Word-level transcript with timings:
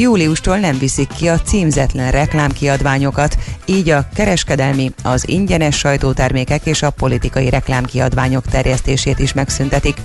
Júliustól 0.00 0.58
nem 0.58 0.78
viszik 0.78 1.08
ki 1.08 1.28
a 1.28 1.40
címzetlen 1.40 2.10
reklámkiadványokat, 2.10 3.36
így 3.64 3.90
a 3.90 4.08
kereskedelmi, 4.14 4.92
az 5.02 5.28
ingyenes 5.28 5.78
sajtótermékek 5.78 6.66
és 6.66 6.82
a 6.82 6.90
politikai 6.90 7.50
reklámkiadványok 7.50 8.46
terjesztését 8.46 9.18
is 9.18 9.32
megszüntetik. 9.32 9.96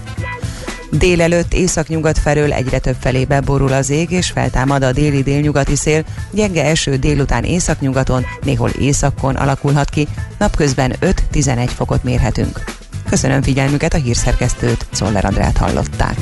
Délelőtt 0.92 1.54
északnyugat 1.54 2.18
felől 2.18 2.54
egyre 2.54 2.80
több 2.80 2.96
felébe 3.00 3.40
borul 3.40 3.74
az 3.74 3.90
ég, 3.90 4.12
és 4.12 4.32
feltámad 4.32 4.84
a 4.84 4.92
déli 4.92 5.24
délnyugati 5.24 5.76
szél, 5.76 6.04
gyenge 6.32 6.66
eső 6.66 6.96
délután 6.96 7.44
északnyugaton, 7.44 8.26
néhol 8.44 8.70
északon 8.70 9.36
alakulhat 9.36 9.90
ki, 9.90 10.08
napközben 10.38 10.96
5-11 11.34 11.70
fokot 11.76 12.04
mérhetünk. 12.04 12.64
Köszönöm 13.10 13.42
figyelmüket, 13.42 13.94
a 13.94 13.98
hírszerkesztőt, 13.98 14.86
Szoller 14.92 15.26
Andrát 15.26 15.58
hallották. 15.58 16.18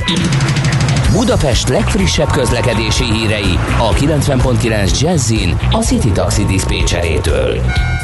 Budapest 1.11 1.69
legfrissebb 1.69 2.31
közlekedési 2.31 3.03
hírei 3.03 3.59
a 3.77 3.89
90.9 3.89 4.99
Jazzin 4.99 5.57
a 5.71 5.77
City 5.77 6.11
Taxi 6.11 6.45
Dispécsejétől. 6.45 7.53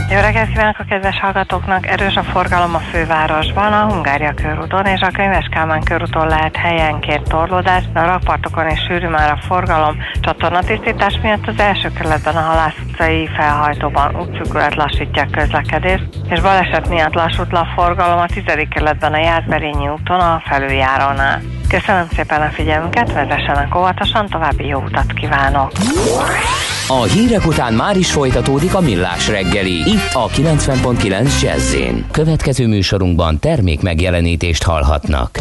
Jó 0.10 0.20
reggelt 0.20 0.50
kívánok 0.50 0.80
a 0.80 0.86
kedves 0.90 1.20
hallgatóknak! 1.20 1.88
Erős 1.88 2.16
a 2.16 2.24
forgalom 2.24 2.76
a 2.76 2.80
fővárosban, 2.80 3.74
a 3.74 3.94
Hungária 3.94 4.34
körúton 4.34 4.86
és 4.86 5.02
a 5.02 5.12
Könyves 5.12 5.48
Kálmán 5.52 5.84
körúton 5.84 6.28
lehet 6.28 6.56
helyenként 6.56 7.28
torlódás, 7.28 7.84
de 7.94 8.00
a 8.00 8.06
rakpartokon 8.06 8.70
is 8.70 8.80
sűrű 8.88 9.08
már 9.08 9.32
a 9.32 9.40
forgalom. 9.48 9.98
Csatornatisztítás 10.22 11.20
miatt 11.22 11.48
az 11.48 11.60
első 11.60 11.92
kerületben 11.92 12.36
a 12.36 12.42
Halász 12.42 12.76
utcai 12.88 13.30
felhajtóban 13.36 14.16
útszűkület 14.16 14.76
lassítja 14.76 15.22
a 15.22 15.38
közlekedést, 15.38 16.04
és 16.30 16.42
baleset 16.42 16.90
miatt 16.90 17.14
lassult 17.14 17.54
a 17.54 17.68
forgalom 17.76 18.20
a 18.20 18.26
10. 18.26 18.44
kerületben 18.70 19.14
a 19.14 19.18
Jászberényi 19.20 19.88
úton 19.88 20.20
a 20.20 20.42
felüljárónál. 20.46 21.42
Köszönöm 21.70 22.08
szépen 22.16 22.42
a 22.42 22.50
figyelmüket, 22.94 23.14
vezessenek 23.14 23.76
óvatosan, 23.76 24.28
további 24.28 24.68
jó 24.68 24.80
utat 24.80 25.14
kívánok! 25.14 25.72
A 26.88 27.04
hírek 27.04 27.46
után 27.46 27.74
már 27.74 27.98
is 27.98 28.12
folytatódik 28.12 28.76
a 28.76 28.82
millás 28.82 29.28
reggeli, 29.28 29.74
itt 29.74 30.14
a 30.14 30.28
90.9 30.28 31.42
jazz 31.42 31.76
Következő 32.12 32.68
műsorunkban 32.68 33.40
termék 33.40 33.82
megjelenítést 33.82 34.64
hallhatnak. 34.64 35.40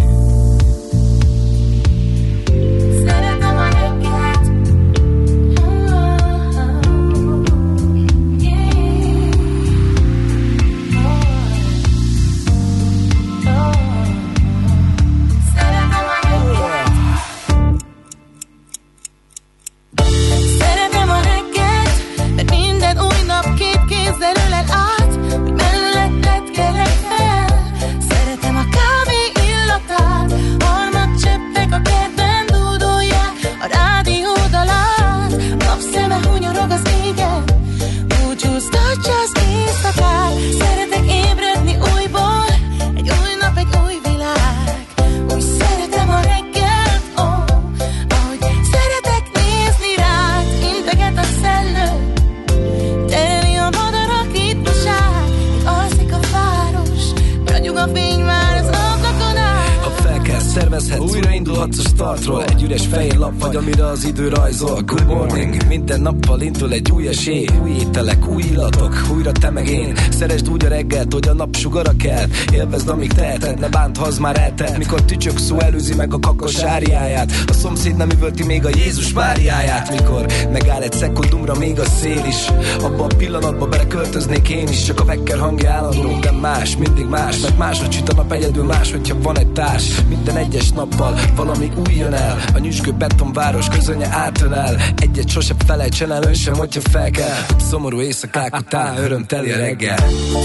Indul 66.42 66.72
egy 66.72 66.90
új 66.90 67.08
esély. 67.08 67.46
Új 67.62 67.70
ételek, 67.70 68.28
új 68.28 68.42
illatok, 68.42 69.02
újra 69.14 69.32
te 69.32 69.50
meg 69.50 69.68
én. 69.68 69.96
Szeresd 70.10 70.48
úgy 70.48 70.64
a 70.64 70.68
reggelt, 70.68 71.12
hogy 71.12 71.28
a 71.28 71.34
nap 71.34 71.56
sugara 71.56 71.92
kell. 71.98 72.26
Élvezd, 72.52 72.88
amíg 72.88 73.12
teheted, 73.12 73.60
ne 73.60 73.68
bánt, 73.68 73.96
ha 73.96 74.04
az 74.04 74.18
már 74.18 74.40
eltelt. 74.40 74.78
Mikor 74.78 75.02
tücsök 75.02 75.38
szó 75.38 75.58
előzi 75.58 75.94
meg 75.94 76.14
a 76.14 76.18
kakos 76.18 76.62
áriáját. 76.62 77.32
A 77.46 77.52
szomszéd 77.52 77.96
nem 77.96 78.10
üvölti 78.10 78.44
még 78.44 78.64
a 78.64 78.68
Jézus 78.68 79.12
Máriáját. 79.12 79.90
Mikor 79.90 80.26
megáll 80.52 80.82
egy 80.82 80.92
szekundumra 80.92 81.54
még 81.58 81.80
a 81.80 81.84
szél 81.84 82.24
is. 82.28 82.48
Abba 82.82 83.04
a 83.04 83.14
pillanatba 83.16 83.66
beleköltöznék 83.66 84.48
én 84.48 84.68
is. 84.68 84.82
Csak 84.82 85.00
a 85.00 85.04
vekker 85.04 85.38
hangja 85.38 85.70
állandó, 85.70 86.02
minden 86.02 86.34
más, 86.34 86.76
mindig 86.76 87.06
más. 87.06 87.40
Mert 87.40 87.58
máshogy 87.58 87.92
süt 87.92 88.08
a 88.08 88.14
nap 88.14 88.32
egyedül 88.32 88.64
más, 88.64 88.90
hogyha 88.90 89.16
van 89.22 89.38
egy 89.38 89.52
társ. 89.52 90.02
Minden 90.08 90.36
egyes 90.36 90.70
nappal 90.70 91.18
valami 91.36 91.70
új 91.86 91.94
jön 91.94 92.12
el. 92.12 92.38
A 92.54 92.58
nyüzsgő 92.58 92.92
betonváros 92.92 93.68
közönye 93.84 94.08
átölel. 94.10 94.76
Egyet 94.96 95.28
sose 95.28 95.54
felejtsen 95.66 96.12
el, 96.12 96.22
ön 96.22 96.34
sem, 96.34 96.54
hogyha 96.54 96.80
fel 96.90 97.10
kell. 97.10 97.44
Szomorú 97.68 98.00
éjszakák 98.00 98.56
után 98.56 98.96
örömteli 98.96 99.50
reggel. 99.50 99.96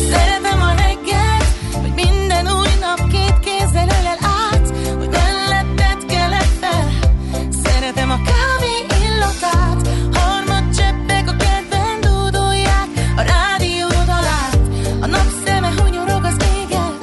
Szeretem 0.09 0.61
a 0.61 0.69
reggel, 0.69 1.39
hogy 1.71 1.93
minden 1.95 2.47
új 2.59 2.67
nap 2.79 3.11
két 3.11 3.39
kézzel 3.39 3.87
ölel 3.99 4.19
át 4.21 4.73
Hogy 4.97 5.09
melletted 5.09 6.05
kelek 6.07 6.49
fel. 6.61 6.89
Szeretem 7.63 8.09
a 8.09 8.15
kávé 8.15 8.75
illatát 9.05 9.87
Harmad 10.13 10.75
cseppek 10.75 11.29
a 11.29 11.35
kedven 11.35 11.99
dúdolják 12.01 12.87
A 13.15 13.21
rádió 13.21 13.87
dalát. 13.87 14.59
A 15.01 15.05
napszeme 15.05 15.71
hunyorog 15.77 16.23
az 16.23 16.37
égen 16.59 16.93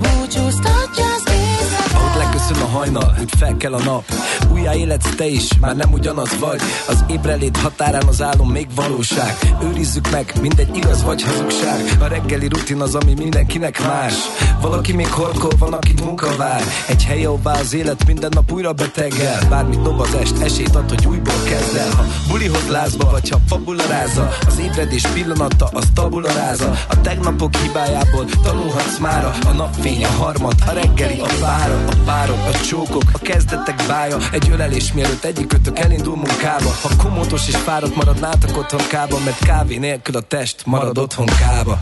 Búcsúztatja 0.00 1.04
az 1.16 1.32
éjszakát. 1.32 1.94
Ahogy 1.94 2.16
leköszön 2.22 2.62
a 2.62 2.66
hajnal, 2.66 3.15
úgy 3.26 3.38
fel 3.38 3.56
kell 3.56 3.72
a 3.72 3.82
nap. 3.82 4.04
Újjá 4.52 4.74
életsz 4.74 5.14
te 5.16 5.26
is, 5.26 5.48
már 5.60 5.76
nem 5.76 5.92
ugyanaz 5.92 6.38
vagy. 6.38 6.60
Az 6.88 7.04
ébrelét 7.08 7.56
határán 7.56 8.06
az 8.06 8.22
álom 8.22 8.50
még 8.50 8.66
valóság. 8.74 9.36
Őrizzük 9.62 10.10
meg, 10.10 10.32
mindegy 10.40 10.76
igaz 10.76 11.02
vagy 11.02 11.22
hazugság. 11.22 11.96
A 12.00 12.06
reggeli 12.06 12.48
rutin 12.48 12.80
az, 12.80 12.94
ami 12.94 13.14
mindenkinek 13.14 13.86
más. 13.86 14.14
Valaki 14.60 14.92
még 14.92 15.12
horkol, 15.12 15.50
van, 15.58 15.72
aki 15.72 15.94
munka 16.02 16.36
vár. 16.36 16.62
Egy 16.88 17.04
hely, 17.04 17.24
ahová 17.24 17.60
az 17.60 17.74
élet 17.74 18.06
minden 18.06 18.30
nap 18.34 18.52
újra 18.52 18.72
betegel. 18.72 19.46
Bármit 19.48 19.82
dob 19.82 20.00
az 20.00 20.14
est, 20.14 20.40
esélyt 20.42 20.74
ad, 20.74 20.88
hogy 20.88 21.06
újból 21.06 21.42
kezd 21.44 21.76
el 21.76 21.90
Ha 21.90 22.04
bulihoz 22.28 22.68
lázba, 22.70 23.10
vagy 23.10 23.28
ha 23.28 23.38
fabularáza 23.48 24.28
Az 24.46 24.58
ébredés 24.58 25.06
pillanata, 25.06 25.68
az 25.72 25.84
tabularáza 25.94 26.70
A 26.88 27.00
tegnapok 27.00 27.56
hibájából 27.56 28.24
tanulhatsz 28.42 28.98
mára 28.98 29.32
A 29.46 29.52
napfény, 29.52 30.04
a 30.04 30.08
harmad, 30.08 30.54
a 30.66 30.70
reggeli, 30.70 31.20
a 31.20 31.40
vára 31.40 31.84
A 31.86 31.94
párok, 32.04 32.38
a 32.52 32.60
csókok, 32.66 33.04
a 33.16 33.18
kezdetek 33.22 33.82
bája 33.88 34.16
Egy 34.32 34.50
ölelés 34.50 34.92
mielőtt 34.92 35.24
egyikőtök 35.24 35.78
elindul 35.78 36.16
munkába. 36.16 36.70
Ha 36.82 36.90
komótos 37.02 37.48
és 37.48 37.56
fáradt 37.56 37.94
maradnátok 37.94 38.56
otthon 38.56 38.86
kába 38.88 39.18
Mert 39.24 39.44
kávé 39.44 39.76
nélkül 39.76 40.16
a 40.16 40.20
test 40.20 40.66
marad 40.66 40.98
otthon 40.98 41.26
kába. 41.26 41.78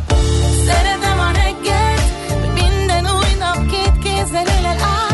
Szeretem 0.66 1.18
a 1.18 1.30
reggelt, 1.30 2.02
minden 2.54 3.04
új 3.04 3.38
nap 3.38 3.66
két 3.70 3.98
kézzel 4.02 4.46
ölel 4.58 4.78
át 4.80 5.13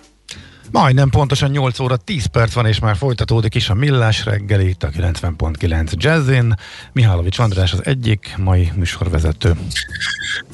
Majdnem 0.71 1.09
pontosan 1.09 1.49
8 1.49 1.79
óra 1.79 1.95
10 1.95 2.25
perc 2.25 2.53
van, 2.53 2.65
és 2.65 2.79
már 2.79 2.95
folytatódik 2.95 3.55
is 3.55 3.69
a 3.69 3.73
Millás 3.73 4.25
reggeli 4.25 4.67
itt 4.67 4.83
a 4.83 4.89
90.9 4.89 5.91
Jazzin. 5.91 6.55
Mihálovics 6.93 7.39
András 7.39 7.73
az 7.73 7.85
egyik 7.85 8.33
mai 8.37 8.71
műsorvezető. 8.75 9.55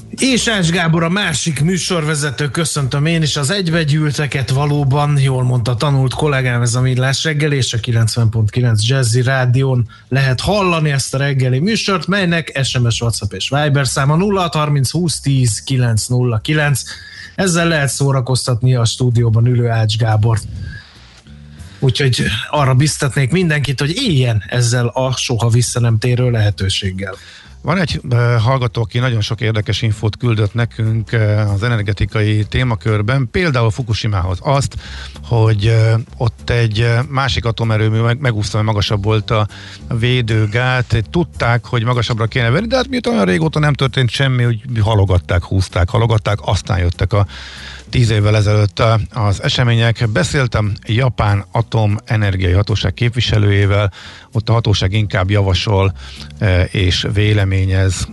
És 0.10 0.48
Ács 0.48 0.70
Gábor 0.70 1.04
a 1.04 1.10
másik 1.10 1.62
műsorvezető, 1.62 2.50
köszöntöm 2.50 3.06
én 3.06 3.22
is 3.22 3.36
az 3.38 3.50
egybegyűlteket 3.50 4.50
valóban, 4.50 5.20
jól 5.20 5.44
mondta 5.44 5.76
tanult 5.76 6.14
kollégám, 6.14 6.62
ez 6.62 6.76
a 6.76 6.82
Millás 6.82 7.24
reggeli, 7.24 7.56
és 7.56 7.74
a 7.74 7.78
90.9 7.78 8.80
Jazzy 8.88 9.22
Rádión 9.22 9.90
lehet 10.10 10.42
hallani 10.42 10.92
ezt 10.92 11.14
a 11.14 11.18
reggeli 11.18 11.60
műsort, 11.60 12.08
melynek 12.08 12.60
SMS, 12.64 13.02
WhatsApp 13.02 13.34
és 13.34 13.50
Viber 13.50 13.88
száma 13.88 14.18
0630 14.18 14.92
20 14.92 15.20
10 15.20 15.64
909 15.64 16.82
ezzel 17.38 17.68
lehet 17.68 17.90
szórakoztatni 17.90 18.76
a 18.76 18.86
stúdióban 18.86 19.46
ülő 19.46 19.70
Ács 19.70 19.98
Gábort. 19.98 20.44
Úgyhogy 21.80 22.24
arra 22.50 22.74
biztatnék 22.74 23.32
mindenkit, 23.32 23.80
hogy 23.80 23.96
éljen 23.96 24.44
ezzel 24.48 24.88
a 24.88 25.16
soha 25.16 25.50
vissza 25.50 25.80
nem 25.80 25.98
térő 25.98 26.32
lehetőséggel. 26.32 27.16
Van 27.62 27.78
egy 27.78 28.02
uh, 28.04 28.36
hallgató, 28.36 28.82
aki 28.82 29.00
nagyon 29.00 29.22
sok 29.22 29.42
érdekes 29.42 29.82
infót 29.82 30.18
küldött 30.18 30.54
nekünk 30.54 31.10
uh, 31.14 31.52
az 31.54 31.64
energetikai 31.64 32.46
témakörben, 32.46 33.28
például 33.32 33.72
Fukushimához 33.72 34.38
azt, 34.42 34.76
hogy 35.24 35.66
uh, 35.66 36.00
ott 36.18 36.50
egy 36.50 36.88
másik 37.10 37.46
atomerőmű 37.46 38.00
meg, 38.00 38.20
megúszta, 38.20 38.62
magasabb 38.62 39.04
volt 39.04 39.32
a 39.32 39.48
védőgát, 40.00 41.04
tudták, 41.12 41.66
hogy 41.66 41.84
magasabbra 41.84 42.26
kéne 42.26 42.50
venni, 42.50 42.68
de 42.68 42.76
hát 42.76 42.88
miután 42.88 43.14
olyan 43.14 43.26
régóta 43.26 43.60
nem 43.60 43.74
történt 43.74 44.10
semmi, 44.10 44.44
hogy 44.44 44.62
halogatták, 44.80 45.44
húzták, 45.44 45.90
halogatták, 45.90 46.38
aztán 46.42 46.80
jöttek 46.80 47.14
a 47.14 47.28
tíz 47.90 48.10
évvel 48.10 48.36
ezelőtt 48.36 48.84
az 49.14 49.44
események. 49.44 50.10
Beszéltem 50.10 50.74
Japán 50.86 51.46
Atomenergiai 51.52 52.52
Hatóság 52.52 52.94
képviselőjével, 52.94 53.92
ott 54.38 54.50
a 54.50 54.54
hatóság 54.54 54.94
inkább 54.94 55.30
javasol 55.30 55.94
és 56.72 57.08
véleményez 57.14 58.08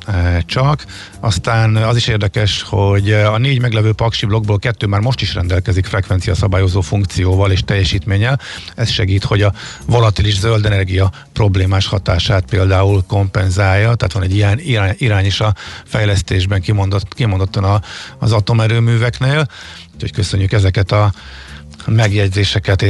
csak. 0.46 0.84
Aztán 1.20 1.76
az 1.76 1.96
is 1.96 2.06
érdekes, 2.06 2.62
hogy 2.62 3.12
a 3.12 3.38
négy 3.38 3.60
meglevő 3.60 3.92
paksi 3.92 4.26
blokkból 4.26 4.58
kettő 4.58 4.86
már 4.86 5.00
most 5.00 5.20
is 5.20 5.34
rendelkezik 5.34 5.86
frekvencia 5.86 6.34
szabályozó 6.34 6.80
funkcióval 6.80 7.50
és 7.50 7.60
teljesítménnyel. 7.60 8.40
Ez 8.74 8.90
segít, 8.90 9.24
hogy 9.24 9.42
a 9.42 9.52
volatilis 9.86 10.38
zöld 10.38 10.66
energia 10.66 11.10
problémás 11.32 11.86
hatását 11.86 12.44
például 12.44 13.04
kompenzálja, 13.06 13.94
tehát 13.94 14.12
van 14.12 14.22
egy 14.22 14.36
ilyen 14.36 14.60
irány 14.98 15.26
is 15.26 15.40
a 15.40 15.54
fejlesztésben 15.84 16.60
kimondott, 16.60 17.14
kimondottan 17.14 17.64
a, 17.64 17.80
az 18.18 18.32
atomerőműveknél. 18.32 19.46
Úgyhogy 19.94 20.12
köszönjük 20.12 20.52
ezeket 20.52 20.92
a 20.92 21.12
megjegyzéseket, 21.86 22.82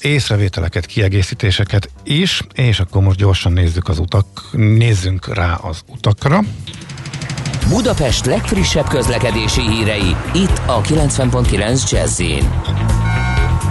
észrevételeket, 0.00 0.86
kiegészítéseket 0.86 1.90
is, 2.04 2.42
és 2.54 2.80
akkor 2.80 3.02
most 3.02 3.18
gyorsan 3.18 3.52
nézzük 3.52 3.88
az 3.88 3.98
utak, 3.98 4.26
nézzünk 4.52 5.34
rá 5.34 5.54
az 5.54 5.82
utakra. 5.86 6.40
Budapest 7.68 8.26
legfrissebb 8.26 8.88
közlekedési 8.88 9.60
hírei, 9.60 10.16
itt 10.34 10.60
a 10.66 10.80
90.9 10.80 11.90
jazz 11.90 12.22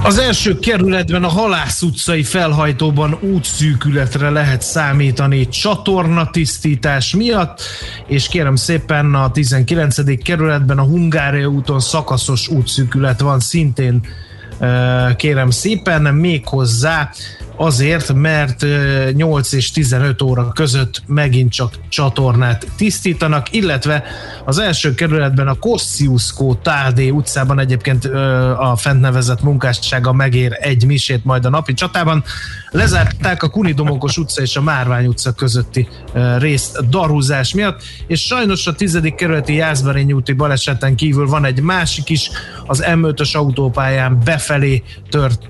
az 0.03 0.17
első 0.17 0.59
kerületben 0.59 1.23
a 1.23 1.27
Halász 1.27 1.81
utcai 1.81 2.23
felhajtóban 2.23 3.17
útszűkületre 3.21 4.29
lehet 4.29 4.61
számítani 4.61 5.47
csatornatisztítás 5.47 7.15
miatt, 7.15 7.61
és 8.07 8.27
kérem 8.27 8.55
szépen 8.55 9.15
a 9.15 9.31
19. 9.31 10.23
kerületben 10.23 10.77
a 10.77 10.83
Hungária 10.83 11.47
úton 11.47 11.79
szakaszos 11.79 12.47
útszűkület 12.47 13.19
van 13.19 13.39
szintén 13.39 14.01
kérem 15.15 15.49
szépen, 15.49 16.01
méghozzá 16.01 17.09
azért, 17.57 18.13
mert 18.13 18.65
8 19.13 19.51
és 19.51 19.71
15 19.71 20.21
óra 20.21 20.51
között 20.51 21.01
megint 21.07 21.51
csak 21.51 21.73
csatornát 21.89 22.67
tisztítanak, 22.75 23.53
illetve 23.53 24.03
az 24.45 24.59
első 24.59 24.93
kerületben 24.93 25.47
a 25.47 25.53
Kossziuszkó 25.53 26.55
Tádé 26.55 27.09
utcában 27.09 27.59
egyébként 27.59 28.05
a 28.57 28.75
fent 28.77 29.01
nevezett 29.01 29.41
munkássága 29.41 30.13
megér 30.13 30.57
egy 30.59 30.85
misét 30.85 31.25
majd 31.25 31.45
a 31.45 31.49
napi 31.49 31.73
csatában. 31.73 32.23
Lezárták 32.71 33.43
a 33.43 33.49
Kunidomokos 33.49 34.17
utca 34.17 34.41
és 34.41 34.55
a 34.55 34.61
Márvány 34.61 35.05
utca 35.05 35.31
közötti 35.31 35.87
részt 36.37 36.89
darúzás 36.89 37.53
miatt, 37.53 37.81
és 38.07 38.21
sajnos 38.21 38.67
a 38.67 38.73
10. 38.73 38.99
kerületi 39.15 39.53
Jászberény 39.53 40.11
úti 40.11 40.33
baleseten 40.33 40.95
kívül 40.95 41.27
van 41.27 41.45
egy 41.45 41.61
másik 41.61 42.09
is, 42.09 42.29
az 42.65 42.83
M5-ös 42.87 43.35
autópályán 43.35 44.21
befelé 44.23 44.83
tört 45.09 45.49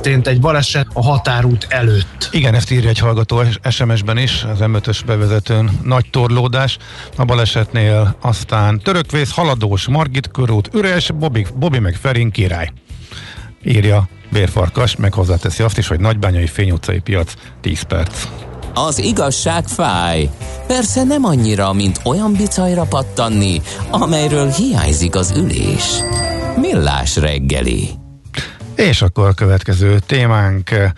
történt 0.00 0.26
egy 0.26 0.40
baleset 0.40 0.86
a 0.92 1.02
határút 1.02 1.66
előtt. 1.68 2.28
Igen, 2.30 2.54
ezt 2.54 2.70
írja 2.70 2.88
egy 2.88 2.98
hallgató 2.98 3.42
SMS-ben 3.70 4.16
is, 4.16 4.44
az 4.52 4.58
M5-ös 4.60 5.00
bevezetőn 5.06 5.70
nagy 5.84 6.10
torlódás. 6.10 6.78
A 7.16 7.24
balesetnél 7.24 8.16
aztán 8.20 8.78
törökvész, 8.78 9.30
haladós, 9.30 9.88
Margit 9.88 10.30
körút, 10.30 10.70
üres, 10.74 11.10
Bobby, 11.10 11.46
Bobby 11.54 11.78
meg 11.78 11.94
Ferin 11.94 12.30
király. 12.30 12.72
Írja 13.64 14.08
Bérfarkas, 14.32 14.96
meg 14.96 15.12
hozzáteszi 15.12 15.62
azt 15.62 15.78
is, 15.78 15.88
hogy 15.88 16.00
Nagybányai 16.00 16.46
Fény 16.46 16.70
utcai 16.70 16.98
piac 16.98 17.32
10 17.60 17.82
perc. 17.82 18.26
Az 18.74 18.98
igazság 18.98 19.66
fáj. 19.66 20.30
Persze 20.66 21.02
nem 21.02 21.24
annyira, 21.24 21.72
mint 21.72 22.00
olyan 22.04 22.32
bicajra 22.32 22.82
pattanni, 22.82 23.60
amelyről 23.90 24.50
hiányzik 24.50 25.14
az 25.14 25.32
ülés. 25.36 26.00
Millás 26.56 27.16
reggeli. 27.16 28.06
És 28.78 29.02
akkor 29.02 29.28
a 29.28 29.32
következő 29.32 29.98
témánk 30.06 30.70
eh, 30.70 30.90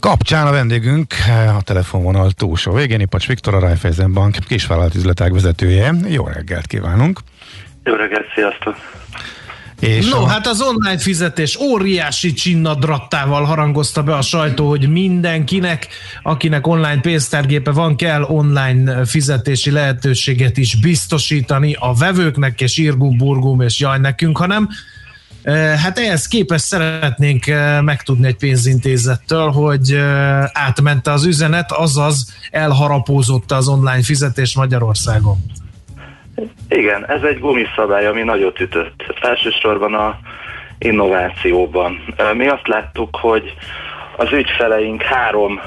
kapcsán 0.00 0.46
a 0.46 0.50
vendégünk 0.50 1.14
eh, 1.28 1.56
a 1.56 1.60
telefonvonal 1.60 2.30
túlsó 2.30 2.72
végén, 2.72 3.00
Ipacs 3.00 3.26
Viktor, 3.26 3.54
a 3.54 3.58
Raiffeisen 3.58 4.12
Bank 4.12 4.36
kisvállalat 4.48 4.94
üzletág 4.94 5.32
vezetője. 5.32 5.94
Jó 6.08 6.26
reggelt 6.26 6.66
kívánunk! 6.66 7.20
Jó 7.84 7.94
reggelt, 7.94 8.26
sziasztok! 8.34 8.76
És 9.80 10.08
no, 10.08 10.22
a... 10.22 10.26
hát 10.26 10.46
az 10.46 10.60
online 10.62 10.98
fizetés 10.98 11.58
óriási 11.60 12.32
csinnadrattával 12.32 13.44
harangozta 13.44 14.02
be 14.02 14.14
a 14.14 14.22
sajtó, 14.22 14.68
hogy 14.68 14.88
mindenkinek, 14.88 15.88
akinek 16.22 16.66
online 16.66 17.00
pénztárgépe 17.00 17.70
van, 17.70 17.96
kell 17.96 18.22
online 18.22 19.04
fizetési 19.04 19.70
lehetőséget 19.70 20.56
is 20.56 20.80
biztosítani 20.80 21.76
a 21.78 21.94
vevőknek, 21.94 22.60
és 22.60 22.78
írgum, 22.78 23.16
burgum, 23.16 23.60
és 23.60 23.78
jaj 23.78 23.98
nekünk, 23.98 24.38
hanem 24.38 24.68
Hát 25.82 25.98
ehhez 25.98 26.26
képest 26.26 26.64
szeretnénk 26.64 27.44
megtudni 27.80 28.26
egy 28.26 28.36
pénzintézettől, 28.36 29.50
hogy 29.50 29.94
átmente 30.52 31.10
az 31.10 31.24
üzenet, 31.24 31.72
azaz 31.72 32.36
elharapózott 32.50 33.50
az 33.50 33.68
online 33.68 34.02
fizetés 34.02 34.56
Magyarországon. 34.56 35.36
Igen, 36.68 37.10
ez 37.10 37.22
egy 37.22 37.38
gumiszabály, 37.38 38.06
ami 38.06 38.22
nagyot 38.22 38.60
ütött. 38.60 39.04
Elsősorban 39.20 39.94
a 39.94 40.18
innovációban. 40.78 42.14
Mi 42.34 42.48
azt 42.48 42.68
láttuk, 42.68 43.16
hogy 43.20 43.54
az 44.16 44.32
ügyfeleink 44.32 45.02
három 45.02 45.60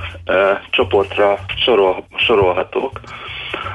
csoportra 0.70 1.40
sorol, 1.56 2.06
sorolhatók. 2.16 3.02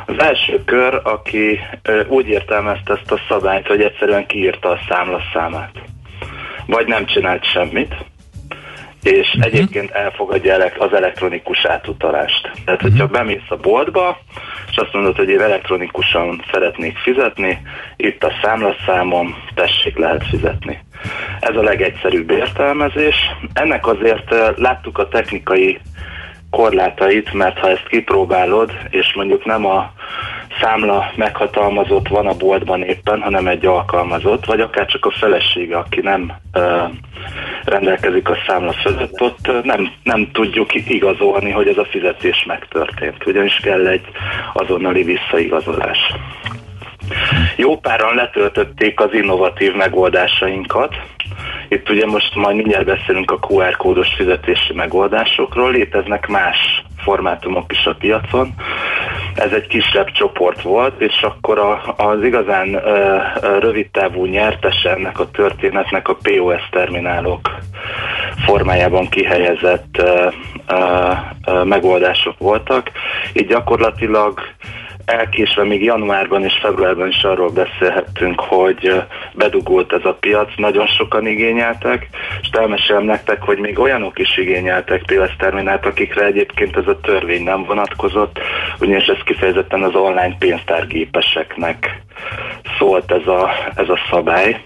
Az 0.06 0.18
első 0.18 0.64
kör, 0.64 1.00
aki 1.04 1.60
úgy 2.08 2.28
értelmezte 2.28 2.92
ezt 2.92 3.12
a 3.12 3.20
szabályt, 3.28 3.66
hogy 3.66 3.82
egyszerűen 3.82 4.26
kiírta 4.26 4.68
a 4.68 4.78
számlaszámát 4.88 5.70
vagy 6.66 6.86
nem 6.86 7.06
csinált 7.06 7.44
semmit, 7.44 7.94
és 9.02 9.28
uh-huh. 9.28 9.44
egyébként 9.44 9.90
elfogadja 9.90 10.70
az 10.78 10.92
elektronikus 10.92 11.64
átutalást. 11.64 12.42
Tehát, 12.42 12.82
uh-huh. 12.82 12.90
hogyha 12.90 13.06
bemész 13.06 13.48
a 13.48 13.56
boltba, 13.56 14.18
és 14.70 14.76
azt 14.76 14.92
mondod, 14.92 15.16
hogy 15.16 15.28
én 15.28 15.40
elektronikusan 15.40 16.44
szeretnék 16.52 16.98
fizetni, 16.98 17.62
itt 17.96 18.24
a 18.24 18.32
számlaszámom, 18.42 19.36
tessék, 19.54 19.96
lehet 19.96 20.26
fizetni. 20.26 20.78
Ez 21.40 21.56
a 21.56 21.62
legegyszerűbb 21.62 22.30
értelmezés. 22.30 23.16
Ennek 23.52 23.86
azért 23.86 24.34
láttuk 24.56 24.98
a 24.98 25.08
technikai 25.08 25.80
korlátait, 26.52 27.32
mert 27.32 27.59
ha 27.59 27.68
ezt 27.68 27.88
kipróbálod, 27.88 28.73
és 28.90 29.12
mondjuk 29.14 29.44
nem 29.44 29.66
a 29.66 29.92
számla 30.61 31.12
meghatalmazott 31.14 32.09
van 32.09 32.26
a 32.26 32.37
boltban 32.37 32.82
éppen, 32.82 33.21
hanem 33.23 33.47
egy 33.47 33.66
alkalmazott, 33.66 34.44
vagy 34.44 34.61
akár 34.61 34.87
csak 34.87 35.06
a 35.06 35.11
felesége, 35.11 35.76
aki 35.78 36.00
nem 36.00 36.32
ö, 36.52 36.82
rendelkezik 37.64 38.28
a 38.28 38.37
számla 38.47 38.73
fölött, 38.73 39.21
ott 39.21 39.64
nem, 39.64 39.92
nem 40.02 40.30
tudjuk 40.32 40.75
igazolni, 40.75 41.50
hogy 41.50 41.68
ez 41.68 41.78
a 41.78 41.88
fizetés 41.90 42.44
megtörtént, 42.47 43.26
ugyanis 43.26 43.56
kell 43.56 43.87
egy 43.87 44.04
azonnali 44.52 45.02
visszaigazolás. 45.02 45.99
Jó 47.57 47.78
páran 47.78 48.14
letöltötték 48.14 49.00
az 49.00 49.14
innovatív 49.14 49.75
megoldásainkat, 49.75 50.95
Itt 51.69 51.90
ugye 51.90 52.07
most 52.07 52.35
majd 52.35 52.57
mindjárt 52.57 52.85
beszélünk 52.85 53.31
a 53.31 53.38
QR 53.38 53.76
kódos 53.76 54.09
fizetési 54.16 54.73
megoldásokról, 54.73 55.71
léteznek 55.71 56.26
más 56.26 56.85
formátumok 57.02 57.73
is 57.73 57.87
a 57.87 57.95
piacon. 57.95 58.54
Ez 59.35 59.52
egy 59.52 59.66
kisebb 59.66 60.11
csoport 60.11 60.62
volt, 60.62 61.00
és 61.00 61.23
akkor 61.23 61.59
a, 61.59 61.95
az 61.97 62.23
igazán 62.23 62.75
ö, 62.75 63.19
rövidtávú 63.59 64.25
nyertes 64.25 64.83
ennek 64.83 65.21
a 65.21 65.31
történetnek 65.31 66.09
a 66.09 66.16
POS 66.23 66.69
terminálok 66.71 67.59
formájában 68.45 69.09
kihelyezett 69.09 69.99
ö, 69.99 70.28
ö, 70.69 71.11
ö, 71.47 71.64
megoldások 71.64 72.38
voltak. 72.38 72.90
Így 73.33 73.47
gyakorlatilag 73.47 74.40
elkésve 75.04 75.64
még 75.64 75.82
januárban 75.82 76.44
és 76.44 76.59
februárban 76.61 77.09
is 77.09 77.23
arról 77.23 77.50
beszélhettünk, 77.50 78.40
hogy 78.40 79.02
bedugult 79.35 79.92
ez 79.92 80.04
a 80.04 80.14
piac, 80.21 80.49
nagyon 80.56 80.87
sokan 80.87 81.26
igényeltek, 81.26 82.09
és 82.42 82.49
elmesélem 82.52 83.04
nektek, 83.04 83.42
hogy 83.42 83.59
még 83.59 83.78
olyanok 83.78 84.18
is 84.18 84.37
igényeltek 84.37 85.02
POS 85.02 85.37
terminált, 85.38 85.87
akikre 85.87 86.25
egyébként 86.25 86.76
ez 86.76 86.87
a 86.87 87.00
törvény 87.00 87.42
nem 87.42 87.64
vonatkozott, 87.64 88.38
ugyanis 88.80 89.06
ez 89.06 89.23
kifejezetten 89.25 89.82
az 89.82 89.94
online 89.94 90.37
pénztárgépeseknek 90.38 92.02
szólt 92.78 93.10
ez 93.10 93.26
a, 93.26 93.48
ez 93.74 93.88
a 93.88 93.98
szabály. 94.10 94.64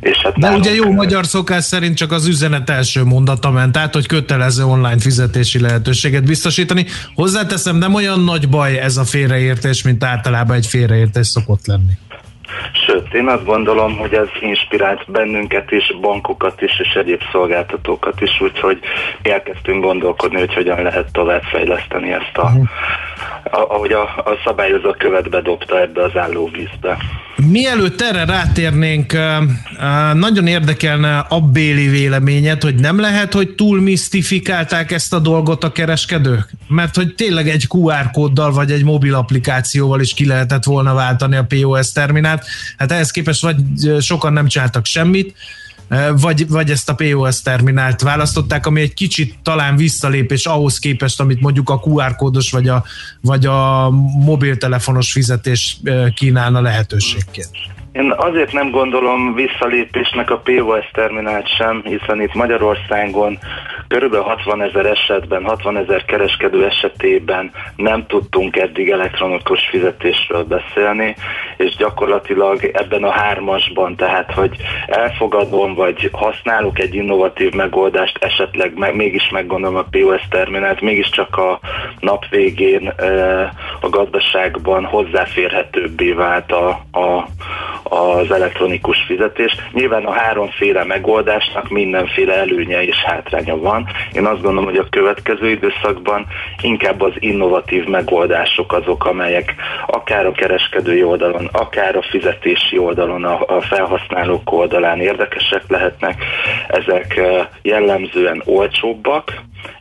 És 0.00 0.16
hát 0.16 0.38
De 0.38 0.50
ugye 0.50 0.74
jó 0.74 0.92
magyar 0.92 1.26
szokás 1.26 1.64
szerint 1.64 1.96
csak 1.96 2.12
az 2.12 2.26
üzenet 2.26 2.70
első 2.70 3.04
mondata 3.04 3.50
ment 3.50 3.76
át, 3.76 3.94
hogy 3.94 4.06
kötelező 4.06 4.64
online 4.64 4.98
fizetési 4.98 5.60
lehetőséget 5.60 6.24
biztosítani. 6.24 6.86
Hozzáteszem, 7.14 7.76
nem 7.76 7.94
olyan 7.94 8.20
nagy 8.20 8.48
baj 8.48 8.78
ez 8.78 8.96
a 8.96 9.04
félreértés, 9.04 9.82
mint 9.82 10.04
általában 10.04 10.56
egy 10.56 10.66
félreértés 10.66 11.26
szokott 11.26 11.66
lenni. 11.66 11.92
Sőt, 12.86 13.14
én 13.14 13.26
azt 13.26 13.44
gondolom, 13.44 13.96
hogy 13.96 14.12
ez 14.12 14.28
inspirált 14.40 15.10
bennünket 15.10 15.70
is, 15.70 15.94
bankokat 16.00 16.62
is, 16.62 16.80
és 16.80 16.94
egyéb 16.94 17.20
szolgáltatókat 17.32 18.20
is, 18.20 18.40
úgyhogy 18.40 18.78
elkezdtünk 19.22 19.84
gondolkodni, 19.84 20.38
hogy 20.38 20.54
hogyan 20.54 20.82
lehet 20.82 21.12
továbbfejleszteni 21.12 22.12
ezt 22.12 22.36
a, 22.36 22.42
uh-huh. 22.42 22.68
ahogy 23.50 23.92
a, 23.92 24.02
a 24.02 24.38
szabályozó 24.44 24.90
követ 24.98 25.30
bedobta 25.30 25.80
ebbe 25.80 26.02
az 26.02 26.16
állóvízbe. 26.16 26.96
Mielőtt 27.46 28.00
erre 28.00 28.24
rátérnénk, 28.24 29.16
nagyon 30.12 30.46
érdekelne 30.46 31.18
a 31.18 31.40
Béli 31.40 31.88
véleményet, 31.88 32.62
hogy 32.62 32.74
nem 32.74 33.00
lehet, 33.00 33.32
hogy 33.32 33.54
túl 33.54 33.80
misztifikálták 33.80 34.90
ezt 34.90 35.12
a 35.12 35.18
dolgot 35.18 35.64
a 35.64 35.72
kereskedők? 35.72 36.50
Mert 36.68 36.96
hogy 36.96 37.14
tényleg 37.14 37.48
egy 37.48 37.66
QR 37.68 38.10
kóddal 38.12 38.52
vagy 38.52 38.70
egy 38.70 38.84
mobil 38.84 39.14
applikációval 39.14 40.00
is 40.00 40.14
ki 40.14 40.26
lehetett 40.26 40.64
volna 40.64 40.94
váltani 40.94 41.36
a 41.36 41.46
POS 41.48 41.92
terminált. 41.92 42.39
Hát 42.76 42.92
ehhez 42.92 43.10
képest 43.10 43.42
vagy 43.42 43.56
sokan 44.00 44.32
nem 44.32 44.46
csináltak 44.46 44.84
semmit, 44.84 45.36
vagy, 46.16 46.48
vagy 46.48 46.70
ezt 46.70 46.88
a 46.88 46.94
POS 46.94 47.42
terminált 47.42 48.00
választották, 48.00 48.66
ami 48.66 48.80
egy 48.80 48.94
kicsit 48.94 49.38
talán 49.42 49.76
visszalépés 49.76 50.46
ahhoz 50.46 50.78
képest, 50.78 51.20
amit 51.20 51.40
mondjuk 51.40 51.70
a 51.70 51.80
QR 51.84 52.16
kódos 52.16 52.50
vagy 52.50 52.68
a, 52.68 52.84
vagy 53.20 53.46
a 53.46 53.90
mobiltelefonos 54.24 55.12
fizetés 55.12 55.80
kínálna 56.14 56.60
lehetőségként. 56.60 57.50
Én 57.92 58.12
azért 58.16 58.52
nem 58.52 58.70
gondolom 58.70 59.34
visszalépésnek 59.34 60.30
a 60.30 60.38
POS 60.44 60.90
terminált 60.92 61.56
sem, 61.56 61.82
hiszen 61.84 62.20
itt 62.20 62.34
Magyarországon 62.34 63.38
körülbelül 63.88 64.24
60 64.24 64.62
ezer 64.62 64.86
esetben, 64.86 65.44
60 65.44 65.76
ezer 65.76 66.04
kereskedő 66.04 66.64
esetében 66.64 67.50
nem 67.76 68.06
tudtunk 68.06 68.56
eddig 68.56 68.90
elektronikus 68.90 69.68
fizetésről 69.70 70.44
beszélni, 70.44 71.16
és 71.56 71.76
gyakorlatilag 71.76 72.64
ebben 72.72 73.04
a 73.04 73.10
hármasban, 73.10 73.96
tehát 73.96 74.32
hogy 74.32 74.56
elfogadom, 74.86 75.74
vagy 75.74 76.08
használok 76.12 76.78
egy 76.78 76.94
innovatív 76.94 77.52
megoldást, 77.52 78.24
esetleg 78.24 78.78
meg, 78.78 78.94
mégis 78.94 79.28
meggondolom 79.28 79.76
a 79.76 79.86
POS 79.90 80.22
terminált, 80.30 80.80
mégiscsak 80.80 81.36
a 81.36 81.60
nap 82.00 82.28
végén 82.28 82.92
a 83.80 83.88
gazdaságban 83.88 84.84
hozzáférhetőbbé 84.84 86.12
vált 86.12 86.52
a, 86.52 86.68
a, 86.92 87.26
az 87.82 88.30
elektronikus 88.30 89.04
fizetés. 89.06 89.56
Nyilván 89.72 90.04
a 90.04 90.12
háromféle 90.12 90.84
megoldásnak 90.84 91.68
mindenféle 91.68 92.34
előnye 92.34 92.82
és 92.82 92.96
hátránya 92.96 93.58
van. 93.58 93.86
Én 94.12 94.26
azt 94.26 94.42
gondolom, 94.42 94.64
hogy 94.64 94.76
a 94.76 94.88
következő 94.90 95.50
időszakban 95.50 96.26
inkább 96.62 97.00
az 97.00 97.12
innovatív 97.18 97.84
megoldások 97.84 98.72
azok, 98.72 99.04
amelyek 99.04 99.54
akár 99.86 100.26
a 100.26 100.32
kereskedői 100.32 101.02
oldalon, 101.02 101.48
akár 101.52 101.96
a 101.96 102.02
fizetési 102.02 102.78
oldalon, 102.78 103.24
a, 103.24 103.60
felhasználók 103.60 104.52
oldalán 104.52 105.00
érdekesek 105.00 105.62
lehetnek. 105.68 106.24
Ezek 106.68 107.16
eh, 107.16 107.46
jellemzően 107.62 108.42
olcsóbbak, 108.44 109.32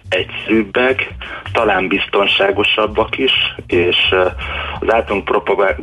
egyszerűbbek, 0.09 1.07
talán 1.51 1.87
biztonságosabbak 1.87 3.17
is, 3.17 3.31
és 3.67 3.97
az 4.79 4.93
általunk 4.93 5.23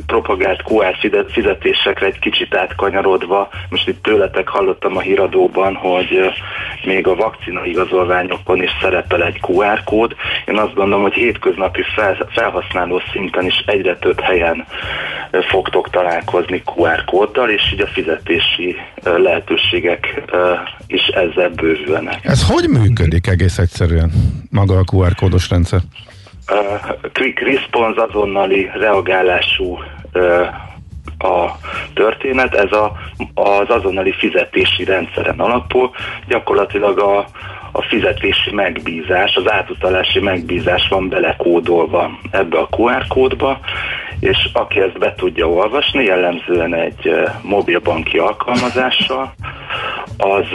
propagált 0.05 0.63
QR 0.65 0.95
fizetésekre 1.27 2.05
egy 2.05 2.19
kicsit 2.19 2.55
átkanyarodva, 2.55 3.49
most 3.69 3.87
itt 3.87 4.03
tőletek 4.03 4.47
hallottam 4.47 4.97
a 4.97 4.99
híradóban, 4.99 5.75
hogy 5.75 6.19
még 6.85 7.07
a 7.07 7.15
vakcina 7.15 7.65
igazolványokon 7.65 8.63
is 8.63 8.71
szerepel 8.81 9.23
egy 9.23 9.39
QR 9.47 9.83
kód. 9.83 10.15
Én 10.45 10.57
azt 10.57 10.73
gondolom, 10.73 11.01
hogy 11.01 11.13
hétköznapi 11.13 11.83
felhasználó 12.29 13.01
szinten 13.11 13.45
is 13.45 13.63
egyre 13.65 13.95
több 13.95 14.19
helyen 14.19 14.65
fogtok 15.49 15.89
találkozni 15.89 16.63
QR 16.75 17.03
kóddal, 17.05 17.49
és 17.49 17.61
így 17.73 17.81
a 17.81 17.87
fizetési 17.87 18.75
lehetőségek 19.03 20.21
is 20.87 21.07
ezzel 21.07 21.49
bővülnek. 21.49 22.19
Ez 22.21 22.47
hogy 22.47 22.69
működik 22.69 23.27
egész 23.27 23.57
egyszerűen? 23.57 24.16
Maga 24.49 24.77
a 24.77 24.83
QR 24.83 25.15
kódos 25.15 25.49
rendszer? 25.49 25.81
Uh, 26.51 27.11
quick 27.13 27.39
response 27.39 28.01
azonnali 28.01 28.69
reagálású 28.73 29.77
uh, 30.13 30.47
a 31.17 31.57
történet, 31.93 32.55
ez 32.55 32.71
a, 32.71 32.91
az 33.33 33.69
azonnali 33.69 34.13
fizetési 34.17 34.83
rendszeren 34.83 35.39
alapul. 35.39 35.91
Gyakorlatilag 36.27 36.99
a, 36.99 37.17
a 37.71 37.81
fizetési 37.81 38.51
megbízás, 38.51 39.35
az 39.35 39.51
átutalási 39.51 40.19
megbízás 40.19 40.87
van 40.87 41.09
belekódolva 41.09 42.19
ebbe 42.31 42.59
a 42.59 42.67
QR 42.77 43.07
kódba, 43.07 43.59
és 44.19 44.49
aki 44.53 44.79
ezt 44.79 44.99
be 44.99 45.13
tudja 45.15 45.49
olvasni, 45.49 46.03
jellemzően 46.03 46.75
egy 46.75 47.11
mobilbanki 47.41 48.17
alkalmazással, 48.17 49.33
az 50.17 50.45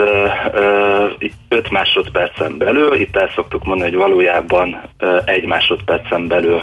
5 1.49 1.71
másodpercen 1.71 2.59
belül, 2.59 2.95
itt 2.95 3.17
el 3.17 3.31
szoktuk 3.35 3.65
mondani, 3.65 3.91
hogy 3.91 3.99
valójában 3.99 4.81
egy 5.25 5.45
másodpercen 5.45 6.27
belül 6.29 6.63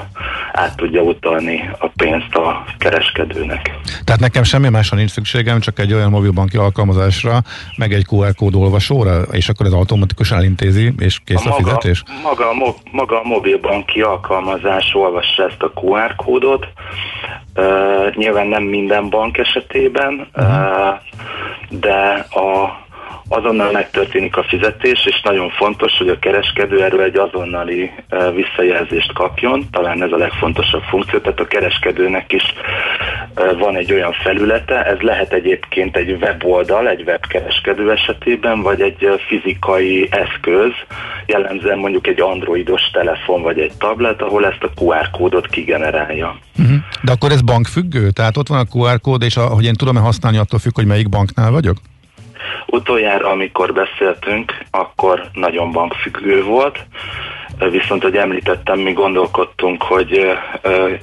át 0.52 0.76
tudja 0.76 1.02
utalni 1.02 1.70
a 1.80 1.88
pénzt 1.88 2.36
a 2.36 2.66
kereskedőnek. 2.78 3.78
Tehát 4.04 4.22
nekem 4.22 4.44
semmi 4.44 4.70
másra 4.70 4.98
nincs 4.98 5.10
szükségem, 5.10 5.60
csak 5.60 5.80
egy 5.80 5.94
olyan 5.94 6.10
mobilbanki 6.10 6.58
alkalmazásra, 6.58 7.38
meg 7.78 7.94
egy 7.94 8.06
QR 8.10 8.36
kód 8.36 8.56
olvasóra, 8.56 9.22
és 9.32 9.50
akkor 9.50 9.66
ez 9.66 9.72
automatikusan 9.72 10.38
elintézi, 10.38 10.94
és 10.98 11.20
kész 11.26 11.46
a, 11.46 11.50
a 11.50 11.54
fizetés? 11.54 12.04
Maga, 12.24 12.54
maga, 12.54 12.76
maga 12.92 13.20
a 13.20 13.28
mobilbanki 13.28 14.02
alkalmazás 14.02 14.94
olvassa 14.94 15.44
ezt 15.44 15.62
a 15.62 15.72
QR 15.82 16.16
kódot, 16.16 16.68
uh, 17.56 18.16
nyilván 18.16 18.48
nem 18.48 18.64
minden 18.64 19.10
bank 19.10 19.38
esetében, 19.38 20.28
uh-huh. 20.36 20.54
uh, 20.54 21.80
de 21.80 22.26
a 22.30 22.78
azonnal 23.30 23.72
megtörténik 23.72 24.38
a 24.38 24.44
fizetés, 24.44 25.06
és 25.06 25.22
nagyon 25.24 25.50
fontos, 25.50 25.98
hogy 25.98 26.10
a 26.10 26.20
kereskedő 26.20 26.84
erről 26.84 27.02
egy 27.02 27.18
azonnali 27.18 27.92
visszajelzést 28.36 29.14
kapjon, 29.14 29.68
talán 29.72 30.04
ez 30.04 30.12
a 30.12 30.18
legfontosabb 30.18 30.82
funkció, 30.82 31.20
tehát 31.20 31.40
a 31.40 31.48
kereskedőnek 31.48 32.34
is 32.34 32.44
van 33.60 33.76
egy 33.76 33.94
olyan 33.94 34.12
felülete, 34.12 34.86
ez 34.86 35.00
lehet 35.00 35.34
egyébként 35.34 35.98
egy 35.98 36.18
weboldal, 36.22 36.90
egy 36.90 37.04
webkereskedő 37.06 37.92
esetében, 37.92 38.62
vagy 38.62 38.82
egy 38.82 39.08
fizikai 39.28 40.08
eszköz, 40.12 40.72
jellemzően 41.26 41.78
mondjuk 41.78 42.08
egy 42.08 42.22
androidos 42.22 42.82
telefon, 42.92 43.42
vagy 43.42 43.60
egy 43.60 43.72
tablet, 43.78 44.22
ahol 44.22 44.46
ezt 44.46 44.64
a 44.64 44.84
QR 44.84 45.10
kódot 45.12 45.48
kigenerálja. 45.48 46.38
Uh-huh. 46.60 46.78
De 47.02 47.12
akkor 47.12 47.32
ez 47.32 47.42
bankfüggő? 47.42 48.10
Tehát 48.10 48.38
ott 48.38 48.48
van 48.48 48.60
a 48.60 48.78
QR 48.78 49.02
kód, 49.02 49.22
és 49.22 49.38
ahogy 49.38 49.66
én 49.66 49.74
tudom-e 49.74 50.00
használni, 50.00 50.38
attól 50.38 50.60
függ, 50.60 50.76
hogy 50.76 50.86
melyik 50.86 51.10
banknál 51.10 51.52
vagyok? 51.52 51.78
Utoljára, 52.66 53.30
amikor 53.30 53.74
beszéltünk, 53.74 54.54
akkor 54.72 55.30
nagyon 55.34 55.72
bankfüggő 55.72 56.44
volt, 56.44 56.86
viszont, 57.70 58.04
hogy 58.04 58.16
említettem, 58.16 58.80
mi 58.80 58.92
gondolkodtunk, 58.94 59.84
hogy 59.84 60.38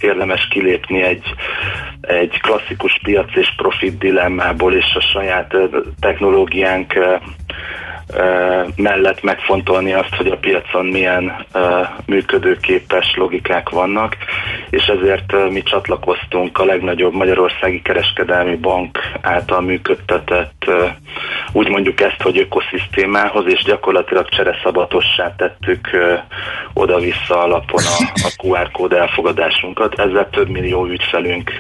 érdemes 0.01 0.49
kilépni 0.51 1.03
egy, 1.03 1.35
egy 2.01 2.41
klasszikus 2.41 2.99
piac 3.03 3.37
és 3.37 3.53
profit 3.57 3.99
dilemmából, 3.99 4.75
és 4.75 4.95
a 4.95 5.01
saját 5.01 5.57
technológiánk 6.01 6.95
mellett 8.77 9.23
megfontolni 9.23 9.93
azt, 9.93 10.15
hogy 10.15 10.27
a 10.27 10.37
piacon 10.37 10.87
milyen 10.87 11.47
működőképes 12.07 13.15
logikák 13.17 13.69
vannak, 13.69 14.17
és 14.71 14.87
ezért 14.87 15.51
mi 15.51 15.63
csatlakoztunk 15.63 16.59
a 16.59 16.65
legnagyobb 16.65 17.13
magyarországi 17.13 17.83
kereskedelmi 17.83 18.57
bank 18.57 18.99
által 19.21 19.61
működtetett 19.61 20.65
úgy 21.53 21.69
mondjuk 21.69 22.01
ezt, 22.01 22.23
hogy 22.23 22.39
ökoszisztémához, 22.39 23.45
és 23.47 23.63
gyakorlatilag 23.63 24.29
csereszabatossá 24.29 25.35
tettük 25.37 25.89
oda-vissza 26.75 27.43
alapon 27.43 27.83
a, 27.85 28.05
a 28.15 28.33
QR 28.43 28.71
kód 28.71 28.93
elfogadásunkat. 28.93 29.99
Ezzel 29.99 30.29
több 30.31 30.49
millió 30.49 30.87
ügyfelünk 30.87 31.53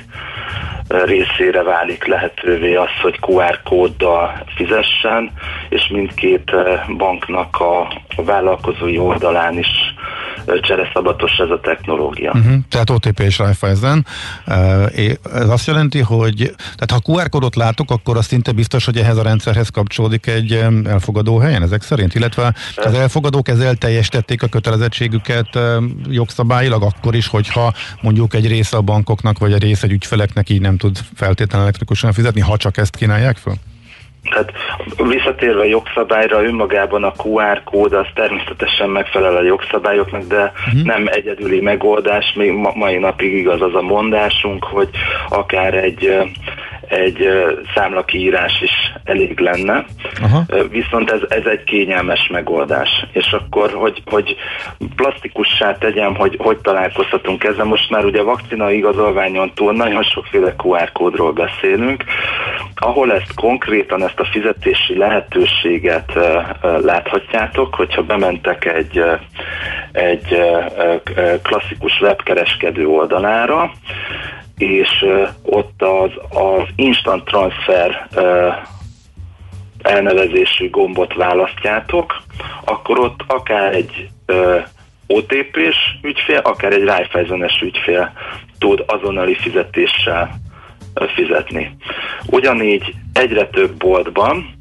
részére 0.88 1.62
válik 1.62 2.06
lehetővé 2.06 2.74
az, 2.74 2.90
hogy 3.02 3.18
QR 3.20 3.60
kóddal 3.62 4.44
fizessen, 4.56 5.32
és 5.68 5.88
mindkét 5.88 6.52
banknak 6.96 7.56
a, 7.60 7.88
a 8.16 8.22
vállalkozói 8.24 8.98
oldalán 8.98 9.58
is 9.58 9.68
csereszabatos 10.60 11.32
ez 11.38 11.50
a 11.50 11.60
technológia. 11.60 12.32
Uh-huh. 12.34 12.54
Tehát 12.68 12.90
OTP 12.90 13.20
és 13.20 13.38
Raiffeisen. 13.38 14.06
Ez 15.34 15.48
azt 15.48 15.66
jelenti, 15.66 16.00
hogy 16.00 16.54
tehát 16.76 16.90
ha 16.90 17.12
QR 17.12 17.28
kódot 17.28 17.56
látok, 17.56 17.90
akkor 17.90 18.16
azt 18.16 18.28
szinte 18.28 18.52
biztos, 18.52 18.84
hogy 18.84 18.96
ehhez 18.96 19.16
a 19.16 19.22
rendszerhez 19.22 19.68
kapcsolódik 19.68 20.26
egy 20.26 20.52
elfogadó 20.84 21.38
helyen 21.38 21.62
ezek 21.62 21.82
szerint, 21.82 22.14
illetve 22.14 22.54
az 22.76 22.94
elfogadók 22.94 23.48
ezzel 23.48 23.74
teljesítették 23.74 24.42
a 24.42 24.46
kötelezettségüket 24.46 25.58
jogszabályilag 26.08 26.82
akkor 26.82 27.14
is, 27.14 27.28
hogyha 27.28 27.72
mondjuk 28.00 28.34
egy 28.34 28.48
része 28.48 28.76
a 28.76 28.80
bankoknak, 28.80 29.38
vagy 29.38 29.52
egy 29.52 29.62
része 29.62 29.86
egy 29.86 29.92
ügyfeleknek 29.92 30.48
így 30.50 30.60
nem 30.60 30.76
tud 30.76 30.98
feltétlenül 31.14 31.62
elektronikusan 31.62 32.12
fizetni, 32.12 32.40
ha 32.40 32.56
csak 32.56 32.76
ezt 32.76 32.96
kínálják 32.96 33.36
föl? 33.36 33.54
Tehát 34.30 34.52
visszatérve 34.96 35.60
a 35.60 35.64
jogszabályra, 35.64 36.44
önmagában 36.44 37.04
a 37.04 37.12
QR 37.16 37.62
kód 37.64 37.92
az 37.92 38.06
természetesen 38.14 38.90
megfelel 38.90 39.36
a 39.36 39.42
jogszabályoknak, 39.42 40.22
de 40.22 40.52
uh-huh. 40.66 40.82
nem 40.82 41.06
egyedüli 41.06 41.60
megoldás. 41.60 42.32
Még 42.36 42.52
mai 42.74 42.98
napig 42.98 43.32
igaz 43.32 43.62
az 43.62 43.74
a 43.74 43.82
mondásunk, 43.82 44.64
hogy 44.64 44.88
akár 45.28 45.74
egy 45.74 46.10
egy 46.88 47.28
számlakiírás 47.74 48.60
is 48.60 48.92
elég 49.04 49.38
lenne, 49.38 49.84
Aha. 50.22 50.44
viszont 50.70 51.10
ez, 51.10 51.20
ez 51.28 51.44
egy 51.44 51.64
kényelmes 51.64 52.28
megoldás. 52.32 53.06
És 53.12 53.32
akkor, 53.32 53.70
hogy, 53.72 54.02
hogy 54.10 54.36
plastikussá 54.96 55.78
tegyem, 55.78 56.14
hogy 56.14 56.36
hogy 56.38 56.58
találkozhatunk 56.58 57.44
ezzel, 57.44 57.64
most 57.64 57.90
már 57.90 58.04
ugye 58.04 58.22
vakcina 58.22 58.70
igazolványon 58.70 59.52
túl 59.54 59.72
nagyon 59.72 60.02
sokféle 60.02 60.54
QR 60.64 60.92
kódról 60.92 61.32
beszélünk, 61.32 62.04
ahol 62.74 63.12
ezt 63.12 63.34
konkrétan, 63.34 64.02
ezt 64.02 64.15
a 64.20 64.24
fizetési 64.24 64.96
lehetőséget 64.98 66.12
láthatjátok, 66.62 67.74
hogyha 67.74 68.02
bementek 68.02 68.64
egy, 68.64 69.02
egy 69.92 70.40
klasszikus 71.42 72.00
webkereskedő 72.00 72.86
oldalára, 72.88 73.70
és 74.58 75.04
ott 75.42 75.82
az, 75.82 76.10
az 76.38 76.68
instant 76.76 77.24
transfer 77.24 78.08
elnevezésű 79.82 80.70
gombot 80.70 81.14
választjátok, 81.14 82.22
akkor 82.64 82.98
ott 82.98 83.20
akár 83.26 83.74
egy 83.74 84.08
OTP-s 85.06 85.76
ügyfél, 86.02 86.38
akár 86.38 86.72
egy 86.72 86.84
Raiffeisen-es 86.84 87.60
ügyfél 87.62 88.12
tud 88.58 88.84
azonnali 88.86 89.34
fizetéssel 89.34 90.30
fizetni. 91.14 91.76
Ugyanígy 92.26 92.94
egyre 93.12 93.46
több 93.46 93.76
boltban 93.76 94.54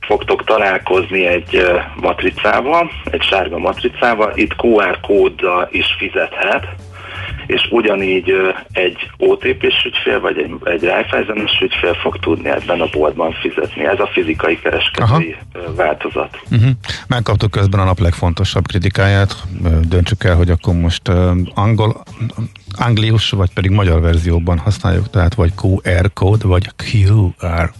fogtok 0.00 0.44
találkozni 0.44 1.26
egy 1.26 1.66
matricával, 2.00 2.90
egy 3.10 3.22
sárga 3.22 3.58
matricával, 3.58 4.32
itt 4.34 4.54
QR 4.62 5.00
kóddal 5.00 5.68
is 5.70 5.86
fizethet, 5.98 6.66
és 7.46 7.68
ugyanígy 7.70 8.32
egy 8.72 9.10
OTP-s 9.18 9.84
ügyfél, 9.84 10.20
vagy 10.20 10.38
egy, 10.38 10.54
egy 10.64 10.82
Raiffeisen-es 10.82 11.60
ügyfél 11.62 11.94
fog 11.94 12.18
tudni 12.18 12.48
ebben 12.48 12.80
a 12.80 12.86
boltban 12.92 13.32
fizetni. 13.32 13.84
Ez 13.84 14.00
a 14.00 14.10
fizikai 14.12 14.60
kereskedői 14.60 15.36
Aha. 15.52 15.74
változat. 15.74 16.38
Uh-huh. 16.50 16.70
Megkaptuk 17.06 17.50
közben 17.50 17.80
a 17.80 17.84
nap 17.84 17.98
legfontosabb 17.98 18.66
kritikáját. 18.66 19.36
Döntsük 19.88 20.24
el, 20.24 20.36
hogy 20.36 20.50
akkor 20.50 20.74
most 20.74 21.08
angol, 21.54 22.02
anglius, 22.76 23.30
vagy 23.30 23.52
pedig 23.52 23.70
magyar 23.70 24.00
verzióban 24.00 24.58
használjuk, 24.58 25.10
tehát 25.10 25.34
vagy 25.34 25.52
QR 25.62 26.12
kód, 26.12 26.42
vagy 26.42 26.70
QR 26.76 27.72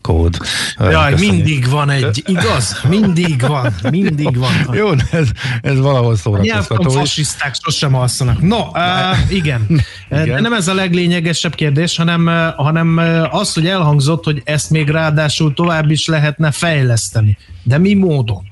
kód. 0.00 0.36
Jaj, 0.78 1.12
Köszönjük. 1.12 1.34
mindig 1.34 1.70
van 1.70 1.90
egy, 1.90 2.22
igaz? 2.26 2.82
Mindig 2.88 3.40
van, 3.46 3.74
mindig 3.90 4.36
van. 4.36 4.52
Jó, 4.72 4.90
ez, 5.10 5.28
ez 5.60 5.80
valahol 5.80 6.16
szórakoztató. 6.16 6.88
A 6.88 6.90
fasiszták 6.90 7.54
sosem 7.62 7.94
alszanak. 7.94 8.40
No, 8.40 8.58
uh, 8.58 9.32
igen. 9.32 9.66
igen. 10.22 10.42
Nem 10.42 10.52
ez 10.52 10.68
a 10.68 10.74
leglényegesebb 10.74 11.54
kérdés, 11.54 11.96
hanem, 11.96 12.26
hanem 12.56 13.00
az, 13.30 13.54
hogy 13.54 13.66
elhangzott, 13.66 14.24
hogy 14.24 14.42
ezt 14.44 14.70
még 14.70 14.88
ráadásul 14.88 15.54
tovább 15.54 15.90
is 15.90 16.06
lehetne 16.06 16.50
fejleszteni. 16.50 17.36
De 17.62 17.78
mi 17.78 17.94
módon? 17.94 18.42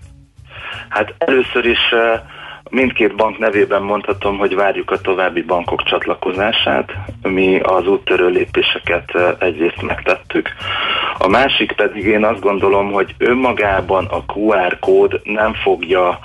Hát 0.89 1.15
először 1.19 1.65
is 1.65 1.79
uh, 1.93 2.21
Mindkét 2.77 3.15
bank 3.15 3.39
nevében 3.39 3.83
mondhatom, 3.83 4.39
hogy 4.39 4.55
várjuk 4.55 4.91
a 4.91 5.01
további 5.01 5.43
bankok 5.43 5.83
csatlakozását. 5.83 6.93
Mi 7.23 7.59
az 7.59 7.87
úttörő 7.87 8.29
lépéseket 8.29 9.13
egyrészt 9.39 9.83
megtettük. 9.83 10.49
A 11.19 11.29
másik 11.29 11.73
pedig 11.73 12.05
én 12.05 12.25
azt 12.25 12.41
gondolom, 12.41 12.93
hogy 12.93 13.15
önmagában 13.19 14.05
a 14.05 14.25
QR 14.33 14.79
kód 14.79 15.21
nem 15.25 15.55
fogja 15.55 16.19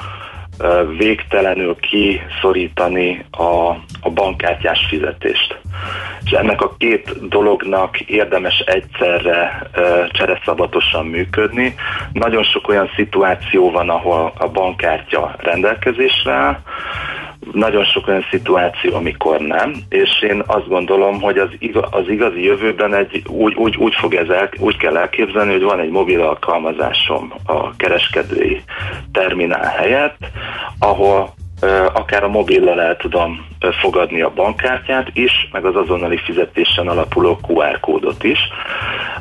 végtelenül 0.97 1.75
kiszorítani 1.75 3.25
a, 3.31 3.69
a 4.01 4.09
bankkártyás 4.13 4.85
fizetést. 4.89 5.59
És 6.25 6.31
ennek 6.31 6.61
a 6.61 6.75
két 6.77 7.27
dolognak 7.27 7.99
érdemes 7.99 8.59
egyszerre 8.59 9.69
csereszabatosan 10.11 11.05
működni. 11.05 11.75
Nagyon 12.13 12.43
sok 12.43 12.67
olyan 12.67 12.89
szituáció 12.95 13.71
van, 13.71 13.89
ahol 13.89 14.33
a 14.37 14.47
bankkártya 14.47 15.35
rendelkezésre 15.37 16.31
áll, 16.31 16.59
nagyon 17.51 17.83
sok 17.83 18.07
olyan 18.07 18.25
szituáció, 18.29 18.95
amikor 18.95 19.39
nem, 19.39 19.73
és 19.89 20.21
én 20.21 20.43
azt 20.45 20.67
gondolom, 20.67 21.21
hogy 21.21 21.37
az, 21.37 21.49
igaz, 21.59 21.87
az 21.91 22.07
igazi 22.07 22.43
jövőben 22.43 22.93
egy, 22.95 23.23
úgy, 23.27 23.53
úgy, 23.53 23.75
úgy, 23.75 23.95
fog 23.95 24.13
ez 24.13 24.29
el, 24.29 24.49
úgy 24.59 24.77
kell 24.77 24.97
elképzelni, 24.97 25.51
hogy 25.51 25.61
van 25.61 25.79
egy 25.79 25.89
mobil 25.89 26.21
alkalmazásom 26.21 27.33
a 27.45 27.75
kereskedői 27.75 28.61
terminál 29.11 29.65
helyett, 29.65 30.17
ahol 30.79 31.33
akár 31.93 32.23
a 32.23 32.27
mobillal 32.27 32.81
el 32.81 32.97
tudom 32.97 33.45
fogadni 33.69 34.21
a 34.21 34.33
bankkártyát 34.35 35.07
is, 35.13 35.49
meg 35.51 35.65
az 35.65 35.75
azonnali 35.75 36.17
fizetésen 36.17 36.87
alapuló 36.87 37.39
QR 37.47 37.79
kódot 37.79 38.23
is. 38.23 38.39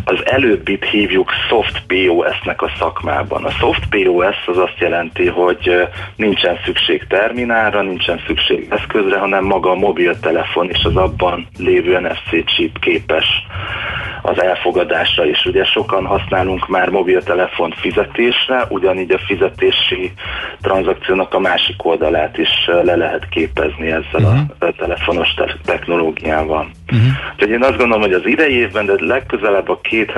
Az 0.05 0.27
előbbit 0.27 0.85
hívjuk 0.85 1.31
soft 1.49 1.83
POS-nek 1.87 2.63
a 2.63 2.71
szakmában. 2.79 3.45
A 3.45 3.51
soft 3.51 3.89
POS 3.89 4.37
az 4.47 4.59
azt 4.59 4.79
jelenti, 4.79 5.27
hogy 5.27 5.89
nincsen 6.17 6.59
szükség 6.65 7.07
terminálra, 7.09 7.83
nincsen 7.83 8.21
szükség 8.27 8.67
eszközre, 8.71 9.19
hanem 9.19 9.45
maga 9.45 9.71
a 9.71 9.75
mobiltelefon 9.75 10.69
és 10.69 10.85
az 10.85 10.97
abban 10.97 11.47
lévő 11.59 12.01
NFC 12.01 12.45
chip 12.45 12.79
képes 12.79 13.27
az 14.23 14.43
elfogadásra 14.43 15.27
is. 15.27 15.45
Ugye 15.45 15.65
sokan 15.65 16.07
használunk 16.07 16.69
már 16.69 16.89
mobiltelefon 16.89 17.71
fizetésre, 17.77 18.67
ugyanígy 18.69 19.11
a 19.11 19.19
fizetési 19.19 20.13
tranzakciónak 20.61 21.35
a 21.35 21.39
másik 21.39 21.85
oldalát 21.85 22.30
is 22.39 22.49
le 22.83 22.97
lehet 22.97 23.29
képezni 23.29 23.87
ezzel 23.87 24.05
uh-huh. 24.13 24.39
a 24.59 24.65
mhm. 24.65 24.77
telefonos 24.79 25.35
te- 25.35 25.57
technológiával. 25.65 26.71
Uh-huh. 26.93 27.09
Úgyhogy 27.33 27.51
én 27.51 27.63
azt 27.63 27.77
gondolom, 27.77 28.01
hogy 28.01 28.13
az 28.13 28.27
idei 28.27 28.55
évben, 28.55 28.87
de 28.87 28.93
legközelebb 28.99 29.69
a 29.69 29.81
két, 29.83 30.13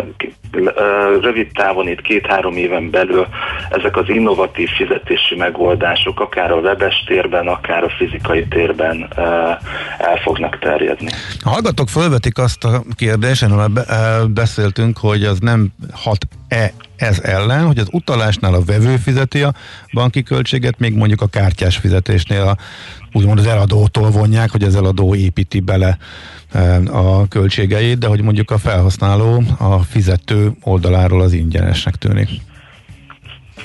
rövid 1.21 1.49
távon 1.53 1.89
itt 1.89 2.01
két-három 2.01 2.57
éven 2.57 2.91
belül 2.91 3.27
ezek 3.71 3.97
az 3.97 4.09
innovatív 4.09 4.69
fizetési 4.69 5.35
megoldások 5.37 6.21
akár 6.21 6.51
a 6.51 6.57
webes 6.57 7.05
térben, 7.07 7.47
akár 7.47 7.85
a 7.85 7.91
fizikai 7.99 8.47
térben 8.47 9.09
el 9.99 10.17
fognak 10.23 10.59
terjedni. 10.59 11.09
A 11.45 11.49
hallgatók 11.49 11.89
fölvetik 11.89 12.39
azt 12.39 12.65
a 12.65 12.83
kérdést, 12.97 13.43
amiről 13.43 13.69
beszéltünk, 14.27 14.99
hogy 14.99 15.25
az 15.25 15.39
nem 15.39 15.73
hat-e 15.93 16.73
ez 17.03 17.19
ellen, 17.23 17.67
hogy 17.67 17.79
az 17.79 17.89
utalásnál 17.91 18.55
a 18.55 18.65
vevő 18.65 18.97
fizeti 18.97 19.43
a 19.43 19.55
banki 19.93 20.23
költséget, 20.23 20.79
még 20.79 20.95
mondjuk 20.95 21.21
a 21.21 21.27
kártyás 21.27 21.77
fizetésnél 21.77 22.43
a, 22.43 22.57
úgymond 23.13 23.39
az 23.39 23.47
eladótól 23.47 24.11
vonják, 24.11 24.51
hogy 24.51 24.63
az 24.63 24.77
eladó 24.77 25.15
építi 25.15 25.61
bele 25.61 25.99
a 26.87 27.29
költségeit, 27.29 27.99
de 27.99 28.07
hogy 28.07 28.23
mondjuk 28.23 28.51
a 28.51 28.59
felhasználó 28.59 29.43
a 29.59 29.79
fizető 29.79 30.53
oldaláról 30.63 31.21
az 31.21 31.33
ingyenesnek 31.33 31.95
tűnik. 31.95 32.29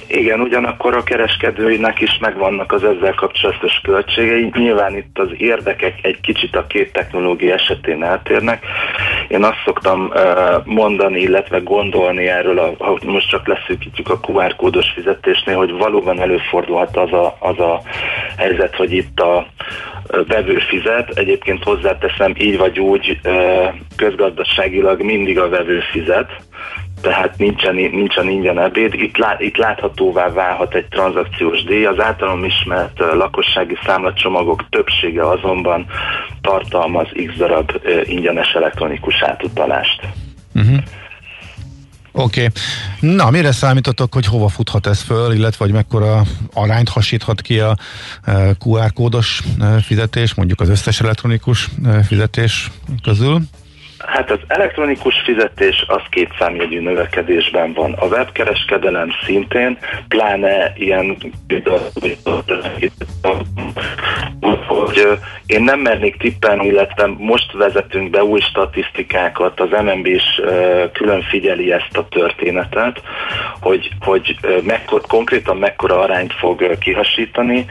Igen, 0.08 0.40
ugyanakkor 0.40 0.96
a 0.96 1.04
kereskedőinek 1.04 2.00
is 2.02 2.18
megvannak 2.20 2.72
az 2.72 2.84
ezzel 2.84 3.14
kapcsolatos 3.14 3.80
költségei. 3.84 4.52
Nyilván 4.54 4.98
itt 4.98 5.20
az 5.20 5.30
érdekek 5.38 6.00
egy 6.02 6.20
kicsit 6.22 6.56
a 6.56 6.68
két 6.68 6.92
technológia 6.92 7.54
esetén 7.54 8.04
eltérnek. 8.04 8.66
Én 9.28 9.44
azt 9.44 9.62
szoktam 9.66 10.12
mondani, 10.64 11.20
illetve 11.20 11.60
gondolni 11.60 12.28
erről, 12.28 12.76
ha 12.80 12.98
most 13.06 13.30
csak 13.30 13.48
leszűkítjük 13.48 14.10
a 14.10 14.20
QR 14.28 14.56
kódos 14.56 14.92
fizetésnél, 14.96 15.56
hogy 15.56 15.72
valóban 15.72 16.20
előfordulhat 16.20 16.98
az 16.98 17.14
a, 17.14 17.38
az 17.40 17.60
a 17.60 17.82
helyzet, 18.38 18.76
hogy 18.76 18.94
itt 18.94 19.20
a 19.20 19.48
vevő 20.28 20.58
fizet. 20.70 21.10
Egyébként 21.10 21.64
hozzáteszem 21.64 22.34
így 22.38 22.58
vagy 22.58 22.80
úgy 22.80 23.20
közgazdaságilag 23.96 25.02
mindig 25.02 25.40
a 25.40 25.50
vevő 25.50 25.80
fizet 25.80 26.30
tehát 27.02 27.38
nincsen, 27.38 27.76
nincsen 27.76 28.30
ingyen 28.30 28.60
ebéd. 28.60 28.94
Itt, 28.94 29.18
lá, 29.18 29.36
itt 29.40 29.58
láthatóvá 29.58 30.30
válhat 30.30 30.76
egy 30.76 30.88
tranzakciós 30.88 31.64
díj. 31.64 31.86
Az 31.86 32.00
általam 32.00 32.44
ismert 32.44 33.00
lakossági 33.00 33.78
számlacsomagok 33.86 34.70
többsége 34.70 35.30
azonban 35.30 35.86
tartalmaz 36.42 37.08
x 37.28 37.38
darab 37.38 37.72
ingyenes 38.04 38.52
elektronikus 38.52 39.22
átutalást. 39.22 40.02
Uh-huh. 40.56 40.78
Oké. 42.12 42.44
Okay. 42.44 43.16
Na, 43.16 43.30
mire 43.30 43.52
számítotok, 43.52 44.14
hogy 44.14 44.26
hova 44.26 44.48
futhat 44.48 44.88
ez 44.88 45.02
föl, 45.02 45.34
illetve 45.34 45.66
hogy 45.66 45.74
mekkora 45.74 46.22
arányt 46.54 46.90
hasíthat 46.90 47.42
ki 47.42 47.60
a 47.60 47.76
QR 48.66 48.94
kódos 48.94 49.42
fizetés, 49.82 50.34
mondjuk 50.34 50.60
az 50.60 50.70
összes 50.70 51.02
elektronikus 51.02 51.70
fizetés 52.08 52.72
közül? 53.04 53.42
Hát 54.08 54.32
az 54.32 54.40
elektronikus 54.48 55.22
fizetés 55.26 55.86
az 55.88 56.02
két 56.10 56.30
számjegyű 56.40 56.80
növekedésben 56.80 57.74
van. 57.74 57.94
A 57.94 58.06
webkereskedelem 58.06 59.10
szintén, 59.26 59.78
pláne 60.08 60.74
ilyen 60.76 61.18
hogy 64.68 65.20
én 65.46 65.64
nem 65.64 65.80
mernék 65.80 66.18
tippelni, 66.18 66.66
illetve 66.68 67.08
most 67.18 67.52
vezetünk 67.52 68.10
be 68.10 68.24
új 68.24 68.40
statisztikákat, 68.40 69.60
az 69.60 69.70
MNB 69.84 70.06
is 70.06 70.42
külön 70.94 71.22
figyeli 71.22 71.72
ezt 71.72 71.98
a 71.98 72.08
történetet, 72.08 73.02
hogy, 73.62 73.90
hogy 74.00 74.36
mekkor, 74.64 75.02
konkrétan 75.02 75.58
mekkora 75.58 76.00
arányt 76.00 76.34
fog 76.34 76.78
kihasítani, 76.78 77.66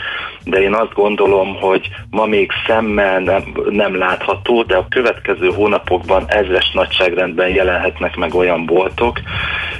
de 0.44 0.62
én 0.62 0.74
azt 0.74 0.92
gondolom, 0.92 1.54
hogy 1.54 1.88
ma 2.10 2.26
még 2.26 2.50
szemmel 2.66 3.18
nem, 3.18 3.54
nem 3.70 3.96
látható, 3.96 4.62
de 4.62 4.76
a 4.76 4.86
következő 4.88 5.48
hónapokban 5.48 6.24
ezres 6.26 6.70
nagyságrendben 6.72 7.48
jelenhetnek 7.48 8.16
meg 8.16 8.34
olyan 8.34 8.66
boltok, 8.66 9.20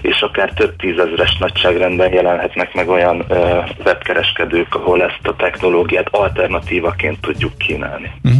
és 0.00 0.20
akár 0.20 0.52
több 0.52 0.76
tízezres 0.76 1.36
nagyságrendben 1.38 2.12
jelenhetnek 2.12 2.74
meg 2.74 2.88
olyan 2.88 3.24
ö, 3.28 3.58
webkereskedők, 3.84 4.74
ahol 4.74 5.02
ezt 5.02 5.26
a 5.26 5.36
technológiát 5.36 6.08
alternatívaként 6.10 7.20
tudjuk 7.20 7.58
kínálni. 7.58 8.10
Mm. 8.28 8.32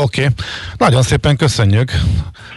Oké, 0.00 0.20
okay. 0.20 0.34
nagyon 0.76 1.02
szépen 1.02 1.36
köszönjük. 1.36 1.90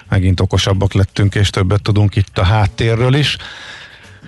Megint 0.09 0.39
okosabbak 0.39 0.93
lettünk, 0.93 1.35
és 1.35 1.49
többet 1.49 1.81
tudunk 1.81 2.15
itt 2.15 2.37
a 2.37 2.43
háttérről 2.43 3.13
is. 3.13 3.37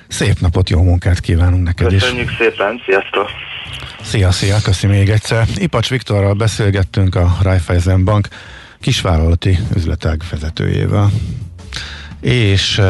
Szép 0.07 0.39
napot, 0.39 0.69
jó 0.69 0.81
munkát 0.81 1.19
kívánunk 1.19 1.63
neked 1.63 1.87
Köszönjük 1.87 2.29
is. 2.29 2.37
szépen, 2.37 2.81
sziasztok! 2.85 3.29
Szia, 4.01 4.31
szia, 4.31 4.57
köszi 4.63 4.87
még 4.87 5.09
egyszer. 5.09 5.47
Ipacs 5.55 5.89
Viktorral 5.89 6.33
beszélgettünk 6.33 7.15
a 7.15 7.37
Raiffeisen 7.41 8.03
Bank 8.03 8.27
kisvállalati 8.79 9.59
üzletág 9.75 10.21
vezetőjével. 10.31 11.11
És 12.21 12.81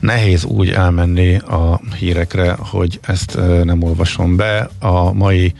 nehéz 0.00 0.44
úgy 0.44 0.70
elmenni 0.70 1.36
a 1.36 1.80
hírekre, 1.98 2.56
hogy 2.58 3.00
ezt 3.02 3.38
nem 3.64 3.82
olvasom 3.82 4.36
be. 4.36 4.70
A 4.78 5.12
mai 5.12 5.54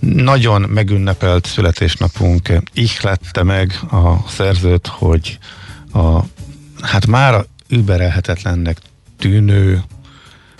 nagyon 0.00 0.60
megünnepelt 0.60 1.46
születésnapunk 1.46 2.52
ihlette 2.72 3.42
meg 3.42 3.78
a 3.90 4.28
szerzőt, 4.28 4.86
hogy 4.86 5.38
a 5.92 6.20
hát 6.80 7.06
már 7.06 7.44
überelhetetlennek 7.68 8.78
tűnő 9.18 9.82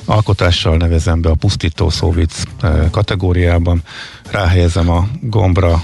alkotással 0.05 0.77
nevezem 0.77 1.21
be 1.21 1.29
a 1.29 1.35
pusztító 1.35 1.91
szóvic 1.91 2.43
kategóriában. 2.91 3.83
Ráhelyezem 4.31 4.91
a 4.91 5.09
gombra 5.21 5.83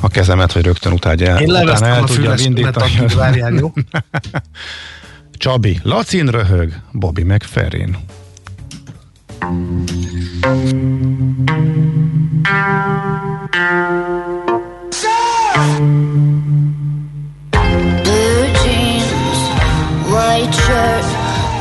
a 0.00 0.08
kezemet, 0.08 0.52
hogy 0.52 0.62
rögtön 0.62 0.92
utána 0.92 1.24
el, 1.24 1.40
Én 1.40 1.50
utána 1.50 1.86
el 1.86 2.04
tudja 2.04 2.34
indítani. 2.36 3.06
Várjál, 3.16 3.52
jó? 3.52 3.72
Csabi, 5.32 5.80
Lacin 5.82 6.26
röhög, 6.26 6.80
Bobby 6.92 7.22
meg 7.22 7.42
Ferin. 7.42 7.96
Blue 18.04 18.46
jeans, 18.62 19.40
white 20.12 20.54
shirt, 20.54 21.06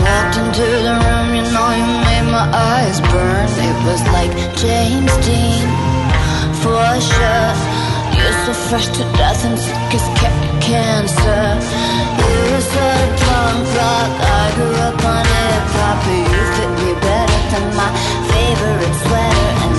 walked 0.04 0.38
into 0.38 0.67
the 0.86 0.93
room, 1.04 1.28
you 1.36 1.43
know 1.54 1.69
you 1.80 1.88
made 2.10 2.28
my 2.30 2.45
eyes 2.54 2.99
burn. 3.02 3.47
It 3.69 3.78
was 3.88 4.02
like 4.15 4.32
James 4.62 5.13
Dean, 5.25 5.67
for 6.62 6.99
sure. 7.02 7.78
You're 8.19 8.39
so 8.45 8.53
fresh 8.67 8.88
to 8.97 9.03
death 9.17 9.45
and 9.45 9.58
sick 9.58 9.93
as 9.97 10.08
cancer. 10.62 11.43
You 12.19 12.36
were 12.51 12.65
sort 12.73 12.99
of 13.05 13.12
punk 13.23 13.65
rock, 13.77 14.12
I 14.21 14.43
grew 14.55 14.75
up 14.88 14.99
on 15.13 15.23
hip 15.34 15.65
hop. 15.77 15.99
You 16.08 16.41
fit 16.55 16.71
me 16.82 16.91
better 16.99 17.39
than 17.51 17.65
my 17.79 17.89
favorite 18.32 18.95
sweater, 19.03 19.78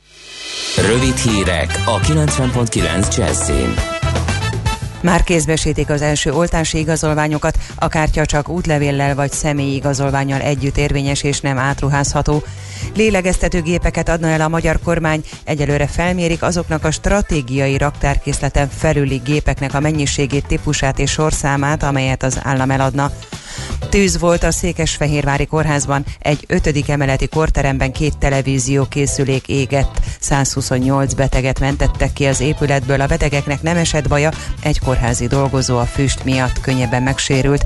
Rövid 0.77 1.15
hírek 1.15 1.83
a 1.85 1.99
90.9 1.99 3.17
Jazzin. 3.17 3.73
Már 5.01 5.23
kézbesítik 5.23 5.89
az 5.89 6.01
első 6.01 6.31
oltási 6.31 6.77
igazolványokat, 6.77 7.57
a 7.75 7.87
kártya 7.87 8.25
csak 8.25 8.49
útlevéllel 8.49 9.15
vagy 9.15 9.31
személyi 9.31 9.75
igazolványal 9.75 10.41
együtt 10.41 10.77
érvényes 10.77 11.23
és 11.23 11.39
nem 11.39 11.57
átruházható. 11.57 12.43
Lélegeztetőgépeket 12.95 14.09
adna 14.09 14.27
el 14.27 14.41
a 14.41 14.47
magyar 14.47 14.79
kormány, 14.83 15.23
egyelőre 15.43 15.87
felmérik 15.87 16.43
azoknak 16.43 16.83
a 16.83 16.91
stratégiai 16.91 17.77
raktárkészleten 17.77 18.69
felüli 18.69 19.21
gépeknek 19.25 19.73
a 19.73 19.79
mennyiségét, 19.79 20.47
típusát 20.47 20.99
és 20.99 21.11
sorszámát, 21.11 21.83
amelyet 21.83 22.23
az 22.23 22.39
állam 22.43 22.71
eladna. 22.71 23.11
Tűz 23.91 24.19
volt 24.19 24.43
a 24.43 24.51
Székesfehérvári 24.51 25.45
kórházban, 25.45 26.05
egy 26.19 26.43
ötödik 26.47 26.89
emeleti 26.89 27.27
korteremben 27.27 27.91
két 27.91 28.17
televízió 28.17 28.85
készülék 28.85 29.47
égett. 29.47 29.99
128 30.19 31.13
beteget 31.13 31.59
mentettek 31.59 32.13
ki 32.13 32.25
az 32.25 32.41
épületből, 32.41 33.01
a 33.01 33.05
betegeknek 33.05 33.61
nem 33.61 33.77
esett 33.77 34.07
baja, 34.07 34.31
egy 34.63 34.79
kórházi 34.79 35.27
dolgozó 35.27 35.77
a 35.77 35.85
füst 35.85 36.23
miatt 36.23 36.61
könnyebben 36.61 37.03
megsérült. 37.03 37.65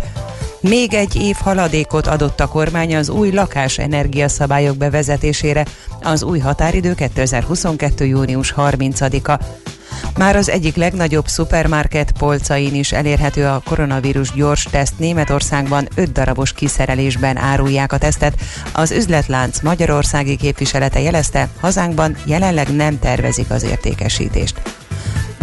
Még 0.59 0.93
egy 0.93 1.15
év 1.15 1.35
haladékot 1.35 2.07
adott 2.07 2.39
a 2.39 2.47
kormány 2.47 2.95
az 2.95 3.09
új 3.09 3.31
lakásenergia 3.31 4.27
szabályok 4.27 4.77
bevezetésére. 4.77 5.65
Az 6.01 6.23
új 6.23 6.39
határidő 6.39 6.93
2022. 6.93 8.05
június 8.05 8.53
30-a. 8.57 9.39
Már 10.17 10.35
az 10.35 10.49
egyik 10.49 10.75
legnagyobb 10.75 11.27
szupermarket 11.27 12.11
polcain 12.11 12.75
is 12.75 12.91
elérhető 12.91 13.45
a 13.45 13.61
koronavírus 13.65 14.31
gyors 14.31 14.63
teszt. 14.63 14.99
Németországban 14.99 15.87
5 15.95 16.11
darabos 16.11 16.53
kiszerelésben 16.53 17.37
árulják 17.37 17.93
a 17.93 17.97
tesztet. 17.97 18.39
Az 18.73 18.91
üzletlánc 18.91 19.61
magyarországi 19.61 20.35
képviselete 20.35 21.01
jelezte, 21.01 21.49
hazánkban 21.59 22.17
jelenleg 22.25 22.75
nem 22.75 22.99
tervezik 22.99 23.49
az 23.49 23.63
értékesítést. 23.63 24.61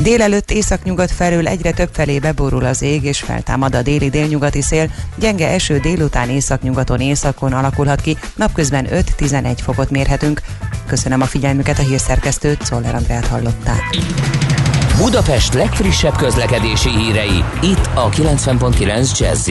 Délelőtt 0.02 0.50
északnyugat 0.50 1.10
felől 1.10 1.48
egyre 1.48 1.70
több 1.70 1.88
felé 1.92 2.18
beborul 2.18 2.64
az 2.64 2.82
ég, 2.82 3.04
és 3.04 3.20
feltámad 3.20 3.74
a 3.74 3.82
déli-délnyugati 3.82 4.62
szél. 4.62 4.90
Gyenge 5.16 5.48
eső 5.48 5.78
délután 5.78 6.28
északnyugaton 6.28 7.00
északon 7.00 7.52
alakulhat 7.52 8.00
ki, 8.00 8.16
napközben 8.36 8.86
5-11 8.90 9.58
fokot 9.62 9.90
mérhetünk. 9.90 10.40
Köszönöm 10.86 11.20
a 11.20 11.24
figyelmüket, 11.24 11.78
a 11.78 11.82
hírszerkesztőt, 11.82 12.62
Szoller 12.62 12.94
Andrát 12.94 13.26
hallották. 13.26 13.82
Budapest 14.96 15.54
legfrissebb 15.54 16.16
közlekedési 16.16 16.90
hírei, 16.90 17.44
itt 17.62 17.88
a 17.94 18.08
90.9 18.08 19.18
jazz 19.18 19.50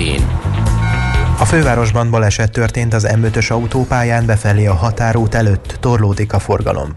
a 1.39 1.45
fővárosban 1.45 2.09
baleset 2.09 2.51
történt 2.51 2.93
az 2.93 3.07
M5-ös 3.09 3.51
autópályán 3.51 4.25
befelé 4.25 4.65
a 4.65 4.73
határút 4.73 5.35
előtt, 5.35 5.77
torlódik 5.79 6.33
a 6.33 6.39
forgalom 6.39 6.93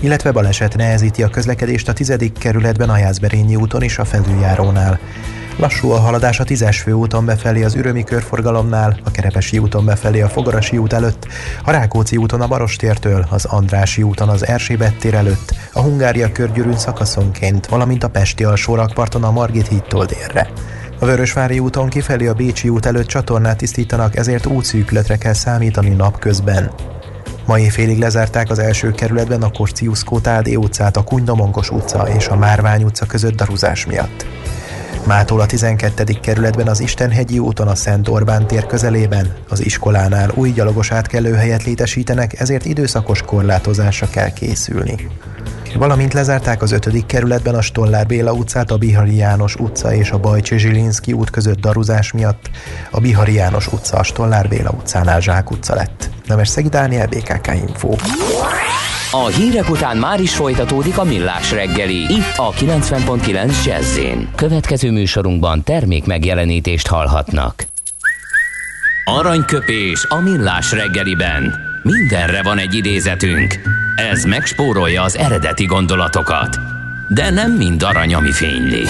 illetve 0.00 0.32
baleset 0.32 0.76
nehezíti 0.76 1.22
a 1.22 1.28
közlekedést 1.28 1.88
a 1.88 1.92
10. 1.92 2.16
kerületben 2.38 2.90
a 2.90 3.56
úton 3.56 3.82
és 3.82 3.98
a 3.98 4.04
felüljárónál. 4.04 4.98
Lassú 5.56 5.90
a 5.90 5.98
haladás 5.98 6.40
a 6.40 6.44
10-es 6.44 6.78
főúton 6.82 7.24
befelé 7.24 7.62
az 7.62 7.74
Ürömi 7.74 8.04
körforgalomnál, 8.04 9.00
a 9.04 9.10
Kerepesi 9.10 9.58
úton 9.58 9.84
befelé 9.84 10.20
a 10.20 10.28
Fogarasi 10.28 10.78
út 10.78 10.92
előtt, 10.92 11.26
a 11.64 11.70
Rákóczi 11.70 12.16
úton 12.16 12.40
a 12.40 12.46
Barostértől, 12.46 13.26
az 13.30 13.44
Andrási 13.44 14.02
úton 14.02 14.28
az 14.28 14.46
Erzsébet 14.46 14.96
tér 14.96 15.14
előtt, 15.14 15.54
a 15.72 15.80
Hungária 15.80 16.32
körgyűrűn 16.32 16.78
szakaszonként, 16.78 17.66
valamint 17.66 18.04
a 18.04 18.08
Pesti 18.08 18.44
alsó 18.44 18.74
rakparton 18.74 19.24
a 19.24 19.30
Margit 19.30 19.68
hídtól 19.68 20.04
délre. 20.04 20.50
A 20.98 21.04
Vörösvári 21.06 21.58
úton 21.58 21.88
kifelé 21.88 22.26
a 22.26 22.34
Bécsi 22.34 22.68
út 22.68 22.86
előtt 22.86 23.06
csatornát 23.06 23.56
tisztítanak, 23.56 24.16
ezért 24.16 24.46
útszűkületre 24.46 25.16
kell 25.16 25.32
számítani 25.32 25.88
napközben. 25.88 26.70
Mai 27.46 27.70
félig 27.70 27.98
lezárták 27.98 28.50
az 28.50 28.58
első 28.58 28.90
kerületben 28.90 29.42
a 29.42 29.50
Korciusz 29.50 30.02
Kótádé 30.02 30.54
utcát, 30.54 30.96
a 30.96 31.02
Kunydomongos 31.04 31.70
utca 31.70 32.08
és 32.08 32.28
a 32.28 32.36
Márvány 32.36 32.82
utca 32.82 33.06
között 33.06 33.34
daruzás 33.34 33.86
miatt. 33.86 34.26
Mától 35.06 35.40
a 35.40 35.46
12. 35.46 36.04
kerületben 36.22 36.68
az 36.68 36.80
Istenhegyi 36.80 37.38
úton 37.38 37.68
a 37.68 37.74
Szent 37.74 38.08
Orbán 38.08 38.46
tér 38.46 38.66
közelében, 38.66 39.32
az 39.48 39.64
iskolánál 39.64 40.30
új 40.34 40.50
gyalogos 40.50 40.92
átkelőhelyet 40.92 41.64
létesítenek, 41.64 42.40
ezért 42.40 42.64
időszakos 42.64 43.22
korlátozásra 43.22 44.08
kell 44.10 44.32
készülni. 44.32 45.08
Valamint 45.74 46.12
lezárták 46.12 46.62
az 46.62 46.72
5. 46.72 47.06
kerületben 47.06 47.54
a 47.54 47.60
Stollár 47.60 48.06
Béla 48.06 48.32
utcát, 48.32 48.70
a 48.70 48.76
Bihari 48.76 49.16
János 49.16 49.54
utca 49.54 49.94
és 49.94 50.10
a 50.10 50.18
Bajcsi 50.18 50.58
Zsilinszki 50.58 51.12
út 51.12 51.30
között 51.30 51.60
daruzás 51.60 52.12
miatt. 52.12 52.50
A 52.90 53.00
Bihari 53.00 53.34
János 53.34 53.66
utca 53.72 53.98
a 53.98 54.02
Stollár 54.02 54.48
Béla 54.48 54.70
utcánál 54.70 55.20
Zsák 55.20 55.50
utca 55.50 55.74
lett. 55.74 56.10
Nemes 56.26 56.48
Szegi 56.48 56.68
Dániel, 56.68 57.06
BKK 57.06 57.46
Info. 57.46 57.94
A 59.12 59.26
hírek 59.26 59.70
után 59.70 59.96
már 59.96 60.20
is 60.20 60.34
folytatódik 60.34 60.98
a 60.98 61.04
millás 61.04 61.52
reggeli. 61.52 62.02
Itt 62.02 62.36
a 62.36 62.50
90.9 62.50 63.64
jazz 63.64 63.98
Következő 64.34 64.90
műsorunkban 64.90 65.62
termék 65.62 66.06
megjelenítést 66.06 66.86
hallhatnak. 66.86 67.66
Aranyköpés 69.04 70.06
a 70.08 70.20
millás 70.20 70.72
reggeliben. 70.72 71.69
Mindenre 71.82 72.42
van 72.42 72.58
egy 72.58 72.74
idézetünk. 72.74 73.54
Ez 73.96 74.24
megspórolja 74.24 75.02
az 75.02 75.16
eredeti 75.16 75.64
gondolatokat. 75.64 76.58
De 77.08 77.30
nem 77.30 77.52
mind 77.52 77.82
arany, 77.82 78.14
ami 78.14 78.32
fényli. 78.32 78.82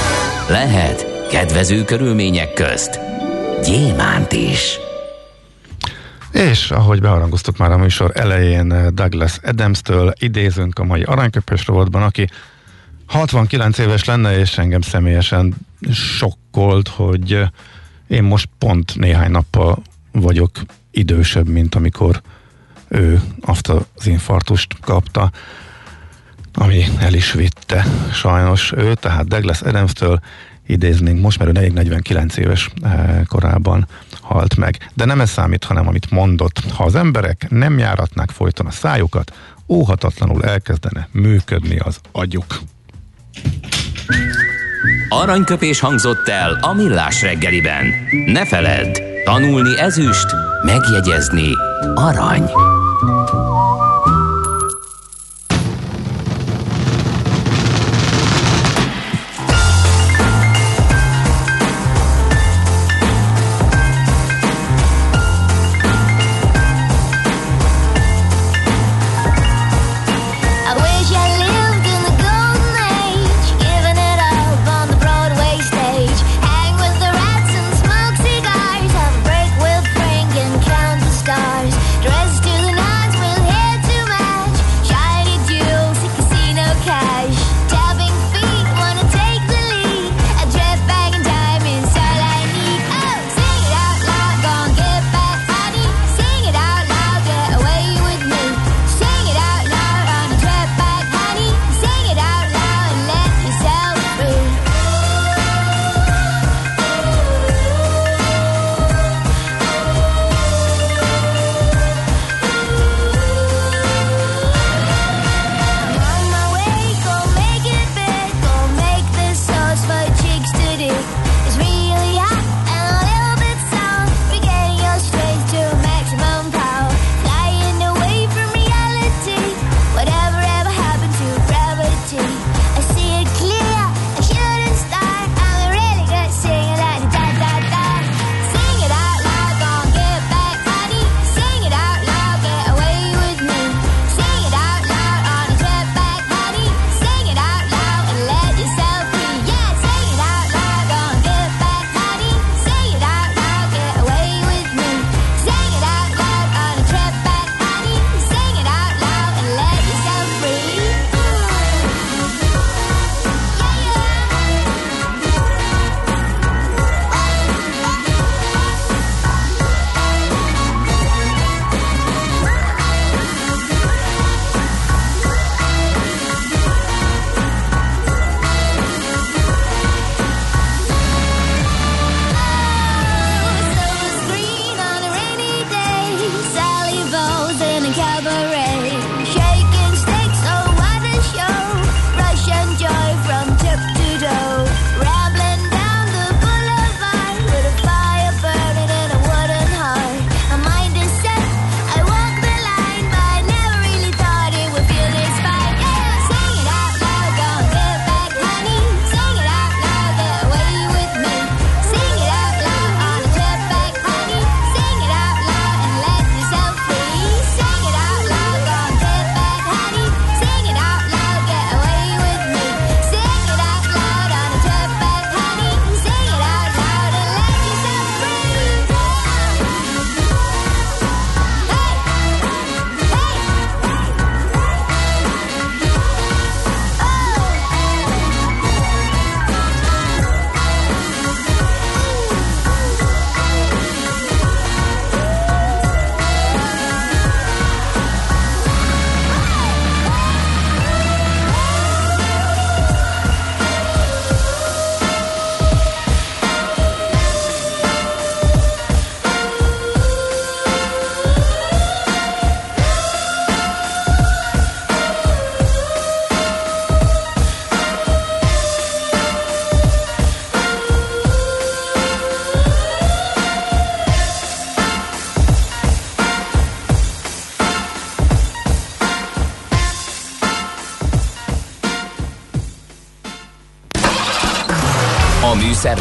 Lehet 0.48 1.26
kedvező 1.30 1.84
körülmények 1.84 2.52
közt 2.52 3.00
gyémánt 3.64 4.32
is. 4.32 4.78
És 6.32 6.70
ahogy 6.70 7.00
beharangoztuk 7.00 7.56
már 7.56 7.72
a 7.72 7.78
műsor 7.78 8.10
elején 8.14 8.94
Douglas 8.94 9.38
Adams-től, 9.42 10.12
idézünk 10.18 10.78
a 10.78 10.84
mai 10.84 11.02
aranyköpés 11.02 11.66
rovatban, 11.66 12.02
aki 12.02 12.28
69 13.06 13.78
éves 13.78 14.04
lenne, 14.04 14.38
és 14.38 14.58
engem 14.58 14.80
személyesen 14.80 15.54
sokkolt, 15.92 16.88
hogy 16.88 17.42
én 18.08 18.22
most 18.22 18.48
pont 18.58 18.96
néhány 18.96 19.30
nappal 19.30 19.82
vagyok 20.12 20.50
idősebb, 20.90 21.48
mint 21.48 21.74
amikor 21.74 22.20
ő 22.90 23.22
azt 23.40 23.68
az 23.68 24.06
infartust 24.06 24.76
kapta, 24.80 25.30
ami 26.54 26.84
el 26.98 27.14
is 27.14 27.32
vitte 27.32 27.84
sajnos 28.12 28.72
ő, 28.76 28.94
tehát 28.94 29.28
Douglas 29.28 29.60
Adams-től 29.60 30.20
idéznénk 30.66 31.20
most, 31.20 31.38
mert 31.38 31.50
ő 31.50 31.52
49 31.52 32.36
éves 32.36 32.70
eh, 32.82 33.20
korában 33.28 33.86
halt 34.20 34.56
meg. 34.56 34.90
De 34.94 35.04
nem 35.04 35.20
ez 35.20 35.30
számít, 35.30 35.64
hanem 35.64 35.88
amit 35.88 36.10
mondott. 36.10 36.62
Ha 36.74 36.84
az 36.84 36.94
emberek 36.94 37.46
nem 37.48 37.78
járatnák 37.78 38.30
folyton 38.30 38.66
a 38.66 38.70
szájukat, 38.70 39.32
óhatatlanul 39.68 40.44
elkezdene 40.44 41.08
működni 41.12 41.78
az 41.78 42.00
agyuk. 42.12 42.60
Aranyköpés 45.08 45.80
hangzott 45.80 46.28
el 46.28 46.58
a 46.60 46.72
millás 46.72 47.22
reggeliben. 47.22 47.86
Ne 48.26 48.46
feledd, 48.46 48.98
tanulni 49.24 49.78
ezüst, 49.78 50.26
megjegyezni 50.64 51.48
arany. 51.94 52.50
Thank 53.10 53.34
you. 53.34 53.49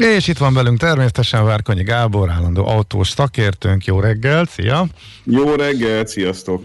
És 0.00 0.28
itt 0.28 0.38
van 0.38 0.54
velünk 0.54 0.78
természetesen 0.78 1.44
Várkonyi 1.44 1.82
Gábor, 1.82 2.30
állandó 2.30 2.66
autós 2.66 3.08
szakértőnk. 3.08 3.84
Jó 3.84 4.00
reggel, 4.00 4.44
szia! 4.50 4.86
Jó 5.24 5.54
reggel, 5.54 6.06
sziasztok! 6.06 6.62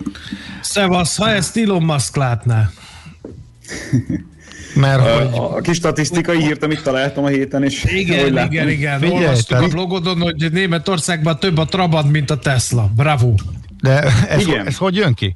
Szevasz, 0.61 1.17
ha 1.17 1.29
ezt 1.29 1.57
Elon 1.57 1.83
Musk 1.83 2.15
látná. 2.15 2.69
Mert 4.75 4.99
A, 4.99 5.15
hogy... 5.15 5.29
a 5.57 5.61
kis 5.61 5.77
statisztikai 5.77 6.41
hírt, 6.41 6.63
amit 6.63 6.83
találtam 6.83 7.23
a 7.23 7.27
héten, 7.27 7.63
és 7.63 7.83
Igen, 7.83 8.17
ahogy 8.17 8.31
igen, 8.31 8.33
láttam- 8.33 8.69
igen. 8.69 8.99
Figyelj, 8.99 9.21
Olvastuk 9.23 9.47
tehát- 9.47 9.63
a 9.63 9.67
blogodon, 9.67 10.21
hogy 10.21 10.51
Németországban 10.51 11.39
több 11.39 11.57
a 11.57 11.65
Trabant, 11.65 12.11
mint 12.11 12.31
a 12.31 12.39
Tesla. 12.39 12.89
Bravo. 12.95 13.33
De 13.81 14.01
ez, 14.29 14.41
Igen. 14.47 14.67
ez 14.67 14.77
hogy 14.77 14.95
jön 14.95 15.13
ki? 15.13 15.33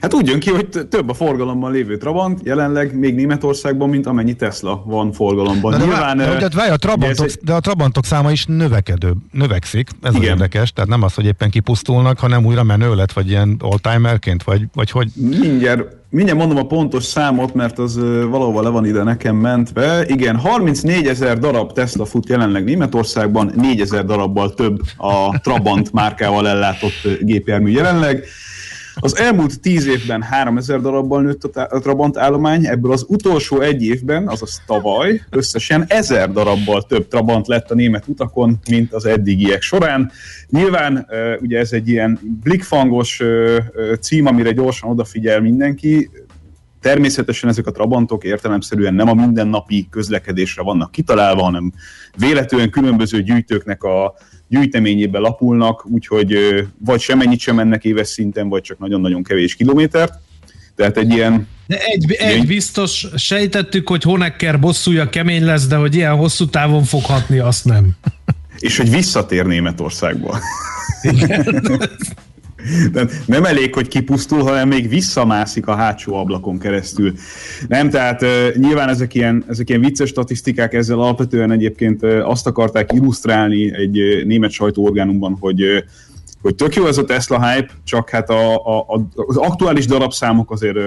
Hát 0.00 0.14
úgy 0.14 0.26
jön 0.28 0.38
ki, 0.38 0.50
hogy 0.50 0.68
több 0.88 1.08
a 1.08 1.14
forgalomban 1.14 1.72
lévő 1.72 1.96
Trabant, 1.96 2.40
jelenleg 2.44 2.98
még 2.98 3.14
Németországban, 3.14 3.88
mint 3.88 4.06
amennyi 4.06 4.34
Tesla 4.34 4.82
van 4.86 5.12
forgalomban. 5.12 5.72
Na 5.72 5.78
de, 5.78 5.84
Nyilván, 5.84 6.16
vá- 6.16 6.38
de, 6.38 6.48
de, 6.48 6.56
várj, 6.56 6.70
a 6.70 6.76
Trabantok, 6.76 7.26
egy- 7.26 7.38
de 7.42 7.52
a 7.52 7.60
Trabantok 7.60 8.04
száma 8.04 8.30
is 8.30 8.44
növekedő, 8.46 9.12
növekszik, 9.32 9.88
ez 10.02 10.14
az 10.14 10.20
Igen. 10.20 10.28
érdekes, 10.32 10.72
tehát 10.72 10.90
nem 10.90 11.02
az, 11.02 11.14
hogy 11.14 11.24
éppen 11.24 11.50
kipusztulnak, 11.50 12.18
hanem 12.18 12.44
újra 12.46 12.62
menő 12.62 12.94
lett, 12.94 13.12
vagy 13.12 13.28
ilyen 13.28 13.56
oldtimerként, 13.62 14.42
vagy, 14.42 14.62
vagy 14.74 14.90
hogy 14.90 15.08
Mindjárt, 15.40 15.96
mindjárt 16.10 16.38
mondom 16.38 16.56
a 16.58 16.66
pontos 16.66 17.04
számot, 17.04 17.54
mert 17.54 17.78
az 17.78 17.96
valahol 18.30 18.62
le 18.62 18.68
van 18.68 18.86
ide 18.86 19.02
nekem 19.02 19.36
mentve. 19.36 20.04
Igen, 20.06 20.36
34 20.36 21.06
ezer 21.06 21.38
darab 21.38 21.72
Tesla 21.72 22.04
fut 22.04 22.28
jelenleg 22.28 22.64
Németországban, 22.64 23.52
4 23.56 23.80
ezer 23.80 24.04
darabbal 24.04 24.54
több 24.54 24.80
a 24.96 25.38
Trabant 25.42 25.92
márkával 25.92 26.48
ellátott 26.48 27.08
gépjármű 27.20 27.70
jelenleg. 27.70 28.24
Az 29.00 29.16
elmúlt 29.16 29.60
10 29.60 29.86
évben 29.86 30.22
3000 30.22 30.80
darabbal 30.80 31.22
nőtt 31.22 31.44
a 31.44 31.66
a 31.70 31.78
Trabant 31.78 32.16
állomány, 32.16 32.66
ebből 32.66 32.92
az 32.92 33.04
utolsó 33.08 33.60
egy 33.60 33.84
évben, 33.84 34.28
azaz 34.28 34.62
tavaly, 34.66 35.22
összesen 35.30 35.84
1000 35.88 36.32
darabbal 36.32 36.82
több 36.82 37.08
Trabant 37.08 37.46
lett 37.46 37.70
a 37.70 37.74
német 37.74 38.08
utakon, 38.08 38.58
mint 38.70 38.92
az 38.92 39.06
eddigiek 39.06 39.62
során. 39.62 40.10
Nyilván 40.48 41.06
ugye 41.40 41.58
ez 41.58 41.72
egy 41.72 41.88
ilyen 41.88 42.18
blikfangos 42.42 43.22
cím, 44.00 44.26
amire 44.26 44.52
gyorsan 44.52 44.90
odafigyel 44.90 45.40
mindenki, 45.40 46.10
Természetesen 46.80 47.48
ezek 47.48 47.66
a 47.66 47.70
trabantok 47.70 48.24
értelemszerűen 48.24 48.94
nem 48.94 49.08
a 49.08 49.14
mindennapi 49.14 49.86
közlekedésre 49.90 50.62
vannak 50.62 50.90
kitalálva, 50.90 51.42
hanem 51.42 51.72
véletlenül 52.16 52.70
különböző 52.70 53.22
gyűjtőknek 53.22 53.82
a 53.82 54.14
gyűjteményébe 54.48 55.18
lapulnak, 55.18 55.86
úgyhogy 55.86 56.36
vagy 56.84 57.00
semennyit 57.00 57.40
sem 57.40 57.54
mennek 57.54 57.84
éves 57.84 58.08
szinten, 58.08 58.48
vagy 58.48 58.62
csak 58.62 58.78
nagyon-nagyon 58.78 59.22
kevés 59.22 59.54
kilométert. 59.54 60.14
Tehát 60.76 60.96
egy 60.96 61.10
ilyen 61.10 61.48
De 61.66 61.78
egy, 61.84 62.12
egy 62.12 62.34
Igen. 62.34 62.46
biztos, 62.46 63.06
sejtettük, 63.16 63.88
hogy 63.88 64.02
Honecker 64.02 64.60
bosszúja 64.60 65.08
kemény 65.08 65.44
lesz, 65.44 65.66
de 65.66 65.76
hogy 65.76 65.94
ilyen 65.94 66.16
hosszú 66.16 66.46
távon 66.46 66.84
fog 66.84 67.04
hatni, 67.04 67.38
azt 67.38 67.64
nem. 67.64 67.96
és 68.58 68.76
hogy 68.76 68.90
visszatér 68.90 69.46
Németországba. 69.46 70.38
De 71.02 71.88
nem 73.26 73.44
elég, 73.44 73.74
hogy 73.74 73.88
kipusztul, 73.88 74.42
hanem 74.42 74.68
még 74.68 74.88
visszamászik 74.88 75.66
a 75.66 75.74
hátsó 75.74 76.14
ablakon 76.14 76.58
keresztül. 76.58 77.12
Nem, 77.68 77.90
tehát 77.90 78.22
uh, 78.22 78.54
nyilván 78.56 78.88
ezek 78.88 79.14
ilyen, 79.14 79.44
ezek 79.48 79.68
ilyen 79.68 79.80
vicces 79.80 80.08
statisztikák, 80.08 80.74
ezzel 80.74 81.00
alapvetően 81.00 81.50
egyébként 81.50 82.02
uh, 82.02 82.28
azt 82.28 82.46
akarták 82.46 82.92
illusztrálni 82.92 83.74
egy 83.74 83.98
uh, 84.00 84.24
német 84.24 84.50
sajtóorgánumban, 84.50 85.36
hogy 85.40 85.62
uh, 85.62 85.78
hogy 86.42 86.54
tök 86.54 86.74
jó 86.74 86.86
ez 86.86 86.98
a 86.98 87.04
Tesla 87.04 87.50
hype, 87.50 87.72
csak 87.84 88.10
hát 88.10 88.30
a, 88.30 88.54
a, 88.54 88.78
a, 88.78 89.06
az 89.14 89.36
aktuális 89.36 89.86
darabszámok 89.86 90.50
azért 90.50 90.78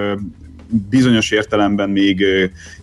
bizonyos 0.90 1.32
értelemben 1.32 1.90
még 1.90 2.26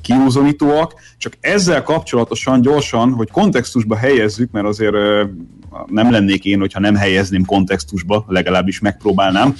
kiúzonítóak, 0.00 0.94
csak 1.18 1.32
ezzel 1.40 1.82
kapcsolatosan 1.82 2.60
gyorsan, 2.60 3.12
hogy 3.12 3.30
kontextusba 3.30 3.96
helyezzük, 3.96 4.50
mert 4.50 4.66
azért 4.66 4.94
nem 5.86 6.10
lennék 6.10 6.44
én, 6.44 6.58
hogyha 6.58 6.80
nem 6.80 6.94
helyezném 6.94 7.44
kontextusba, 7.44 8.24
legalábbis 8.28 8.80
megpróbálnám. 8.80 9.54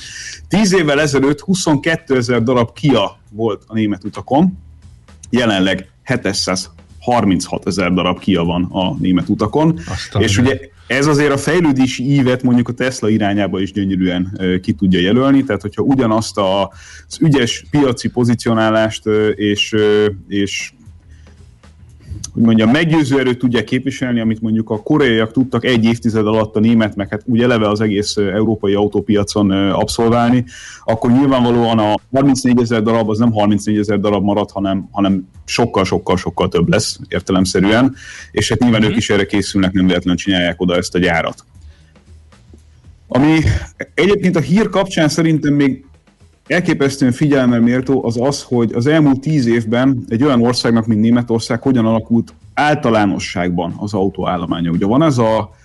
Tíz 0.49 0.75
évvel 0.75 1.01
ezelőtt 1.01 1.41
22 1.41 2.17
ezer 2.17 2.43
darab 2.43 2.73
Kia 2.73 3.19
volt 3.31 3.63
a 3.67 3.75
német 3.75 4.05
utakon, 4.05 4.59
jelenleg 5.31 5.91
736 6.05 7.67
ezer 7.67 7.93
darab 7.93 8.19
Kia 8.19 8.45
van 8.45 8.63
a 8.63 8.95
német 8.99 9.29
utakon, 9.29 9.81
Aztán 9.89 10.23
és 10.23 10.39
ugye 10.39 10.59
ez 10.89 11.07
azért 11.07 11.33
a 11.33 11.37
fejlődési 11.37 12.13
ívet 12.13 12.43
mondjuk 12.43 12.69
a 12.69 12.73
Tesla 12.73 13.09
irányába 13.09 13.61
is 13.61 13.73
gyönyörűen 13.73 14.41
ki 14.63 14.73
tudja 14.73 15.01
jelölni, 15.01 15.45
tehát 15.45 15.63
hogyha 15.63 15.83
ugyanazt 15.83 16.39
a, 16.39 16.73
az 17.09 17.19
ügyes 17.21 17.65
piaci 17.71 18.09
pozicionálást 18.09 19.07
és, 19.35 19.75
és 20.29 20.73
hogy 22.33 22.43
mondjam, 22.43 22.71
meggyőző 22.71 23.19
erőt 23.19 23.39
tudják 23.39 23.65
képviselni, 23.65 24.21
amit 24.21 24.41
mondjuk 24.41 24.71
a 24.71 24.83
koreaiak 24.83 25.33
tudtak 25.33 25.65
egy 25.65 25.85
évtized 25.85 26.27
alatt 26.27 26.57
a 26.57 26.61
német, 26.61 26.97
meg 26.97 27.09
hát 27.09 27.23
úgy 27.25 27.43
eleve 27.43 27.69
az 27.69 27.81
egész 27.81 28.17
európai 28.17 28.75
autópiacon 28.75 29.51
abszolválni, 29.51 30.45
akkor 30.85 31.11
nyilvánvalóan 31.11 31.79
a 31.79 31.95
34 32.13 32.61
ezer 32.61 32.83
darab 32.83 33.09
az 33.11 33.19
nem 33.19 33.33
34 33.33 33.79
ezer 33.79 34.01
darab 34.01 34.25
marad, 34.25 34.51
hanem, 34.51 34.89
hanem 34.91 35.29
sokkal-sokkal-sokkal 35.45 36.49
több 36.49 36.69
lesz 36.69 36.99
értelemszerűen, 37.09 37.95
és 38.31 38.49
hát 38.49 38.59
nyilván 38.59 38.83
ők 38.83 38.97
is 38.97 39.11
erre 39.11 39.27
készülnek, 39.27 39.73
nem 39.73 39.87
véletlenül 39.87 40.19
csinálják 40.21 40.61
oda 40.61 40.77
ezt 40.77 40.95
a 40.95 40.99
gyárat. 40.99 41.45
Ami 43.09 43.39
egyébként 43.95 44.37
a 44.37 44.41
hír 44.41 44.69
kapcsán 44.69 45.09
szerintem 45.09 45.55
még 45.55 45.85
elképesztően 46.49 47.13
figyelemmel 47.13 47.61
méltó 47.61 48.05
az 48.05 48.21
az, 48.21 48.43
hogy 48.43 48.73
az 48.73 48.87
elmúlt 48.87 49.21
tíz 49.21 49.47
évben 49.47 50.05
egy 50.09 50.23
olyan 50.23 50.43
országnak, 50.43 50.87
mint 50.87 51.01
Németország, 51.01 51.63
hogyan 51.63 51.87
alakult 51.87 52.35
általánosságban 52.55 53.75
az 53.77 53.95
autóállománya. 53.95 54.71
Ugye 54.71 54.87
van 54.87 55.03
ez 55.03 55.19
a 55.19 55.57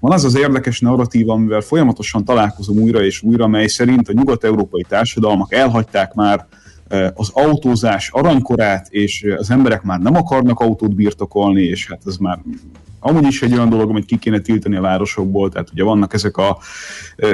van 0.00 0.12
az 0.12 0.24
az 0.24 0.36
érdekes 0.36 0.80
narratíva, 0.80 1.32
amivel 1.32 1.60
folyamatosan 1.60 2.24
találkozom 2.24 2.76
újra 2.76 3.04
és 3.04 3.22
újra, 3.22 3.46
mely 3.46 3.66
szerint 3.66 4.08
a 4.08 4.12
nyugat-európai 4.12 4.84
társadalmak 4.88 5.52
elhagyták 5.52 6.14
már 6.14 6.46
eh, 6.88 7.08
az 7.14 7.30
autózás 7.32 8.10
aranykorát, 8.10 8.86
és 8.90 9.22
eh, 9.22 9.38
az 9.38 9.50
emberek 9.50 9.82
már 9.82 10.00
nem 10.00 10.14
akarnak 10.14 10.60
autót 10.60 10.94
birtokolni, 10.94 11.62
és 11.62 11.88
hát 11.88 12.02
ez 12.06 12.16
már 12.16 12.38
amúgy 13.00 13.26
is 13.26 13.42
egy 13.42 13.52
olyan 13.52 13.68
dolog, 13.68 13.90
amit 13.90 14.04
ki 14.04 14.18
kéne 14.18 14.38
tiltani 14.38 14.76
a 14.76 14.80
városokból, 14.80 15.50
tehát 15.50 15.70
ugye 15.72 15.82
vannak 15.82 16.14
ezek 16.14 16.36
a 16.36 16.58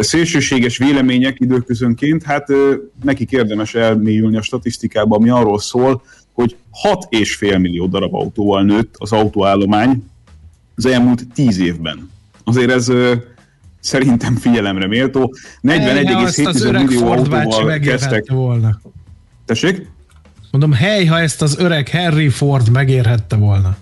szélsőséges 0.01 0.79
vélemények 0.79 1.41
időközönként, 1.41 2.23
hát 2.23 2.49
nekik 3.03 3.31
érdemes 3.31 3.75
elmélyülni 3.75 4.37
a 4.37 4.43
statisztikába, 4.43 5.17
ami 5.17 5.29
arról 5.29 5.59
szól, 5.59 6.03
hogy 6.33 6.57
6,5 6.83 7.61
millió 7.61 7.87
darab 7.87 8.15
autóval 8.15 8.63
nőtt 8.63 8.95
az 8.99 9.13
autóállomány 9.13 10.05
az 10.77 10.87
elmúlt 10.87 11.27
10 11.35 11.59
évben. 11.59 12.11
Azért 12.45 12.71
ez 12.71 12.93
szerintem 13.81 14.37
figyelemre 14.37 14.87
méltó. 14.87 15.35
Hely, 15.63 16.05
ha 16.05 16.27
ezt 16.27 16.47
az 16.47 16.63
41,7 16.63 16.67
öreg 16.67 16.87
millió 16.87 17.11
autóval 17.11 17.79
kezdtek. 17.79 18.31
volna. 18.31 18.81
Tessék? 19.45 19.91
Mondom, 20.51 20.73
hely, 20.73 21.05
ha 21.05 21.19
ezt 21.19 21.43
az 21.43 21.59
öreg 21.59 21.89
Henry 21.89 22.29
Ford 22.29 22.71
megérhette 22.71 23.37
volna. 23.37 23.77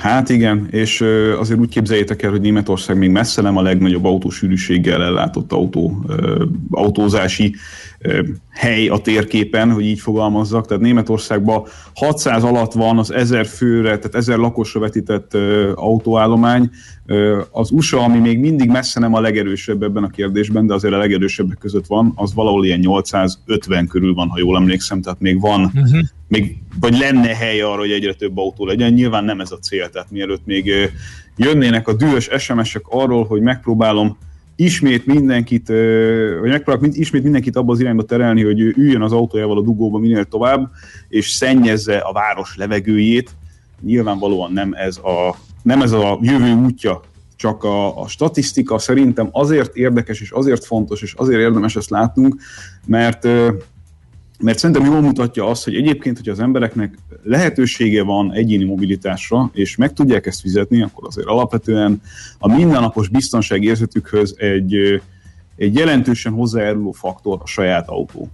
Hát 0.00 0.28
igen, 0.28 0.68
és 0.70 1.00
azért 1.38 1.60
úgy 1.60 1.68
képzeljétek 1.68 2.22
el, 2.22 2.30
hogy 2.30 2.40
Németország 2.40 2.98
még 2.98 3.10
messze 3.10 3.42
nem 3.42 3.56
a 3.56 3.62
legnagyobb 3.62 4.04
autósűrűséggel 4.04 5.02
ellátott 5.02 5.52
autó, 5.52 6.04
autózási 6.70 7.54
hely 8.50 8.88
a 8.88 8.98
térképen, 8.98 9.72
hogy 9.72 9.84
így 9.84 10.00
fogalmazzak. 10.00 10.66
Tehát 10.66 10.82
Németországban 10.82 11.66
600 11.94 12.44
alatt 12.44 12.72
van 12.72 12.98
az 12.98 13.10
1000 13.10 13.46
főre, 13.46 13.96
tehát 13.96 14.14
1000 14.14 14.38
lakosra 14.38 14.80
vetített 14.80 15.34
autóállomány. 15.74 16.70
Az 17.50 17.70
USA, 17.70 18.00
ami 18.00 18.18
még 18.18 18.38
mindig 18.38 18.70
messze 18.70 19.00
nem 19.00 19.14
a 19.14 19.20
legerősebb 19.20 19.82
ebben 19.82 20.04
a 20.04 20.08
kérdésben, 20.08 20.66
de 20.66 20.74
azért 20.74 20.94
a 20.94 20.98
legerősebbek 20.98 21.58
között 21.58 21.86
van, 21.86 22.12
az 22.16 22.34
valahol 22.34 22.64
ilyen 22.64 22.78
850 22.78 23.86
körül 23.86 24.14
van, 24.14 24.28
ha 24.28 24.38
jól 24.38 24.56
emlékszem, 24.56 25.02
tehát 25.02 25.20
még 25.20 25.40
van 25.40 25.70
Uh-huh. 25.74 26.00
még, 26.28 26.56
vagy 26.80 26.98
lenne 26.98 27.34
hely 27.34 27.60
arra, 27.60 27.78
hogy 27.78 27.90
egyre 27.90 28.14
több 28.14 28.38
autó 28.38 28.66
legyen. 28.66 28.92
Nyilván 28.92 29.24
nem 29.24 29.40
ez 29.40 29.52
a 29.52 29.58
cél, 29.58 29.88
tehát 29.88 30.10
mielőtt 30.10 30.46
még 30.46 30.72
jönnének 31.36 31.88
a 31.88 31.94
dühös 31.94 32.28
SMS-ek 32.38 32.82
arról, 32.88 33.24
hogy 33.24 33.40
megpróbálom 33.40 34.18
ismét 34.60 35.06
mindenkit, 35.06 35.68
vagy 36.40 36.50
megpróbálok 36.50 36.96
ismét 36.96 37.22
mindenkit 37.22 37.56
abba 37.56 37.72
az 37.72 37.80
irányba 37.80 38.02
terelni, 38.02 38.44
hogy 38.44 38.60
üljön 38.60 39.02
az 39.02 39.12
autójával 39.12 39.58
a 39.58 39.62
dugóba 39.62 39.98
minél 39.98 40.24
tovább, 40.24 40.70
és 41.08 41.30
szennyezze 41.30 41.96
a 41.96 42.12
város 42.12 42.56
levegőjét. 42.56 43.30
Nyilvánvalóan 43.82 44.52
nem 44.52 44.72
ez 44.72 44.96
a, 44.96 45.36
nem 45.62 45.82
ez 45.82 45.92
a 45.92 46.18
jövő 46.22 46.54
útja, 46.54 47.00
csak 47.36 47.64
a, 47.64 48.02
a 48.02 48.08
statisztika 48.08 48.78
szerintem 48.78 49.28
azért 49.32 49.76
érdekes, 49.76 50.20
és 50.20 50.30
azért 50.30 50.64
fontos, 50.64 51.02
és 51.02 51.12
azért 51.14 51.40
érdemes 51.40 51.76
ezt 51.76 51.90
látnunk, 51.90 52.34
mert 52.86 53.28
mert 54.42 54.58
szerintem 54.58 54.84
jól 54.84 55.00
mutatja 55.00 55.46
azt, 55.46 55.64
hogy 55.64 55.74
egyébként, 55.74 56.16
hogyha 56.16 56.32
az 56.32 56.40
embereknek 56.40 56.98
lehetősége 57.22 58.02
van 58.02 58.32
egyéni 58.32 58.64
mobilitásra, 58.64 59.50
és 59.52 59.76
meg 59.76 59.92
tudják 59.92 60.26
ezt 60.26 60.40
fizetni, 60.40 60.82
akkor 60.82 61.06
azért 61.06 61.26
alapvetően 61.26 62.00
a 62.38 62.54
mindennapos 62.54 63.08
biztonságérzetükhöz 63.08 64.34
egy, 64.38 65.02
egy 65.56 65.74
jelentősen 65.74 66.32
hozzájáruló 66.32 66.92
faktor 66.92 67.38
a 67.42 67.46
saját 67.46 67.88
autó. 67.88 68.28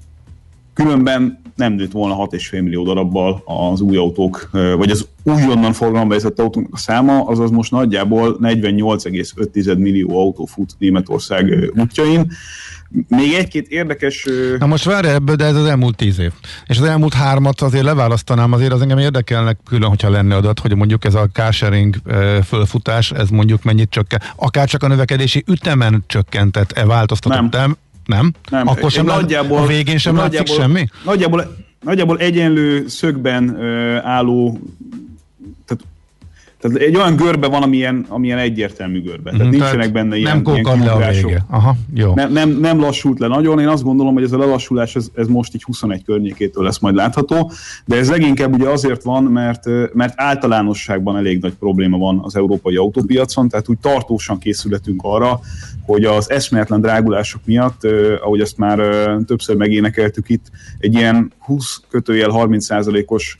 Különben 0.77 1.41
nem 1.55 1.72
nőtt 1.72 1.93
volna 1.93 2.27
6,5 2.27 2.62
millió 2.62 2.85
darabbal 2.85 3.43
az 3.45 3.81
új 3.81 3.97
autók, 3.97 4.51
vagy 4.53 4.91
az 4.91 5.09
újonnan 5.22 5.72
forgalomba 5.72 6.14
helyezett 6.14 6.39
autók 6.39 6.68
a 6.70 6.79
száma, 6.79 7.24
azaz 7.24 7.51
most 7.51 7.70
nagyjából 7.70 8.39
48,5 8.43 9.79
millió 9.79 10.20
autó 10.20 10.45
fut 10.45 10.74
Németország 10.79 11.70
útjain. 11.74 12.33
Még 13.09 13.33
egy-két 13.33 13.68
érdekes... 13.68 14.27
Na 14.59 14.66
most 14.66 14.85
várj 14.85 15.09
ebből, 15.09 15.37
de 15.37 15.45
ez 15.45 15.57
az 15.57 15.64
elmúlt 15.64 15.97
tíz 15.97 16.18
év. 16.18 16.33
És 16.66 16.79
az 16.79 16.85
elmúlt 16.85 17.14
hármat 17.14 17.61
azért 17.61 17.85
leválasztanám, 17.85 18.53
azért 18.53 18.72
az 18.72 18.81
engem 18.81 18.99
érdekelnek 18.99 19.59
külön, 19.68 19.89
hogyha 19.89 20.11
lenne 20.11 20.37
adat, 20.37 20.61
hogy 20.61 20.77
mondjuk 20.77 21.05
ez 21.05 21.14
a 21.14 21.29
carsharing 21.33 21.97
fölfutás, 22.45 23.11
ez 23.11 23.29
mondjuk 23.29 23.62
mennyit 23.62 23.91
csökken. 23.91 24.20
Akár 24.37 24.68
csak 24.68 24.83
a 24.83 24.89
növekedési 24.89 25.45
ütemen 25.47 26.05
csökkentett-e, 26.07 26.87
változtatott? 26.87 27.53
Nem. 27.53 27.77
Nem? 28.07 28.33
Nem. 28.51 28.69
Akkor 28.69 28.91
sem 28.91 29.05
nagyjából, 29.05 29.59
a 29.59 29.67
végén 29.67 29.99
sem 29.99 30.17
látszik 30.17 30.47
semmi? 30.47 30.89
Nagyjából, 31.05 31.57
nagyjából 31.81 32.19
egyenlő 32.19 32.89
szögben 32.89 33.61
ö, 33.61 33.97
álló 33.97 34.59
tehát 36.61 36.77
egy 36.77 36.97
olyan 36.97 37.17
görbe 37.17 37.47
van, 37.47 37.63
amilyen, 37.63 38.07
amilyen 38.09 38.39
egyértelmű 38.39 39.03
görbe. 39.03 39.31
Tehát 39.31 39.47
mm, 39.47 39.51
nincsenek 39.51 39.77
tehát 39.77 39.93
benne 39.93 40.17
ilyen, 40.17 40.33
nem 40.33 40.43
ilyen. 41.29 41.45
Aha, 41.51 41.77
jó. 41.95 42.15
Nem, 42.15 42.33
nem, 42.33 42.51
nem 42.51 42.81
lassult 42.81 43.19
le 43.19 43.27
nagyon. 43.27 43.61
Én 43.61 43.69
azt 43.69 43.83
gondolom, 43.83 44.15
hogy 44.15 44.23
ez 44.23 44.33
a 44.33 44.39
lelassulás 44.39 44.97
ez, 44.97 45.09
ez 45.15 45.27
most 45.27 45.55
így 45.55 45.63
21 45.63 46.05
környékétől 46.05 46.65
lesz 46.65 46.79
majd 46.79 46.95
látható, 46.95 47.51
de 47.85 47.97
ez 47.97 48.11
leginkább 48.11 48.55
ugye 48.55 48.69
azért 48.69 49.03
van, 49.03 49.23
mert, 49.23 49.65
mert 49.93 50.13
általánosságban 50.17 51.17
elég 51.17 51.41
nagy 51.41 51.55
probléma 51.55 51.99
van 51.99 52.21
az 52.23 52.37
európai 52.37 52.77
autópiacon, 52.77 53.49
tehát 53.49 53.69
úgy 53.69 53.79
tartósan 53.79 54.39
készületünk 54.39 55.01
arra, 55.05 55.41
hogy 55.87 56.05
az 56.05 56.31
eszméletlen 56.31 56.81
drágulások 56.81 57.41
miatt, 57.45 57.85
ahogy 58.23 58.41
ezt 58.41 58.59
már 58.59 58.79
többször 59.27 59.57
megénekeltük 59.57 60.29
itt, 60.29 60.47
egy 60.79 60.95
ilyen 60.95 61.33
20 61.39 61.81
kötőjel 61.89 62.31
30 62.31 62.67
os 63.07 63.39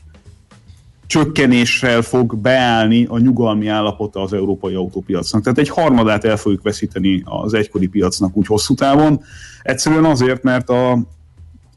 csökkenéssel 1.07 2.01
fog 2.01 2.37
beállni 2.37 3.05
a 3.09 3.17
nyugalmi 3.17 3.67
állapota 3.67 4.21
az 4.21 4.33
európai 4.33 4.73
autópiacnak. 4.73 5.43
Tehát 5.43 5.57
egy 5.57 5.69
harmadát 5.69 6.23
el 6.23 6.37
fogjuk 6.37 6.61
veszíteni 6.61 7.21
az 7.25 7.53
egykori 7.53 7.87
piacnak 7.87 8.37
úgy 8.37 8.47
hosszú 8.47 8.73
távon. 8.73 9.21
Egyszerűen 9.61 10.05
azért, 10.05 10.43
mert 10.43 10.69
a, 10.69 10.91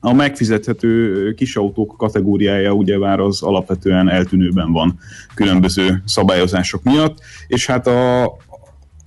a 0.01 0.13
megfizethető 0.13 1.33
kisautók 1.35 1.95
kategóriája 1.97 2.73
ugye 2.73 2.99
már 2.99 3.21
az 3.21 3.43
alapvetően 3.43 4.09
eltűnőben 4.09 4.73
van 4.73 4.99
különböző 5.35 6.03
szabályozások 6.05 6.83
miatt, 6.83 7.19
és 7.47 7.67
hát 7.67 7.87
a, 7.87 8.37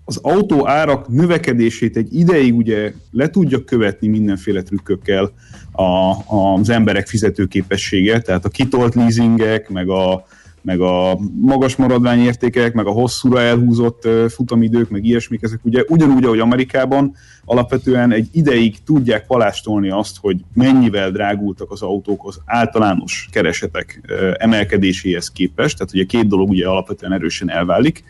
az 0.05 0.19
autó 0.21 0.67
árak 0.67 1.07
növekedését 1.07 1.97
egy 1.97 2.15
ideig 2.15 2.55
ugye 2.55 2.93
le 3.11 3.29
tudja 3.29 3.63
követni 3.63 4.07
mindenféle 4.07 4.61
trükkökkel 4.61 5.31
a, 5.71 6.15
az 6.35 6.69
emberek 6.69 7.07
fizetőképessége, 7.07 8.21
tehát 8.21 8.45
a 8.45 8.49
kitolt 8.49 8.95
leasingek, 8.95 9.69
meg 9.69 9.89
a, 9.89 10.25
meg 10.61 10.79
a 10.79 11.19
magas 11.41 11.75
maradványértékek, 11.75 12.73
meg 12.73 12.85
a 12.85 12.91
hosszúra 12.91 13.39
elhúzott 13.39 14.07
futamidők, 14.29 14.89
meg 14.89 15.05
ilyesmik, 15.05 15.43
ezek 15.43 15.59
ugye 15.63 15.83
ugyanúgy, 15.87 16.23
ahogy 16.23 16.39
Amerikában 16.39 17.15
alapvetően 17.45 18.11
egy 18.11 18.27
ideig 18.31 18.83
tudják 18.83 19.25
palástolni 19.25 19.89
azt, 19.89 20.17
hogy 20.21 20.37
mennyivel 20.53 21.11
drágultak 21.11 21.71
az 21.71 21.81
autók 21.81 22.27
az 22.27 22.39
általános 22.45 23.27
keresetek 23.31 24.01
emelkedéséhez 24.37 25.31
képest, 25.31 25.77
tehát 25.77 25.93
ugye 25.93 26.03
két 26.03 26.27
dolog 26.27 26.49
ugye 26.49 26.67
alapvetően 26.67 27.13
erősen 27.13 27.49
elválik, 27.49 28.03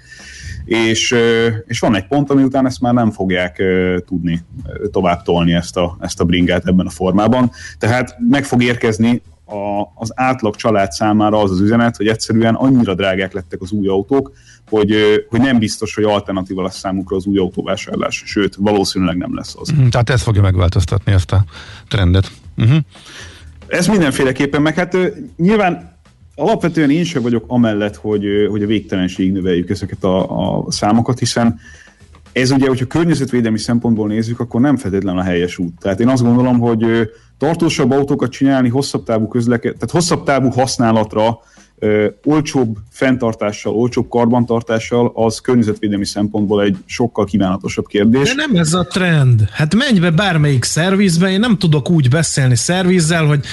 és, 0.65 1.15
és 1.67 1.79
van 1.79 1.95
egy 1.95 2.07
pont, 2.07 2.29
ami 2.29 2.43
után 2.43 2.65
ezt 2.65 2.81
már 2.81 2.93
nem 2.93 3.11
fogják 3.11 3.63
tudni 4.05 4.43
tovább 4.91 5.21
tolni 5.21 5.53
ezt 5.53 5.77
a, 5.77 5.97
ezt 5.99 6.19
a 6.19 6.23
bringát 6.23 6.67
ebben 6.67 6.85
a 6.85 6.89
formában. 6.89 7.51
Tehát 7.77 8.15
meg 8.29 8.43
fog 8.43 8.63
érkezni 8.63 9.21
a, 9.45 9.91
az 9.95 10.11
átlag 10.15 10.55
család 10.55 10.91
számára 10.91 11.41
az 11.41 11.51
az 11.51 11.59
üzenet, 11.59 11.97
hogy 11.97 12.07
egyszerűen 12.07 12.55
annyira 12.55 12.95
drágák 12.95 13.33
lettek 13.33 13.61
az 13.61 13.71
új 13.71 13.87
autók, 13.87 14.31
hogy, 14.69 14.95
hogy 15.29 15.39
nem 15.39 15.59
biztos, 15.59 15.95
hogy 15.95 16.03
alternatíva 16.03 16.63
lesz 16.63 16.77
számukra 16.77 17.15
az 17.15 17.25
új 17.25 17.37
autóvásárlás, 17.37 18.23
sőt, 18.25 18.55
valószínűleg 18.55 19.17
nem 19.17 19.35
lesz 19.35 19.55
az. 19.59 19.73
Mm, 19.73 19.87
tehát 19.87 20.09
ez 20.09 20.21
fogja 20.21 20.41
megváltoztatni 20.41 21.11
ezt 21.11 21.31
a 21.31 21.43
trendet. 21.87 22.31
Uh-huh. 22.57 22.77
Ez 23.67 23.87
mindenféleképpen, 23.87 24.61
meg 24.61 24.75
hát 24.75 24.97
nyilván 25.37 25.92
alapvetően 26.35 26.89
én 26.89 27.03
sem 27.03 27.21
vagyok 27.21 27.43
amellett, 27.47 27.95
hogy, 27.95 28.25
hogy 28.49 28.63
a 28.63 28.67
végtelenség 28.67 29.31
növeljük 29.31 29.69
ezeket 29.69 30.03
a, 30.03 30.47
a 30.57 30.71
számokat, 30.71 31.19
hiszen 31.19 31.59
ez 32.31 32.51
ugye, 32.51 32.67
hogyha 32.67 32.85
környezetvédelmi 32.85 33.57
szempontból 33.57 34.07
nézzük, 34.07 34.39
akkor 34.39 34.61
nem 34.61 34.77
feltétlenül 34.77 35.19
a 35.19 35.23
helyes 35.23 35.57
út. 35.57 35.73
Tehát 35.79 35.99
én 35.99 36.07
azt 36.07 36.23
gondolom, 36.23 36.59
hogy 36.59 37.09
tartósabb 37.37 37.91
autókat 37.91 38.31
csinálni 38.31 38.69
hosszabb 38.69 39.03
távú 39.03 39.27
közleke, 39.27 39.71
tehát 39.71 39.91
hosszabb 39.91 40.23
távú 40.23 40.49
használatra 40.49 41.39
ö, 41.79 42.07
olcsóbb 42.23 42.77
fenntartással, 42.89 43.73
olcsóbb 43.73 44.09
karbantartással, 44.09 45.11
az 45.15 45.39
környezetvédelmi 45.39 46.05
szempontból 46.05 46.63
egy 46.63 46.77
sokkal 46.85 47.25
kívánatosabb 47.25 47.87
kérdés. 47.87 48.35
De 48.35 48.45
nem 48.47 48.55
ez 48.55 48.73
a 48.73 48.83
trend. 48.83 49.49
Hát 49.51 49.75
menj 49.75 49.99
be 49.99 50.11
bármelyik 50.11 50.63
szervizbe, 50.63 51.29
én 51.29 51.39
nem 51.39 51.57
tudok 51.57 51.89
úgy 51.89 52.09
beszélni 52.09 52.55
szervizzel, 52.55 53.25
hogy 53.25 53.45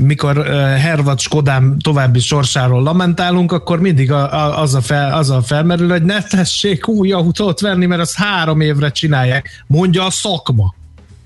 mikor 0.00 0.46
Hervad 0.76 1.20
Skodám 1.20 1.78
további 1.78 2.20
sorsáról 2.20 2.82
lamentálunk, 2.82 3.52
akkor 3.52 3.80
mindig 3.80 4.12
az, 4.12 4.74
a 4.74 4.80
fel, 4.80 5.12
az 5.12 5.30
a 5.30 5.42
felmerül, 5.42 5.90
hogy 5.90 6.02
ne 6.02 6.22
tessék 6.22 6.88
új 6.88 7.12
autót 7.12 7.60
venni, 7.60 7.86
mert 7.86 8.00
azt 8.00 8.14
három 8.14 8.60
évre 8.60 8.90
csinálják. 8.90 9.64
Mondja 9.66 10.04
a 10.04 10.10
szakma. 10.10 10.74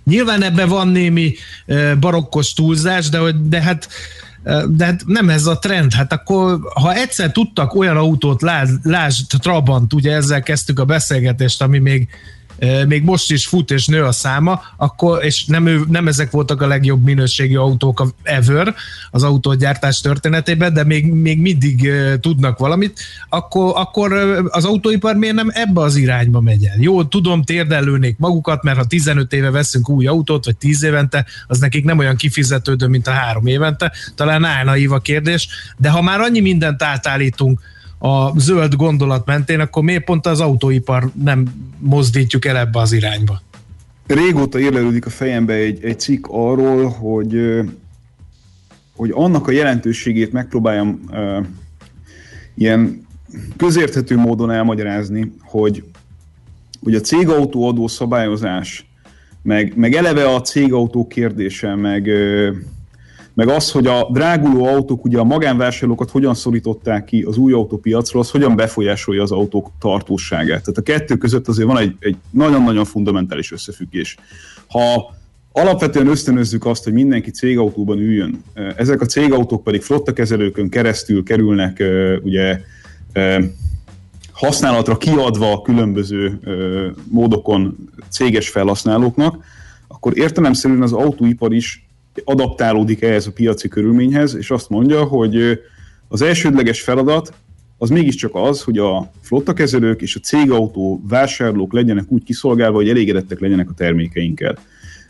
Nyilván 0.05 0.43
ebben 0.43 0.69
van 0.69 0.89
némi 0.89 1.35
barokkos 2.01 2.53
túlzás, 2.53 3.09
de, 3.09 3.19
hogy, 3.19 3.49
de 3.49 3.63
hát 3.63 3.89
de 4.69 4.85
hát 4.85 5.03
nem 5.07 5.29
ez 5.29 5.47
a 5.47 5.59
trend. 5.59 5.93
Hát 5.93 6.13
akkor, 6.13 6.59
ha 6.75 6.95
egyszer 6.95 7.33
tudtak 7.33 7.75
olyan 7.75 7.97
autót, 7.97 8.43
lásd, 8.83 9.27
Trabant, 9.39 9.93
ugye 9.93 10.13
ezzel 10.13 10.43
kezdtük 10.43 10.79
a 10.79 10.85
beszélgetést, 10.85 11.63
ami 11.63 11.79
még 11.79 12.09
még 12.87 13.03
most 13.03 13.31
is 13.31 13.47
fut 13.47 13.71
és 13.71 13.87
nő 13.87 14.05
a 14.05 14.13
száma, 14.13 14.63
akkor, 14.77 15.25
és 15.25 15.45
nem, 15.45 15.67
ő, 15.67 15.81
nem 15.89 16.09
ezek 16.09 16.31
voltak 16.31 16.63
a 16.63 16.67
legjobb 16.67 17.05
minőségi 17.05 17.55
autók 17.55 18.15
ever 18.23 18.75
az 19.11 19.23
autógyártás 19.23 20.01
történetében, 20.01 20.75
de 20.75 20.85
még, 20.85 21.13
még 21.13 21.41
mindig 21.41 21.93
tudnak 22.21 22.59
valamit, 22.59 23.01
akkor, 23.29 23.73
akkor 23.77 24.13
az 24.49 24.65
autóipar 24.65 25.17
miért 25.17 25.35
nem 25.35 25.51
ebbe 25.53 25.81
az 25.81 25.97
irányba 25.97 26.41
megy 26.41 26.65
el? 26.65 26.77
Jó, 26.79 27.05
tudom, 27.05 27.43
térdelőnék 27.43 28.19
magukat, 28.19 28.63
mert 28.63 28.79
ha 28.79 28.85
15 28.85 29.33
éve 29.33 29.51
veszünk 29.51 29.89
új 29.89 30.07
autót, 30.07 30.45
vagy 30.45 30.57
10 30.57 30.83
évente, 30.83 31.25
az 31.47 31.59
nekik 31.59 31.85
nem 31.85 31.99
olyan 31.99 32.17
kifizetődő, 32.17 32.87
mint 32.87 33.07
a 33.07 33.11
három 33.11 33.47
évente, 33.47 33.93
talán 34.15 34.45
állna 34.45 34.73
a 34.95 34.99
kérdés, 34.99 35.49
de 35.77 35.91
ha 35.91 36.03
már 36.03 36.21
annyi 36.21 36.41
mindent 36.41 36.83
átállítunk, 36.83 37.61
a 38.07 38.33
zöld 38.37 38.75
gondolat 38.75 39.27
mentén, 39.27 39.61
akkor 39.61 39.83
miért 39.83 40.05
pont 40.05 40.27
az 40.27 40.41
autóipar 40.41 41.11
nem 41.23 41.45
mozdítjuk 41.79 42.45
el 42.45 42.57
ebbe 42.57 42.79
az 42.79 42.93
irányba? 42.93 43.43
Régóta 44.07 44.59
érlelődik 44.59 45.07
a 45.07 45.11
fejembe 45.11 45.53
egy, 45.53 45.85
egy 45.85 46.01
cikk 46.01 46.27
arról, 46.29 46.89
hogy, 46.89 47.61
hogy 48.97 49.11
annak 49.15 49.49
a 49.49 49.51
jelentőségét 49.51 50.33
megpróbáljam 50.33 51.01
uh, 51.11 51.47
ilyen 52.55 53.07
közérthető 53.57 54.17
módon 54.17 54.51
elmagyarázni, 54.51 55.33
hogy, 55.43 55.85
hogy 56.83 56.95
a 56.95 57.01
cégautó 57.01 57.69
adó 57.69 57.89
szabályozás, 57.89 58.87
meg, 59.43 59.73
meg 59.77 59.95
eleve 59.95 60.35
a 60.35 60.41
cégautó 60.41 61.07
kérdése, 61.07 61.75
meg, 61.75 62.11
meg 63.35 63.49
az, 63.49 63.71
hogy 63.71 63.87
a 63.87 64.09
dráguló 64.13 64.65
autók, 64.65 65.05
ugye 65.05 65.19
a 65.19 65.25
magánvásárlókat 65.25 66.11
hogyan 66.11 66.35
szorították 66.35 67.05
ki 67.05 67.23
az 67.23 67.37
új 67.37 67.53
autópiacról, 67.53 68.23
az 68.23 68.31
hogyan 68.31 68.57
befolyásolja 68.57 69.23
az 69.23 69.33
autók 69.33 69.71
tartóságát. 69.81 70.61
Tehát 70.61 70.79
a 70.79 70.83
kettő 70.83 71.17
között 71.17 71.49
azért 71.49 71.67
van 71.67 71.79
egy, 71.79 71.97
egy 71.99 72.17
nagyon-nagyon 72.31 72.85
fundamentális 72.85 73.53
összefüggés. 73.53 74.17
Ha 74.69 75.15
alapvetően 75.53 76.07
ösztönözzük 76.07 76.67
azt, 76.67 76.85
hogy 76.85 76.93
mindenki 76.93 77.31
cégautóban 77.31 77.99
üljön, 77.99 78.43
ezek 78.77 79.01
a 79.01 79.07
cégautók 79.07 79.63
pedig 79.63 79.83
flottakezelőkön 79.83 80.69
keresztül 80.69 81.23
kerülnek 81.23 81.83
ugye 82.23 82.61
használatra 84.33 84.97
kiadva 84.97 85.63
különböző 85.63 86.41
módokon 87.11 87.91
céges 88.09 88.49
felhasználóknak, 88.49 89.45
akkor 89.89 90.19
értelemszerűen 90.19 90.83
az 90.83 90.93
autóipar 90.93 91.53
is 91.53 91.84
adaptálódik 92.25 93.03
ehhez 93.03 93.27
a 93.27 93.33
piaci 93.33 93.69
körülményhez, 93.69 94.35
és 94.35 94.51
azt 94.51 94.69
mondja, 94.69 95.05
hogy 95.05 95.61
az 96.09 96.23
elsődleges 96.23 96.81
feladat 96.81 97.33
az 97.79 97.91
mégiscsak 97.91 98.35
az, 98.35 98.63
hogy 98.63 98.79
a 98.79 99.11
flottakezelők 99.21 100.03
és 100.03 100.17
a 100.17 100.21
cégautó 100.21 101.03
vásárlók 101.09 101.73
legyenek 101.73 102.05
úgy 102.09 102.23
kiszolgálva, 102.23 102.77
hogy 102.77 102.89
elégedettek 102.89 103.41
legyenek 103.41 103.71
a 103.71 103.75
termékeinkkel. 103.75 104.59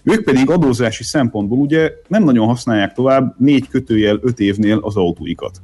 Ők 0.03 0.25
pedig 0.25 0.51
adózási 0.51 1.05
szempontból 1.05 1.59
ugye 1.59 1.93
nem 2.09 2.25
nagyon 2.25 2.47
használják 2.47 2.93
tovább 2.93 3.35
négy 3.39 3.69
kötőjel 3.69 4.19
öt 4.23 4.41
évnél 4.41 4.79
az 4.83 4.97
autóikat. 4.97 5.61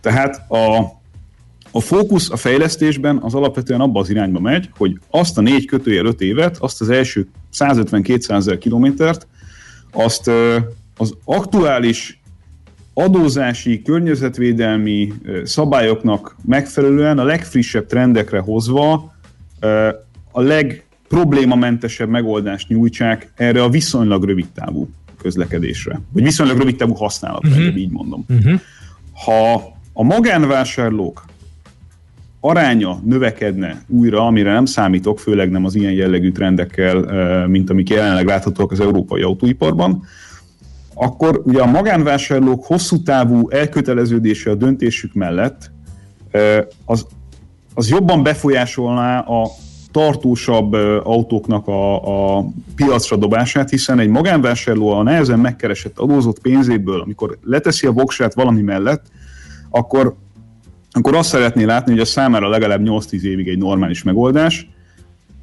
Tehát 0.00 0.50
a, 0.50 0.78
a 1.70 1.80
fókusz 1.80 2.30
a 2.30 2.36
fejlesztésben 2.36 3.18
az 3.18 3.34
alapvetően 3.34 3.80
abba 3.80 4.00
az 4.00 4.10
irányba 4.10 4.40
megy, 4.40 4.70
hogy 4.76 4.98
azt 5.10 5.38
a 5.38 5.40
négy 5.40 5.66
kötőjel 5.66 6.06
öt 6.06 6.20
évet, 6.20 6.56
azt 6.58 6.80
az 6.80 6.90
első 6.90 7.28
150-200 7.58 8.30
ezer 8.30 8.58
kilométert, 8.58 9.26
azt 9.92 10.30
az 10.96 11.14
aktuális 11.24 12.20
adózási, 12.94 13.82
környezetvédelmi 13.82 15.12
szabályoknak 15.44 16.36
megfelelően 16.44 17.18
a 17.18 17.24
legfrissebb 17.24 17.86
trendekre 17.86 18.38
hozva 18.38 19.12
a 20.30 20.40
legproblémamentesebb 20.40 22.08
megoldást 22.08 22.68
nyújtsák 22.68 23.32
erre 23.34 23.62
a 23.62 23.68
viszonylag 23.68 24.24
rövid 24.24 24.46
távú 24.54 24.88
közlekedésre, 25.18 26.00
vagy 26.12 26.22
viszonylag 26.22 26.58
rövid 26.58 26.76
távú 26.76 26.94
használatra, 26.94 27.48
uh-huh. 27.48 27.76
így 27.76 27.90
mondom. 27.90 28.24
Uh-huh. 28.28 28.60
Ha 29.24 29.72
a 29.92 30.02
magánvásárlók 30.02 31.24
aránya 32.40 33.00
növekedne 33.04 33.82
újra, 33.88 34.26
amire 34.26 34.52
nem 34.52 34.64
számítok, 34.64 35.18
főleg 35.18 35.50
nem 35.50 35.64
az 35.64 35.74
ilyen 35.74 35.92
jellegű 35.92 36.32
trendekkel, 36.32 37.46
mint 37.46 37.70
amik 37.70 37.88
jelenleg 37.88 38.26
láthatók 38.26 38.72
az 38.72 38.80
európai 38.80 39.22
autóiparban, 39.22 40.04
akkor 40.94 41.42
ugye 41.44 41.60
a 41.60 41.66
magánvásárlók 41.66 42.64
hosszú 42.64 43.02
távú 43.02 43.50
elköteleződése 43.50 44.50
a 44.50 44.54
döntésük 44.54 45.14
mellett 45.14 45.70
az, 46.84 47.06
az 47.74 47.88
jobban 47.88 48.22
befolyásolná 48.22 49.18
a 49.18 49.46
tartósabb 49.90 50.72
autóknak 51.02 51.68
a, 51.68 52.36
a 52.38 52.44
piacra 52.76 53.16
dobását, 53.16 53.70
hiszen 53.70 53.98
egy 53.98 54.08
magánvásárló 54.08 54.88
a 54.88 55.02
nehezen 55.02 55.38
megkeresett 55.38 55.98
adózott 55.98 56.40
pénzéből, 56.40 57.00
amikor 57.00 57.38
leteszi 57.42 57.86
a 57.86 57.92
voksát 57.92 58.34
valami 58.34 58.60
mellett, 58.60 59.06
akkor, 59.70 60.14
akkor 60.90 61.14
azt 61.14 61.28
szeretné 61.28 61.64
látni, 61.64 61.92
hogy 61.92 62.00
a 62.00 62.04
számára 62.04 62.48
legalább 62.48 62.80
8-10 62.84 63.22
évig 63.22 63.48
egy 63.48 63.58
normális 63.58 64.02
megoldás. 64.02 64.68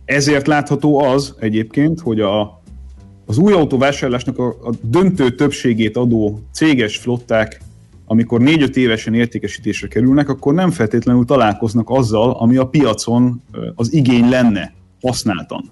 Ezért 0.06 0.48
látható 0.48 1.00
az 1.00 1.36
egyébként, 1.40 2.00
hogy 2.00 2.20
a, 2.20 2.61
az 3.26 3.38
új 3.38 3.54
autóvásárlásnak 3.54 4.38
a, 4.40 4.48
a 4.48 4.74
döntő 4.82 5.36
többségét 5.36 5.98
adó 5.98 6.40
céges 6.54 6.98
flották, 6.98 7.62
amikor 8.06 8.42
4-5 8.44 8.76
évesen 8.76 9.14
értékesítésre 9.14 9.88
kerülnek, 9.88 10.30
akkor 10.30 10.54
nem 10.54 10.72
feltétlenül 10.72 11.26
találkoznak 11.26 11.90
azzal, 11.90 12.32
ami 12.32 12.58
a 12.58 12.68
piacon 12.68 13.42
az 13.76 13.94
igény 13.94 14.30
lenne 14.30 14.74
használtan. 15.02 15.70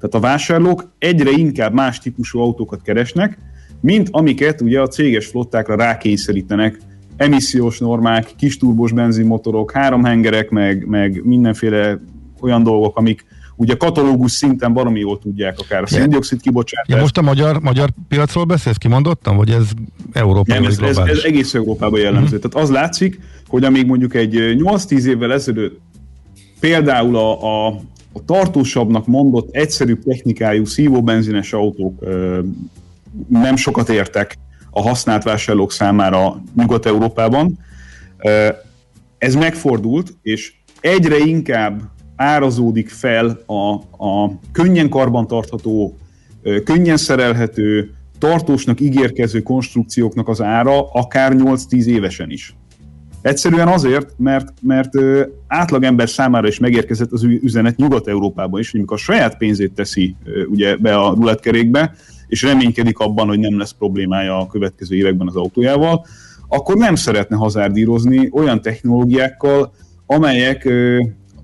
Tehát 0.00 0.14
a 0.14 0.20
vásárlók 0.20 0.90
egyre 0.98 1.30
inkább 1.30 1.72
más 1.72 1.98
típusú 1.98 2.40
autókat 2.40 2.82
keresnek, 2.82 3.38
mint 3.80 4.08
amiket 4.10 4.60
ugye 4.60 4.80
a 4.80 4.88
céges 4.88 5.26
flottákra 5.26 5.76
rákényszerítenek 5.76 6.78
emissziós 7.16 7.78
normák, 7.78 8.32
kis 8.36 8.56
turbos 8.56 8.92
benzinmotorok, 8.92 9.72
háromhengerek, 9.72 10.50
meg, 10.50 10.86
meg 10.86 11.24
mindenféle 11.24 12.00
olyan 12.40 12.62
dolgok, 12.62 12.96
amik 12.96 13.24
ugye 13.56 13.74
katalógus 13.74 14.32
szinten 14.32 14.72
baromi 14.72 15.00
jól 15.00 15.18
tudják 15.18 15.58
akár 15.58 15.82
a 15.82 15.86
széndiokszid 15.86 16.40
kibocsátást. 16.40 16.90
Ja, 16.90 16.96
most 16.96 17.18
a 17.18 17.22
magyar, 17.22 17.60
magyar 17.60 17.90
piacról 18.08 18.44
beszélsz, 18.44 18.76
kimondottam, 18.76 19.36
vagy 19.36 19.50
ez 19.50 19.68
Európa 20.12 20.54
Nem, 20.54 20.64
ez, 20.64 20.78
ez, 20.78 20.96
ez, 20.96 21.22
egész 21.24 21.54
Európában 21.54 22.00
jellemző. 22.00 22.36
Mm-hmm. 22.36 22.48
Tehát 22.48 22.68
az 22.68 22.70
látszik, 22.70 23.20
hogy 23.46 23.64
amíg 23.64 23.86
mondjuk 23.86 24.14
egy 24.14 24.34
8-10 24.34 25.04
évvel 25.04 25.32
ezelőtt 25.32 25.80
például 26.60 27.16
a, 27.16 27.42
a, 27.42 27.66
a 28.12 28.24
tartósabbnak 28.26 29.06
mondott 29.06 29.48
egyszerű 29.50 29.94
technikájú 29.94 30.64
szívóbenzines 30.64 31.52
autók 31.52 31.98
ö, 32.00 32.40
nem 33.28 33.56
sokat 33.56 33.88
értek 33.88 34.36
a 34.70 34.82
használt 34.82 35.22
vásárlók 35.22 35.72
számára 35.72 36.42
Nyugat-Európában. 36.56 37.58
Ez 39.18 39.34
megfordult, 39.34 40.16
és 40.22 40.52
egyre 40.80 41.18
inkább 41.18 41.80
árazódik 42.16 42.88
fel 42.88 43.40
a, 43.46 43.72
a 44.06 44.38
könnyen 44.52 44.88
karbantartható, 44.88 45.96
könnyen 46.64 46.96
szerelhető, 46.96 47.90
tartósnak 48.18 48.80
ígérkező 48.80 49.42
konstrukcióknak 49.42 50.28
az 50.28 50.42
ára 50.42 50.90
akár 50.90 51.32
8-10 51.36 51.84
évesen 51.84 52.30
is. 52.30 52.56
Egyszerűen 53.22 53.68
azért, 53.68 54.12
mert, 54.16 54.52
mert 54.62 54.90
átlagember 55.46 56.08
számára 56.08 56.48
is 56.48 56.58
megérkezett 56.58 57.12
az 57.12 57.22
üzenet 57.22 57.76
Nyugat-Európában 57.76 58.60
is, 58.60 58.70
hogy 58.70 58.80
amikor 58.80 58.96
a 58.96 59.00
saját 59.00 59.36
pénzét 59.36 59.72
teszi 59.72 60.16
ugye 60.48 60.76
be 60.76 60.96
a 60.96 61.14
rulettkerékbe, 61.14 61.94
és 62.26 62.42
reménykedik 62.42 62.98
abban, 62.98 63.28
hogy 63.28 63.38
nem 63.38 63.58
lesz 63.58 63.72
problémája 63.72 64.38
a 64.38 64.46
következő 64.46 64.96
években 64.96 65.26
az 65.26 65.36
autójával, 65.36 66.06
akkor 66.48 66.76
nem 66.76 66.94
szeretne 66.94 67.36
hazárdírozni 67.36 68.28
olyan 68.32 68.62
technológiákkal, 68.62 69.72
amelyek 70.06 70.68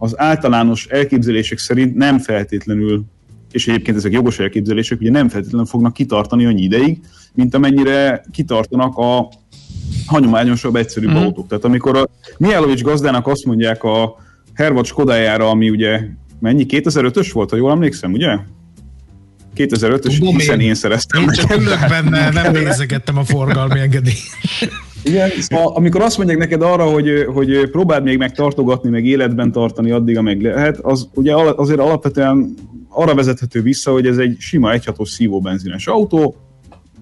az 0.02 0.18
általános 0.18 0.86
elképzelések 0.86 1.58
szerint 1.58 1.94
nem 1.94 2.18
feltétlenül, 2.18 3.04
és 3.52 3.68
egyébként 3.68 3.96
ezek 3.96 4.12
jogos 4.12 4.38
elképzelések, 4.38 5.00
ugye 5.00 5.10
nem 5.10 5.28
feltétlenül 5.28 5.66
fognak 5.66 5.92
kitartani 5.92 6.44
annyi 6.44 6.62
ideig, 6.62 7.00
mint 7.34 7.54
amennyire 7.54 8.24
kitartanak 8.32 8.96
a 8.96 9.28
hagyományosabb, 10.06 10.76
egyszerűbb 10.76 11.10
mm. 11.10 11.16
autók. 11.16 11.48
Tehát 11.48 11.64
amikor 11.64 11.96
a 11.96 12.08
Mijálovics 12.38 12.82
gazdának 12.82 13.26
azt 13.26 13.44
mondják 13.44 13.84
a 13.84 14.16
Hervad 14.54 14.86
Skodájára, 14.86 15.48
ami 15.48 15.70
ugye 15.70 16.00
mennyi, 16.38 16.66
2005-ös 16.68 17.30
volt, 17.32 17.50
ha 17.50 17.56
jól 17.56 17.70
emlékszem, 17.70 18.12
ugye? 18.12 18.38
2005-ös, 19.56 20.32
hiszen 20.36 20.60
én, 20.60 20.66
én 20.66 20.74
szereztem. 20.74 21.22
Én 21.22 21.28
csak 21.28 21.56
ülök 21.56 21.88
benne, 21.88 22.30
nem 22.30 22.52
nézegettem 22.52 23.16
a 23.18 23.24
forgalmi 23.24 23.80
engedélyt. 23.80 24.36
Igen, 25.04 25.30
szóval, 25.38 25.72
amikor 25.74 26.00
azt 26.00 26.16
mondják 26.16 26.38
neked 26.38 26.62
arra, 26.62 26.84
hogy, 26.84 27.26
hogy 27.34 27.70
próbáld 27.70 28.02
még 28.02 28.18
meg 28.18 28.32
tartogatni, 28.32 28.90
meg 28.90 29.04
életben 29.04 29.52
tartani 29.52 29.90
addig, 29.90 30.16
amíg 30.16 30.42
lehet, 30.42 30.78
az 30.78 31.08
ugye 31.14 31.34
azért 31.34 31.80
alapvetően 31.80 32.54
arra 32.88 33.14
vezethető 33.14 33.62
vissza, 33.62 33.92
hogy 33.92 34.06
ez 34.06 34.18
egy 34.18 34.36
sima 34.38 34.72
egyhatos 34.72 35.10
szívóbenzines 35.10 35.86
autó, 35.86 36.36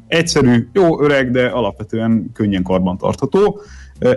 egyszerű, 0.07 0.69
jó 0.73 1.03
öreg, 1.03 1.31
de 1.31 1.47
alapvetően 1.47 2.31
könnyen 2.33 2.63
karban 2.63 2.99
tartható. 2.99 3.61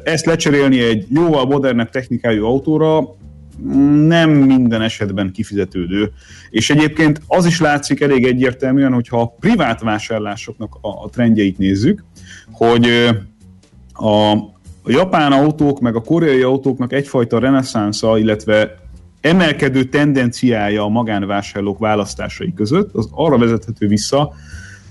Ezt 0.03 0.25
lecserélni 0.25 0.79
egy 0.79 1.05
jóval 1.09 1.45
modernebb 1.45 1.89
technikájú 1.89 2.45
autóra 2.45 3.15
nem 4.07 4.29
minden 4.29 4.81
esetben 4.81 5.31
kifizetődő. 5.31 6.11
És 6.49 6.69
egyébként 6.69 7.21
az 7.27 7.45
is 7.45 7.59
látszik 7.59 8.01
elég 8.01 8.25
egyértelműen, 8.25 8.93
hogyha 8.93 9.21
a 9.21 9.36
privát 9.39 9.81
vásárlásoknak 9.81 10.77
a, 10.81 11.09
trendjeit 11.09 11.57
nézzük, 11.57 12.03
hogy 12.51 12.88
a, 13.94 14.36
japán 14.86 15.32
autók 15.32 15.80
meg 15.80 15.96
a 15.96 16.02
koreai 16.02 16.41
autóknak 16.41 16.94
egyfajta 16.94 17.39
reneszánsza, 17.39 18.18
illetve 18.18 18.76
emelkedő 19.22 19.84
tendenciája 19.84 20.84
a 20.84 20.89
magánvásárlók 20.89 21.80
választásai 21.80 22.54
között, 22.54 22.94
az 22.94 23.08
arra 23.12 23.38
vezethető 23.38 23.88
vissza, 23.88 24.34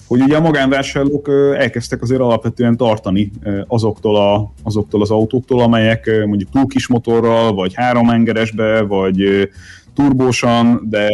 hogy 0.07 0.21
ugye 0.21 0.37
a 0.37 0.41
magánvásárlók 0.41 1.29
elkezdtek 1.59 2.03
azért 2.03 2.21
alapvetően 2.21 2.77
tartani 2.77 3.31
azoktól, 3.67 4.17
a, 4.17 4.53
azoktól 4.63 5.01
az 5.01 5.11
autóktól, 5.11 5.61
amelyek 5.61 6.11
mondjuk 6.27 6.51
túl 6.51 6.67
kis 6.67 6.87
motorral, 6.87 7.55
vagy 7.55 7.75
háromengeresbe, 7.75 8.81
vagy 8.81 9.49
turbósan, 9.95 10.87
de 10.91 11.09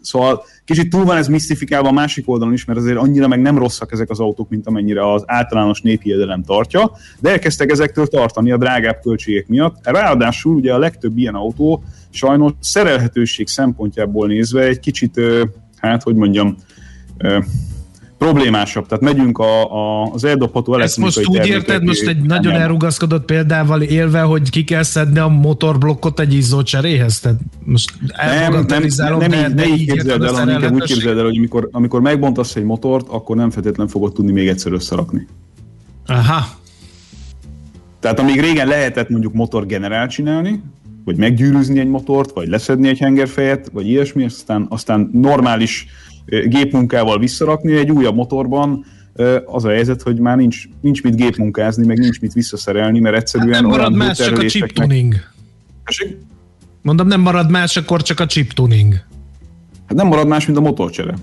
szóval 0.00 0.44
kicsit 0.64 0.90
túl 0.90 1.04
van 1.04 1.16
ez 1.16 1.28
misztifikálva 1.28 1.88
a 1.88 1.92
másik 1.92 2.28
oldalon 2.28 2.54
is, 2.54 2.64
mert 2.64 2.78
azért 2.78 2.96
annyira 2.96 3.28
meg 3.28 3.40
nem 3.40 3.58
rosszak 3.58 3.92
ezek 3.92 4.10
az 4.10 4.20
autók, 4.20 4.48
mint 4.48 4.66
amennyire 4.66 5.12
az 5.12 5.22
általános 5.26 5.80
népi 5.80 6.14
tartja, 6.46 6.90
de 7.20 7.30
elkezdtek 7.30 7.70
ezektől 7.70 8.06
tartani 8.06 8.50
a 8.50 8.56
drágább 8.56 9.00
költségek 9.02 9.48
miatt. 9.48 9.76
Ráadásul 9.82 10.54
ugye 10.54 10.74
a 10.74 10.78
legtöbb 10.78 11.18
ilyen 11.18 11.34
autó 11.34 11.82
sajnos 12.10 12.52
szerelhetőség 12.60 13.48
szempontjából 13.48 14.26
nézve 14.26 14.62
egy 14.62 14.80
kicsit, 14.80 15.20
hát 15.76 16.02
hogy 16.02 16.14
mondjam, 16.14 16.56
problémásabb. 18.24 18.86
Tehát 18.86 19.04
megyünk 19.04 19.38
a, 19.38 19.72
a, 19.72 20.10
az 20.12 20.24
eldobható 20.24 20.74
elektronikai 20.74 21.22
Ezt 21.22 21.32
most 21.32 21.40
úgy 21.40 21.46
érted, 21.46 21.84
most 21.84 22.06
egy 22.06 22.22
nagyon 22.22 22.52
nem. 22.52 22.60
elrugaszkodott 22.60 23.24
példával 23.24 23.82
élve, 23.82 24.20
hogy 24.20 24.50
ki 24.50 24.64
kell 24.64 24.82
szedni 24.82 25.18
a 25.18 25.28
motorblokkot 25.28 26.20
egy 26.20 26.34
izzócseréhez? 26.34 27.20
Tehát 27.20 27.38
most 27.64 27.98
nem, 28.16 28.52
nem, 28.66 28.86
nem, 28.96 29.18
nem, 29.18 29.30
de, 29.30 29.48
ne 29.48 29.66
így 29.66 29.90
képzeld 29.90 30.22
el, 30.22 30.32
hanem 30.32 30.72
úgy 30.72 30.82
képzeld 30.82 31.18
el, 31.18 31.24
hogy 31.24 31.36
amikor, 31.36 31.68
amikor 31.72 32.00
megbontasz 32.00 32.56
egy 32.56 32.64
motort, 32.64 33.08
akkor 33.08 33.36
nem 33.36 33.50
feltétlenül 33.50 33.92
fogod 33.92 34.12
tudni 34.12 34.32
még 34.32 34.48
egyszer 34.48 34.72
összerakni. 34.72 35.26
Aha. 36.06 36.44
Tehát 38.00 38.18
amíg 38.18 38.40
régen 38.40 38.66
lehetett 38.66 39.08
mondjuk 39.08 39.32
motorgenerál 39.32 40.08
csinálni, 40.08 40.62
vagy 41.04 41.16
meggyűrűzni 41.16 41.80
egy 41.80 41.88
motort, 41.88 42.30
vagy 42.32 42.48
leszedni 42.48 42.88
egy 42.88 42.98
hengerfejet, 42.98 43.70
vagy 43.72 43.88
ilyesmi, 43.88 44.24
aztán, 44.24 44.66
aztán 44.68 45.10
normális 45.12 45.86
gépmunkával 46.26 47.18
visszarakni, 47.18 47.76
egy 47.76 47.90
újabb 47.90 48.14
motorban 48.14 48.84
az 49.44 49.64
a 49.64 49.68
helyzet, 49.68 50.02
hogy 50.02 50.18
már 50.18 50.36
nincs, 50.36 50.68
nincs 50.80 51.02
mit 51.02 51.16
gépmunkázni, 51.16 51.86
meg 51.86 51.98
nincs 51.98 52.20
mit 52.20 52.32
visszaszerelni, 52.32 53.00
mert 53.00 53.16
egyszerűen... 53.16 53.52
Hát 53.52 53.62
nem 53.62 53.70
marad 53.70 53.94
más, 53.94 54.18
csak 54.18 54.38
a 54.38 54.44
chip 54.44 54.72
tuning. 54.72 55.14
Mondom, 56.82 57.06
nem 57.06 57.20
marad 57.20 57.50
más, 57.50 57.76
akkor 57.76 58.02
csak 58.02 58.20
a 58.20 58.26
chip 58.26 58.52
tuning. 58.52 58.92
Hát 59.86 59.96
nem 59.96 60.06
marad 60.06 60.26
más, 60.26 60.46
mint 60.46 60.58
a 60.58 60.60
motorcsere. 60.60 61.14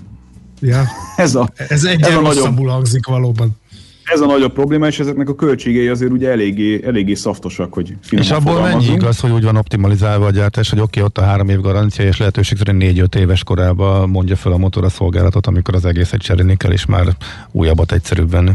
Ja. 0.60 0.84
Ez 1.16 1.34
a, 1.34 1.50
ez 1.68 1.84
egyen 1.84 2.20
rosszabbul 2.20 2.68
hangzik 2.68 3.06
valóban. 3.06 3.60
Ez 4.04 4.20
a 4.20 4.26
nagyobb 4.26 4.52
probléma, 4.52 4.86
és 4.86 4.98
ezeknek 4.98 5.28
a 5.28 5.34
költségei 5.34 5.88
azért 5.88 6.12
ugye 6.12 6.30
eléggé, 6.30 6.80
eléggé 6.84 7.14
szaftosak, 7.14 7.74
hogy 7.74 7.94
És 8.10 8.30
abból 8.30 8.60
mennyi 8.60 8.92
igaz, 8.92 9.20
hogy 9.20 9.30
úgy 9.30 9.44
van 9.44 9.56
optimalizálva 9.56 10.26
a 10.26 10.30
gyártás, 10.30 10.70
hogy 10.70 10.80
oké, 10.80 11.00
okay, 11.00 11.02
ott 11.02 11.18
a 11.18 11.28
három 11.30 11.48
év 11.48 11.60
garancia, 11.60 12.04
és 12.04 12.16
lehetőség 12.16 12.58
szerint 12.58 12.78
négy-öt 12.78 13.14
éves 13.14 13.44
korában 13.44 14.08
mondja 14.08 14.36
fel 14.36 14.52
a 14.52 14.56
motor 14.56 14.84
a 14.84 14.88
szolgálatot, 14.88 15.46
amikor 15.46 15.74
az 15.74 15.84
egészet 15.84 16.20
cserélni 16.20 16.56
kell, 16.56 16.72
és 16.72 16.86
már 16.86 17.06
újabbat 17.52 17.92
egyszerűbb 17.92 18.30
venni. 18.30 18.52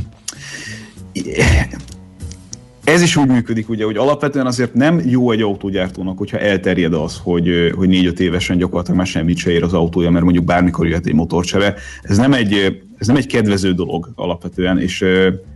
Ez 2.83 3.01
is 3.01 3.15
úgy 3.15 3.27
működik, 3.27 3.69
ugye, 3.69 3.85
hogy 3.85 3.97
alapvetően 3.97 4.45
azért 4.45 4.73
nem 4.73 5.01
jó 5.05 5.31
egy 5.31 5.41
autógyártónak, 5.41 6.17
hogyha 6.17 6.37
elterjed 6.37 6.93
az, 6.93 7.19
hogy, 7.23 7.71
hogy 7.75 7.87
négy-öt 7.87 8.19
évesen 8.19 8.57
gyakorlatilag 8.57 8.97
már 8.97 9.07
semmit 9.07 9.37
se 9.37 9.51
ér 9.51 9.63
az 9.63 9.73
autója, 9.73 10.09
mert 10.09 10.23
mondjuk 10.23 10.45
bármikor 10.45 10.87
jöhet 10.87 11.05
egy 11.05 11.13
motorcsere. 11.13 11.75
Ez 12.01 12.17
nem 12.17 12.33
egy, 12.33 12.81
ez 12.97 13.07
nem 13.07 13.15
egy 13.15 13.27
kedvező 13.27 13.73
dolog 13.73 14.09
alapvetően, 14.15 14.79
és, 14.79 15.05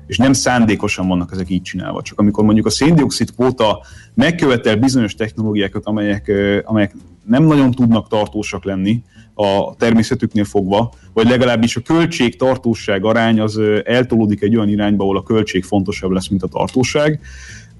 és 0.07 0.17
nem 0.17 0.33
szándékosan 0.33 1.07
vannak 1.07 1.31
ezek 1.31 1.49
így 1.49 1.61
csinálva. 1.61 2.01
Csak 2.01 2.19
amikor 2.19 2.43
mondjuk 2.43 2.65
a 2.65 2.69
széndiokszid 2.69 3.35
kvóta 3.35 3.81
megkövetel 4.13 4.75
bizonyos 4.75 5.15
technológiákat, 5.15 5.85
amelyek, 5.85 6.31
amelyek 6.63 6.95
nem 7.25 7.43
nagyon 7.43 7.71
tudnak 7.71 8.07
tartósak 8.07 8.63
lenni, 8.63 9.03
a 9.33 9.75
természetüknél 9.77 10.43
fogva, 10.43 10.93
vagy 11.13 11.27
legalábbis 11.29 11.75
a 11.75 11.81
költség 11.81 12.37
tartóság 12.37 13.05
arány 13.05 13.39
az 13.39 13.59
eltolódik 13.83 14.41
egy 14.41 14.55
olyan 14.55 14.69
irányba, 14.69 15.03
ahol 15.03 15.17
a 15.17 15.23
költség 15.23 15.63
fontosabb 15.63 16.11
lesz, 16.11 16.27
mint 16.27 16.43
a 16.43 16.47
tartóság, 16.47 17.19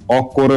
akkor, 0.06 0.52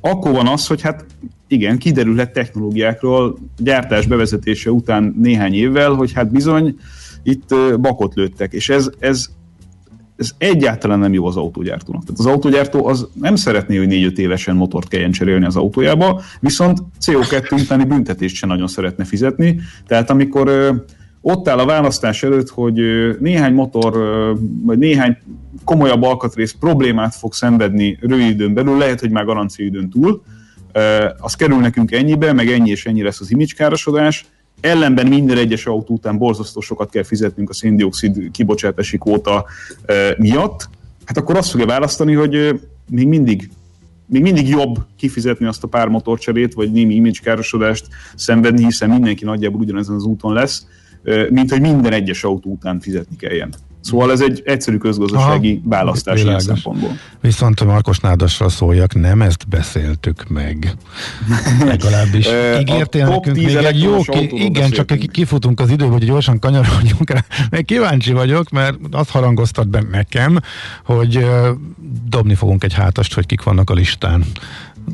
akkor 0.00 0.32
van 0.32 0.46
az, 0.46 0.66
hogy 0.66 0.80
hát 0.80 1.04
igen, 1.46 1.78
kiderülhet 1.78 2.32
technológiákról 2.32 3.38
gyártás 3.58 4.06
bevezetése 4.06 4.70
után 4.70 5.14
néhány 5.18 5.54
évvel, 5.54 5.92
hogy 5.92 6.12
hát 6.12 6.30
bizony 6.30 6.76
itt 7.24 7.54
bakot 7.80 8.14
lőttek, 8.14 8.52
és 8.52 8.68
ez, 8.68 8.90
ez 8.98 9.28
ez 10.16 10.30
egyáltalán 10.38 10.98
nem 10.98 11.12
jó 11.12 11.26
az 11.26 11.36
autógyártónak. 11.36 12.04
Tehát 12.04 12.20
az 12.20 12.26
autógyártó 12.26 12.86
az 12.86 13.08
nem 13.12 13.36
szeretné, 13.36 13.76
hogy 13.76 13.88
4-5 13.90 14.16
évesen 14.16 14.56
motort 14.56 14.88
kelljen 14.88 15.10
cserélni 15.10 15.44
az 15.44 15.56
autójába, 15.56 16.20
viszont 16.40 16.78
CO2 17.00 17.62
utáni 17.62 17.84
büntetést 17.84 18.34
sem 18.34 18.48
nagyon 18.48 18.66
szeretne 18.66 19.04
fizetni. 19.04 19.60
Tehát 19.86 20.10
amikor 20.10 20.50
ott 21.20 21.48
áll 21.48 21.58
a 21.58 21.66
választás 21.66 22.22
előtt, 22.22 22.48
hogy 22.48 22.80
néhány 23.20 23.54
motor, 23.54 23.92
vagy 24.62 24.78
néhány 24.78 25.16
komolyabb 25.64 26.02
alkatrész 26.02 26.52
problémát 26.60 27.14
fog 27.14 27.32
szenvedni 27.32 27.98
rövid 28.00 28.28
időn 28.28 28.54
belül, 28.54 28.78
lehet, 28.78 29.00
hogy 29.00 29.10
már 29.10 29.24
garancia 29.24 29.64
időn 29.64 29.90
túl, 29.90 30.22
az 31.18 31.34
kerül 31.34 31.58
nekünk 31.58 31.92
ennyibe, 31.92 32.32
meg 32.32 32.48
ennyi 32.48 32.70
és 32.70 32.86
ennyi 32.86 33.02
lesz 33.02 33.20
az 33.20 33.30
imicskárosodás, 33.30 34.26
ellenben 34.60 35.06
minden 35.06 35.38
egyes 35.38 35.66
autó 35.66 35.94
után 35.94 36.18
borzasztó 36.18 36.60
sokat 36.60 36.90
kell 36.90 37.02
fizetnünk 37.02 37.50
a 37.50 37.54
széndiokszid 37.54 38.30
kibocsátási 38.30 38.98
kóta 38.98 39.44
e, 39.86 40.14
miatt, 40.18 40.68
hát 41.04 41.16
akkor 41.16 41.36
azt 41.36 41.50
fogja 41.50 41.66
választani, 41.66 42.14
hogy 42.14 42.60
még 42.90 43.08
mindig 43.08 43.50
még 44.06 44.22
mindig 44.22 44.48
jobb 44.48 44.78
kifizetni 44.96 45.46
azt 45.46 45.64
a 45.64 45.68
pár 45.68 45.88
motorcserét, 45.88 46.54
vagy 46.54 46.72
némi 46.72 46.94
image 46.94 47.18
károsodást 47.22 47.86
szenvedni, 48.14 48.64
hiszen 48.64 48.90
mindenki 48.90 49.24
nagyjából 49.24 49.60
ugyanezen 49.60 49.94
az 49.94 50.04
úton 50.04 50.32
lesz, 50.32 50.66
mint 51.30 51.50
hogy 51.50 51.60
minden 51.60 51.92
egyes 51.92 52.24
autó 52.24 52.50
után 52.50 52.80
fizetni 52.80 53.16
kelljen. 53.16 53.54
Szóval 53.84 54.12
ez 54.12 54.20
egy 54.20 54.42
egyszerű 54.44 54.76
közgazdasági 54.76 55.50
Aha, 55.50 55.76
választás 55.76 56.22
ilyen 56.22 56.38
szempontból. 56.38 56.90
Viszont 57.20 57.64
Markos 57.64 57.98
Nádasra 57.98 58.48
szóljak, 58.48 58.94
nem 58.94 59.22
ezt 59.22 59.48
beszéltük 59.48 60.28
meg. 60.28 60.74
Legalábbis 61.64 62.28
ígértél 62.60 63.06
nekünk 63.08 63.36
még 63.36 63.54
egy 63.54 63.82
jó, 63.82 64.00
ki, 64.00 64.44
igen, 64.44 64.70
csak 64.70 64.86
kifutunk 64.86 65.60
az 65.60 65.70
időből, 65.70 65.92
hogy 65.92 66.04
gyorsan 66.04 66.38
kanyarodjunk 66.38 67.10
rá. 67.10 67.24
Meg 67.50 67.64
kíváncsi 67.64 68.12
vagyok, 68.12 68.50
mert 68.50 68.76
azt 68.90 69.10
harangoztat 69.10 69.68
be 69.68 69.82
nekem, 69.90 70.38
hogy 70.84 71.26
dobni 72.08 72.34
fogunk 72.34 72.64
egy 72.64 72.74
hátast, 72.74 73.14
hogy 73.14 73.26
kik 73.26 73.42
vannak 73.42 73.70
a 73.70 73.74
listán 73.74 74.24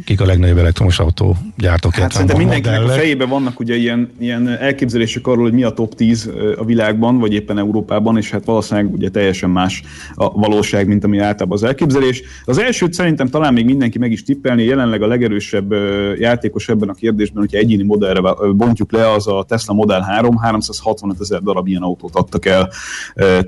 kik 0.04 0.20
a 0.20 0.24
legnagyobb 0.24 0.58
elektromos 0.58 0.98
autó 0.98 1.36
gyártók. 1.56 1.94
Hát 1.94 2.12
szerintem 2.12 2.36
mindenkinek 2.36 2.78
modellek. 2.78 2.98
a 2.98 3.00
fejében 3.00 3.28
vannak 3.28 3.60
ugye 3.60 3.76
ilyen, 3.76 4.10
ilyen 4.18 4.48
elképzelések 4.48 5.26
arról, 5.26 5.42
hogy 5.42 5.52
mi 5.52 5.62
a 5.62 5.70
top 5.70 5.94
10 5.94 6.30
a 6.56 6.64
világban, 6.64 7.18
vagy 7.18 7.32
éppen 7.32 7.58
Európában, 7.58 8.16
és 8.16 8.30
hát 8.30 8.44
valószínűleg 8.44 8.92
ugye 8.92 9.08
teljesen 9.08 9.50
más 9.50 9.82
a 10.14 10.30
valóság, 10.30 10.86
mint 10.86 11.04
ami 11.04 11.18
általában 11.18 11.58
az 11.58 11.62
elképzelés. 11.64 12.22
Az 12.44 12.58
elsőt 12.58 12.92
szerintem 12.92 13.28
talán 13.28 13.52
még 13.52 13.64
mindenki 13.64 13.98
meg 13.98 14.12
is 14.12 14.22
tippelni, 14.22 14.62
jelenleg 14.64 15.02
a 15.02 15.06
legerősebb 15.06 15.72
játékos 16.18 16.68
ebben 16.68 16.88
a 16.88 16.94
kérdésben, 16.94 17.42
hogyha 17.42 17.58
egyéni 17.58 17.82
modellre 17.82 18.20
bontjuk 18.52 18.92
le, 18.92 19.10
az 19.10 19.28
a 19.28 19.44
Tesla 19.48 19.74
Model 19.74 20.00
3, 20.00 20.36
365 20.36 21.20
ezer 21.20 21.40
darab 21.42 21.66
ilyen 21.66 21.82
autót 21.82 22.14
adtak 22.14 22.46
el 22.46 22.70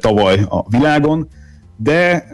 tavaly 0.01 0.41
a 0.49 0.65
világon, 0.69 1.29
de 1.77 2.27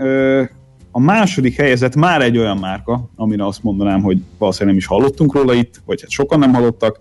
a 0.91 1.01
második 1.01 1.57
helyezett 1.57 1.95
már 1.95 2.23
egy 2.23 2.39
olyan 2.39 2.57
márka, 2.57 3.11
amire 3.17 3.47
azt 3.47 3.63
mondanám, 3.63 4.03
hogy 4.03 4.23
valószínűleg 4.39 4.75
nem 4.75 4.85
is 4.85 4.87
hallottunk 4.87 5.35
róla 5.35 5.55
itt, 5.55 5.81
vagy 5.85 6.01
hát 6.01 6.11
sokan 6.11 6.39
nem 6.39 6.55
hallottak. 6.55 6.99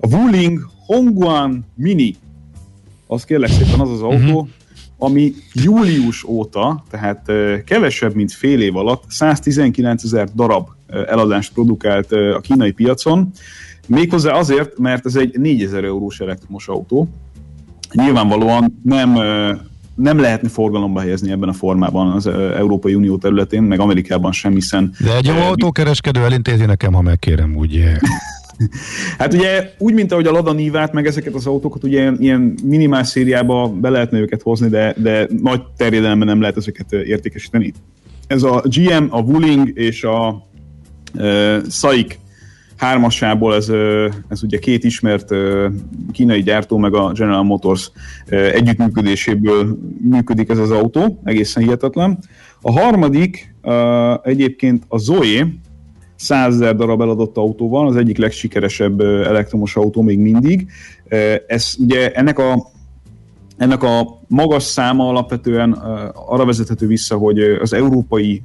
A 0.00 0.16
Wuling 0.16 0.70
Hongguan 0.86 1.66
Mini, 1.74 2.16
az 3.06 3.24
kérlek 3.24 3.50
szépen 3.50 3.80
az 3.80 3.90
az 3.90 4.02
autó, 4.02 4.16
uh-huh. 4.16 4.48
ami 4.98 5.32
július 5.52 6.24
óta, 6.24 6.84
tehát 6.90 7.32
kevesebb, 7.64 8.14
mint 8.14 8.32
fél 8.32 8.60
év 8.60 8.76
alatt 8.76 9.04
119 9.08 10.04
ezer 10.04 10.28
darab 10.34 10.68
eladást 10.86 11.52
produkált 11.52 12.12
a 12.12 12.40
kínai 12.40 12.72
piacon, 12.72 13.30
méghozzá 13.86 14.32
azért, 14.32 14.78
mert 14.78 15.06
ez 15.06 15.16
egy 15.16 15.38
4000 15.38 15.84
eurós 15.84 16.20
elektromos 16.20 16.68
autó. 16.68 17.08
Nyilvánvalóan 17.92 18.80
nem 18.82 19.14
nem 19.94 20.18
lehetne 20.18 20.48
forgalomba 20.48 21.00
helyezni 21.00 21.30
ebben 21.30 21.48
a 21.48 21.52
formában 21.52 22.10
az 22.10 22.26
Európai 22.26 22.94
Unió 22.94 23.16
területén, 23.16 23.62
meg 23.62 23.80
Amerikában 23.80 24.32
sem, 24.32 24.52
hiszen... 24.52 24.94
De 25.04 25.16
egy 25.16 25.26
jó 25.26 25.34
autókereskedő 25.34 26.20
elintézi 26.20 26.64
nekem, 26.64 26.92
ha 26.92 27.00
megkérem, 27.00 27.56
ugye? 27.56 27.96
Hát 29.18 29.34
ugye 29.34 29.70
úgy, 29.78 29.94
mint 29.94 30.12
ahogy 30.12 30.26
a 30.26 30.30
Lada 30.30 30.52
Nivát, 30.52 30.92
meg 30.92 31.06
ezeket 31.06 31.34
az 31.34 31.46
autókat 31.46 31.84
ugye 31.84 31.98
ilyen, 31.98 32.16
ilyen 32.20 32.54
minimál 32.64 33.04
szériába 33.04 33.68
be 33.68 33.88
lehetne 33.88 34.18
őket 34.18 34.42
hozni, 34.42 34.68
de, 34.68 34.94
de 34.96 35.28
nagy 35.42 35.62
terjedelemben 35.76 36.28
nem 36.28 36.40
lehet 36.40 36.56
ezeket 36.56 36.92
értékesíteni. 36.92 37.72
Ez 38.26 38.42
a 38.42 38.62
GM, 38.64 39.04
a 39.08 39.20
Wuling 39.20 39.70
és 39.74 40.04
a 40.04 40.46
e, 41.14 41.60
SAIC 41.70 42.18
hármasából 42.82 43.54
ez, 43.54 43.68
ez 44.28 44.42
ugye 44.42 44.58
két 44.58 44.84
ismert 44.84 45.34
kínai 46.12 46.42
gyártó, 46.42 46.76
meg 46.76 46.94
a 46.94 47.12
General 47.12 47.42
Motors 47.42 47.90
együttműködéséből 48.28 49.78
működik 50.00 50.48
ez 50.50 50.58
az 50.58 50.70
autó, 50.70 51.20
egészen 51.24 51.62
hihetetlen. 51.62 52.18
A 52.60 52.80
harmadik 52.80 53.54
egyébként 54.22 54.84
a 54.88 54.98
Zoe, 54.98 55.46
100 56.16 56.54
ezer 56.54 56.76
darab 56.76 57.00
eladott 57.00 57.36
autóval, 57.36 57.88
az 57.88 57.96
egyik 57.96 58.18
legsikeresebb 58.18 59.00
elektromos 59.00 59.76
autó 59.76 60.02
még 60.02 60.18
mindig. 60.18 60.66
Ez 61.46 61.74
ugye 61.78 62.10
ennek 62.10 62.38
a 62.38 62.70
ennek 63.62 63.82
a 63.82 64.20
magas 64.28 64.62
száma 64.62 65.08
alapvetően 65.08 65.72
arra 66.14 66.44
vezethető 66.44 66.86
vissza, 66.86 67.16
hogy 67.16 67.40
az 67.40 67.72
európai 67.72 68.42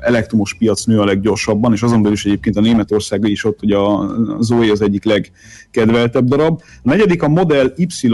elektromos 0.00 0.54
piac 0.54 0.84
nő 0.84 1.00
a 1.00 1.04
leggyorsabban, 1.04 1.72
és 1.72 1.82
azon 1.82 2.00
belül 2.02 2.16
is 2.16 2.24
egyébként 2.24 2.56
a 2.56 2.60
Németország 2.60 3.28
is 3.28 3.44
ott 3.44 3.62
ugye 3.62 3.76
a 3.76 4.10
Zoe 4.40 4.70
az 4.70 4.80
egyik 4.82 5.04
legkedveltebb 5.04 6.28
darab. 6.28 6.60
A 6.82 6.88
negyedik 6.88 7.22
a 7.22 7.28
Model 7.28 7.72
Y, 7.76 8.06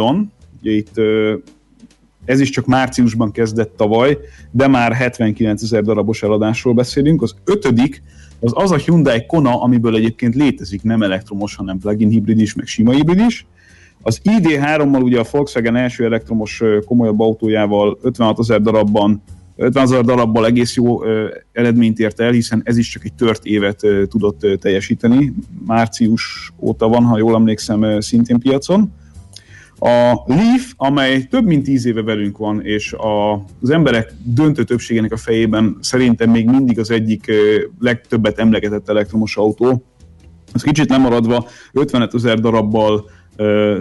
ugye 0.61 0.71
itt 0.71 1.01
ez 2.25 2.41
is 2.41 2.51
csak 2.51 2.67
márciusban 2.67 3.31
kezdett 3.31 3.77
tavaly, 3.77 4.19
de 4.51 4.67
már 4.67 4.93
79 4.93 5.63
ezer 5.63 5.83
darabos 5.83 6.23
eladásról 6.23 6.75
beszélünk. 6.75 7.23
Az 7.23 7.35
ötödik 7.45 8.03
az 8.41 8.53
az 8.55 8.71
a 8.71 8.77
Hyundai 8.77 9.27
Kona, 9.27 9.63
amiből 9.63 9.97
egyébként 9.97 10.35
létezik 10.35 10.83
nem 10.83 11.03
elektromos, 11.03 11.55
hanem 11.55 11.79
plug-in 11.79 12.09
hibrid 12.09 12.41
is, 12.41 12.55
meg 12.55 12.67
sima 12.67 12.93
hibrid 12.93 13.25
is. 13.27 13.47
Az 14.03 14.21
ID3-mal 14.25 15.03
ugye 15.03 15.21
a 15.21 15.25
Volkswagen 15.31 15.77
első 15.77 16.05
elektromos 16.05 16.63
komolyabb 16.87 17.21
autójával 17.21 17.99
56 18.03 18.39
ezer 18.39 18.61
darabban 18.61 19.23
50 19.57 19.83
ezer 19.83 20.05
darabbal 20.05 20.47
egész 20.47 20.77
jó 20.77 21.05
eredményt 21.53 21.99
ért 21.99 22.21
el, 22.21 22.31
hiszen 22.31 22.63
ez 22.65 22.77
is 22.77 22.89
csak 22.89 23.05
egy 23.05 23.15
tört 23.15 23.45
évet 23.45 23.87
tudott 24.09 24.47
teljesíteni. 24.61 25.35
Március 25.67 26.53
óta 26.59 26.89
van, 26.89 27.05
ha 27.05 27.19
jól 27.19 27.35
emlékszem, 27.35 28.01
szintén 28.01 28.39
piacon. 28.39 28.93
A 29.79 30.23
Leaf, 30.27 30.73
amely 30.77 31.23
több 31.23 31.45
mint 31.45 31.65
tíz 31.65 31.87
éve 31.87 32.03
velünk 32.03 32.39
van, 32.39 32.65
és 32.65 32.95
az 33.61 33.71
emberek 33.71 34.15
döntő 34.25 34.65
többségének 34.65 35.13
a 35.13 35.17
fejében 35.17 35.77
szerintem 35.81 36.31
még 36.31 36.51
mindig 36.51 36.79
az 36.79 36.91
egyik 36.91 37.33
legtöbbet 37.81 38.39
emlegetett 38.39 38.89
elektromos 38.89 39.37
autó, 39.37 39.85
az 40.53 40.63
kicsit 40.63 40.91
lemaradva 40.91 41.47
55 41.73 42.15
ezer 42.15 42.41
darabbal 42.41 43.11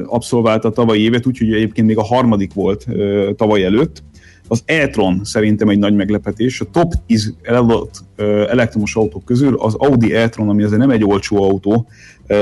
abszolválta 0.06 0.68
a 0.68 0.72
tavalyi 0.72 1.02
évet, 1.02 1.28
úgyhogy 1.28 1.54
egyébként 1.54 1.88
még 1.88 1.98
a 1.98 2.04
harmadik 2.04 2.54
volt 2.54 2.88
tavaly 3.36 3.64
előtt. 3.64 4.04
Az 4.48 4.64
e-tron 4.66 5.22
szerintem 5.24 5.70
egy 5.70 5.80
nagy 5.80 5.96
meglepetés. 5.96 6.62
A 6.62 6.66
top 6.72 6.94
10 7.08 7.34
eladott 7.42 8.04
elektromos 8.50 8.96
autók 8.96 9.26
közül 9.26 9.56
az 9.56 9.76
Audi 9.78 10.14
e-tron, 10.14 10.50
ami 10.50 10.64
azért 10.64 10.80
nem 10.80 10.90
egy 10.90 11.04
olcsó 11.04 11.44
autó, 11.44 11.88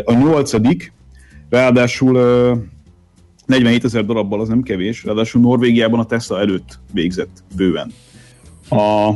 a 0.06 0.14
nyolcadik, 0.14 0.94
ráadásul 1.50 2.18
47 3.46 3.84
ezer 3.84 4.06
darabbal 4.06 4.42
az 4.42 4.48
nem 4.48 4.62
kevés, 4.62 5.04
ráadásul 5.04 5.42
Norvégiában 5.42 6.00
a 6.00 6.06
Tesla 6.06 6.40
előtt 6.40 6.80
végzett 6.94 7.44
bőven. 7.56 7.92
A, 8.70 9.14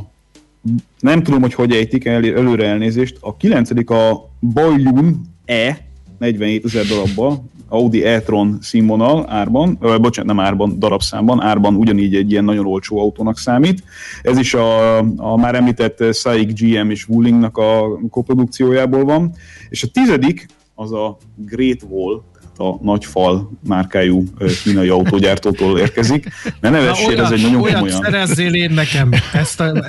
nem 1.00 1.24
tudom, 1.24 1.42
hogy 1.42 1.54
hogy 1.54 1.72
ejtik 1.72 2.06
el, 2.06 2.26
előre 2.26 2.66
elnézést. 2.66 3.18
A 3.20 3.38
kilencedik 3.38 3.90
a 3.90 4.30
Boyun 4.40 5.22
E, 5.46 5.88
47 6.20 6.66
ezer 6.66 6.86
darabbal, 6.86 7.46
Audi 7.74 8.04
e-tron 8.04 8.58
színvonal 8.62 9.26
árban, 9.30 9.78
ö, 9.82 9.98
bocsánat, 9.98 10.36
nem 10.36 10.46
árban, 10.46 10.80
darabszámban, 10.80 11.42
árban 11.42 11.76
ugyanígy 11.76 12.16
egy 12.16 12.32
ilyen 12.32 12.44
nagyon 12.44 12.66
olcsó 12.66 13.00
autónak 13.00 13.38
számít. 13.38 13.84
Ez 14.22 14.38
is 14.38 14.54
a, 14.54 14.98
a 15.00 15.38
már 15.38 15.56
említett 15.56 16.16
SAIC 16.16 16.60
GM 16.60 16.90
és 16.90 17.08
Wullingnak 17.08 17.58
a 17.58 18.00
koprodukciójából 18.10 19.04
van. 19.04 19.32
És 19.70 19.84
a 19.84 19.88
tizedik 19.88 20.46
az 20.76 20.94
a 20.94 21.18
Great 21.36 21.82
Wall, 21.90 22.22
a 22.58 22.84
nagy 22.84 23.06
fal 23.06 23.52
márkájú 23.68 24.24
kínai 24.64 24.90
autógyártótól 24.90 25.80
érkezik. 25.80 26.28
Ne 26.60 26.70
nevessél, 26.70 27.22
ez 27.22 27.32
egy 27.32 27.42
nagyon 27.42 27.62
olyat 27.62 27.76
komolyan. 27.76 28.02
szerezzél 28.02 28.54
én 28.54 28.72
nekem. 28.72 29.12
Ezt 29.34 29.60
a, 29.60 29.86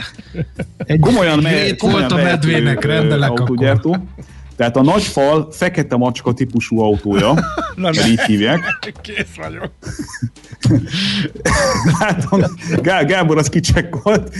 egy 0.76 1.00
komolyan, 1.00 1.38
grét 1.38 1.80
volt 1.80 2.12
a 2.12 2.16
medvének, 2.16 2.84
rendelek 2.84 3.30
autógyártó. 3.30 3.92
akkor. 3.92 4.04
Tehát 4.56 4.76
a 4.76 4.82
nagy 4.82 5.02
fal 5.02 5.48
fekete 5.52 5.96
macska 5.96 6.32
típusú 6.32 6.80
autója, 6.80 7.34
mert 7.76 8.06
így 8.06 8.20
hívják. 8.20 8.60
Kész 9.02 9.34
vagyok. 9.36 9.70
Hát, 11.98 12.28
Gá- 12.82 13.06
Gábor 13.06 13.38
az 13.38 13.48
kicsekkolt. 13.48 14.30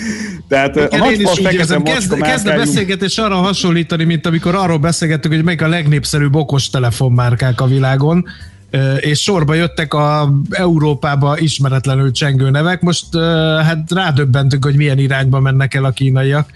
Tehát 0.49 0.77
a 0.77 0.81
Igen, 0.85 0.99
nagy 0.99 1.13
én 1.13 1.21
is 1.21 1.27
fal 1.27 1.35
fekete 1.35 1.53
érzem, 1.55 1.81
macska 1.81 1.95
kezd, 1.95 2.21
kezd 2.23 2.47
a 2.47 2.49
márkájú- 2.49 2.59
beszélgetés 2.67 3.19
arra 3.19 3.35
hasonlítani, 3.35 4.05
mint 4.05 4.27
amikor 4.27 4.55
arról 4.55 4.79
beszélgettük, 4.79 5.33
hogy 5.33 5.45
melyik 5.45 5.63
a 5.63 5.69
legnépszerűbb 5.69 6.35
okos 6.35 6.71
telefonmárkák 6.71 7.61
a 7.61 7.67
világon, 7.67 8.25
és 9.01 9.23
sorba 9.23 9.55
jöttek 9.55 9.95
a 9.95 10.33
Európába 10.51 11.39
ismeretlenül 11.39 12.13
csengő 12.13 12.51
nevek. 12.51 12.81
Most 12.81 13.17
hát 13.63 13.93
rádöbbentünk, 13.93 14.65
hogy 14.65 14.77
milyen 14.77 14.99
irányba 14.99 15.41
mennek 15.41 15.75
el 15.75 15.85
a 15.85 15.91
kínaiak, 15.91 16.51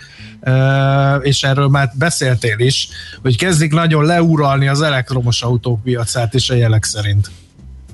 és 1.22 1.42
erről 1.42 1.68
már 1.68 1.90
beszéltél 1.94 2.58
is, 2.58 2.88
hogy 3.22 3.36
kezdik 3.36 3.72
nagyon 3.72 4.04
leuralni 4.04 4.68
az 4.68 4.82
elektromos 4.82 5.42
autók 5.42 5.82
piacát 5.82 6.34
is 6.34 6.50
a 6.50 6.54
jelek 6.54 6.84
szerint. 6.84 7.30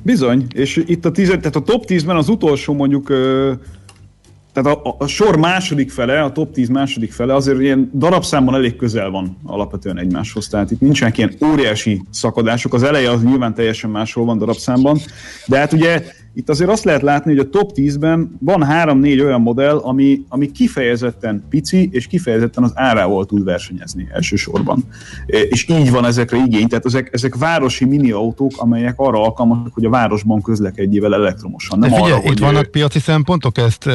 Bizony, 0.02 0.46
és 0.54 0.82
itt 0.86 1.04
a, 1.04 1.10
tíz, 1.10 1.28
tehát 1.28 1.56
a 1.56 1.62
top 1.62 1.84
10-ben 1.88 2.16
az 2.16 2.28
utolsó 2.28 2.74
mondjuk, 2.74 3.12
tehát 4.54 4.78
a, 4.84 4.96
a, 4.98 5.06
sor 5.06 5.36
második 5.36 5.90
fele, 5.90 6.22
a 6.22 6.32
top 6.32 6.52
10 6.52 6.68
második 6.68 7.12
fele 7.12 7.34
azért 7.34 7.60
ilyen 7.60 7.90
darabszámban 7.94 8.54
elég 8.54 8.76
közel 8.76 9.10
van 9.10 9.36
alapvetően 9.44 9.98
egymáshoz. 9.98 10.48
Tehát 10.48 10.70
itt 10.70 10.80
nincsenek 10.80 11.18
ilyen 11.18 11.34
óriási 11.44 12.02
szakadások. 12.10 12.74
Az 12.74 12.82
eleje 12.82 13.10
az 13.10 13.22
nyilván 13.22 13.54
teljesen 13.54 13.90
máshol 13.90 14.24
van 14.24 14.38
darabszámban, 14.38 14.98
de 15.46 15.58
hát 15.58 15.72
ugye 15.72 16.04
itt 16.34 16.48
azért 16.48 16.70
azt 16.70 16.84
lehet 16.84 17.02
látni, 17.02 17.30
hogy 17.30 17.46
a 17.46 17.50
top 17.50 17.70
10-ben 17.74 18.36
van 18.40 18.66
3-4 18.70 19.24
olyan 19.24 19.40
modell, 19.40 19.76
ami, 19.76 20.24
ami 20.28 20.50
kifejezetten 20.50 21.44
pici, 21.48 21.88
és 21.92 22.06
kifejezetten 22.06 22.62
az 22.62 22.72
árával 22.74 23.26
tud 23.26 23.44
versenyezni 23.44 24.08
elsősorban. 24.12 24.84
És 25.26 25.68
így 25.68 25.90
van 25.90 26.04
ezekre 26.04 26.36
igény, 26.36 26.68
tehát 26.68 26.84
ezek, 26.86 27.08
ezek 27.12 27.36
városi 27.36 27.84
mini 27.84 28.10
autók, 28.10 28.52
amelyek 28.56 28.94
arra 28.96 29.22
alkalmasak, 29.22 29.74
hogy 29.74 29.84
a 29.84 29.90
városban 29.90 30.42
közlekedjével 30.42 31.14
elektromosan. 31.14 31.80
De 31.80 31.86
Nem 31.86 31.96
figyelj, 31.96 32.12
arra, 32.12 32.22
itt 32.22 32.28
hogy 32.28 32.40
vannak 32.40 32.70
piaci 32.70 32.98
szempontok, 32.98 33.58
ezt, 33.58 33.88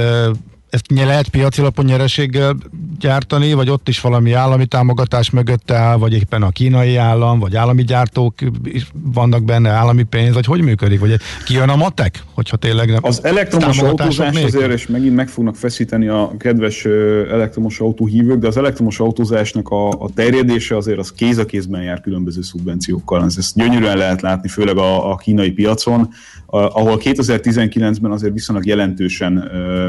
ezt 0.70 0.92
lehet 0.92 1.30
piaci 1.30 1.62
alapon 1.62 1.86
nyereséggel 1.86 2.56
gyártani, 3.00 3.54
vagy 3.54 3.70
ott 3.70 3.88
is 3.88 4.02
valami 4.02 4.34
állami 4.34 4.66
támogatás 4.66 5.30
mögötte 5.30 5.76
áll, 5.76 5.98
vagy 5.98 6.14
éppen 6.14 6.42
a 6.44 6.50
kínai 6.50 6.96
állam, 6.96 7.40
vagy 7.40 7.56
állami 7.56 7.84
gyártók 7.84 8.34
is 8.64 8.92
vannak 9.14 9.44
benne, 9.44 9.70
állami 9.70 10.04
pénz, 10.04 10.34
vagy 10.34 10.46
hogy 10.46 10.62
működik? 10.62 11.00
Vagy 11.00 11.16
kijön 11.46 11.70
a 11.70 11.76
matek, 11.76 12.24
hogyha 12.34 12.58
tényleg 12.58 12.90
nem 12.92 13.00
Az 13.02 13.24
elektromos 13.24 13.80
autózás 13.82 14.34
nélkül? 14.36 14.58
azért, 14.58 14.72
és 14.74 14.88
megint 14.88 15.16
meg 15.16 15.28
fognak 15.28 15.56
feszíteni 15.56 16.08
a 16.08 16.32
kedves 16.38 16.86
elektromos 17.32 17.80
autóhívők, 17.80 18.40
de 18.40 18.48
az 18.48 18.58
elektromos 18.58 19.00
autózásnak 19.00 19.70
a, 19.70 19.90
a 19.90 20.10
terjedése 20.16 20.76
azért 20.78 21.00
az 21.00 21.12
kéz 21.12 21.38
a 21.38 21.46
kézben 21.46 21.82
jár 21.82 22.02
különböző 22.02 22.42
szubvenciókkal. 22.42 23.24
Ez- 23.24 23.38
Ezt 23.38 23.56
gyönyörűen 23.56 23.98
lehet 23.98 24.22
látni, 24.22 24.48
főleg 24.50 24.78
a, 24.78 25.12
a 25.12 25.16
kínai 25.16 25.52
piacon, 25.52 26.10
ahol 26.46 27.00
2019-ben 27.04 28.12
azért 28.12 28.34
viszonylag 28.34 28.66
jelentősen 28.66 29.38
ö, 29.54 29.88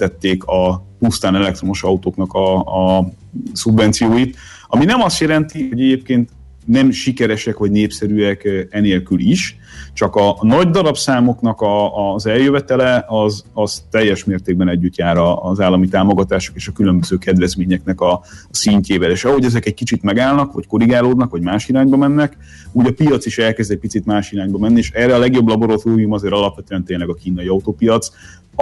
csökkentették 0.00 0.44
a 0.44 0.84
pusztán 0.98 1.34
elektromos 1.34 1.82
autóknak 1.82 2.32
a, 2.32 2.58
a 2.96 3.08
szubvencióit, 3.52 4.36
ami 4.66 4.84
nem 4.84 5.02
azt 5.02 5.20
jelenti, 5.20 5.68
hogy 5.68 5.80
egyébként 5.80 6.30
nem 6.66 6.90
sikeresek 6.90 7.58
vagy 7.58 7.70
népszerűek 7.70 8.48
enélkül 8.70 9.20
is, 9.20 9.56
csak 9.92 10.16
a 10.16 10.36
nagy 10.40 10.70
darabszámoknak 10.70 11.60
a, 11.60 12.12
az 12.14 12.26
eljövetele 12.26 13.04
az, 13.08 13.44
az 13.52 13.82
teljes 13.90 14.24
mértékben 14.24 14.68
együtt 14.68 14.96
jár 14.96 15.16
az 15.42 15.60
állami 15.60 15.88
támogatások 15.88 16.56
és 16.56 16.68
a 16.68 16.72
különböző 16.72 17.16
kedvezményeknek 17.16 18.00
a 18.00 18.20
szintjével. 18.50 19.10
És 19.10 19.24
ahogy 19.24 19.44
ezek 19.44 19.66
egy 19.66 19.74
kicsit 19.74 20.02
megállnak, 20.02 20.52
vagy 20.52 20.66
korrigálódnak, 20.66 21.30
vagy 21.30 21.42
más 21.42 21.68
irányba 21.68 21.96
mennek, 21.96 22.36
úgy 22.72 22.86
a 22.86 22.92
piac 22.92 23.26
is 23.26 23.38
elkezd 23.38 23.70
egy 23.70 23.78
picit 23.78 24.06
más 24.06 24.32
irányba 24.32 24.58
menni, 24.58 24.78
és 24.78 24.90
erre 24.90 25.14
a 25.14 25.18
legjobb 25.18 25.48
laboratórium 25.48 26.12
azért 26.12 26.32
alapvetően 26.32 26.84
tényleg 26.84 27.08
a 27.08 27.14
kínai 27.14 27.46
autópiac, 27.46 28.10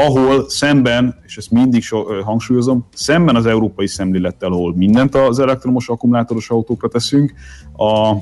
ahol 0.07 0.49
szemben, 0.49 1.19
és 1.27 1.37
ezt 1.37 1.51
mindig 1.51 1.85
hangsúlyozom, 2.25 2.87
szemben 2.95 3.37
az 3.37 3.47
európai 3.47 3.87
szemlélettel, 3.87 4.53
ahol 4.53 4.75
mindent 4.75 5.15
az 5.15 5.39
elektromos 5.39 5.89
akkumulátoros 5.89 6.51
autókra 6.51 6.89
teszünk, 6.89 7.33
a 7.77 8.17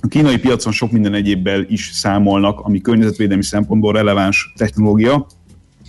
a 0.00 0.06
kínai 0.08 0.38
piacon 0.38 0.72
sok 0.72 0.90
minden 0.90 1.14
egyébbel 1.14 1.64
is 1.68 1.90
számolnak, 1.92 2.60
ami 2.60 2.80
környezetvédelmi 2.80 3.42
szempontból 3.42 3.92
releváns 3.92 4.52
technológia. 4.56 5.26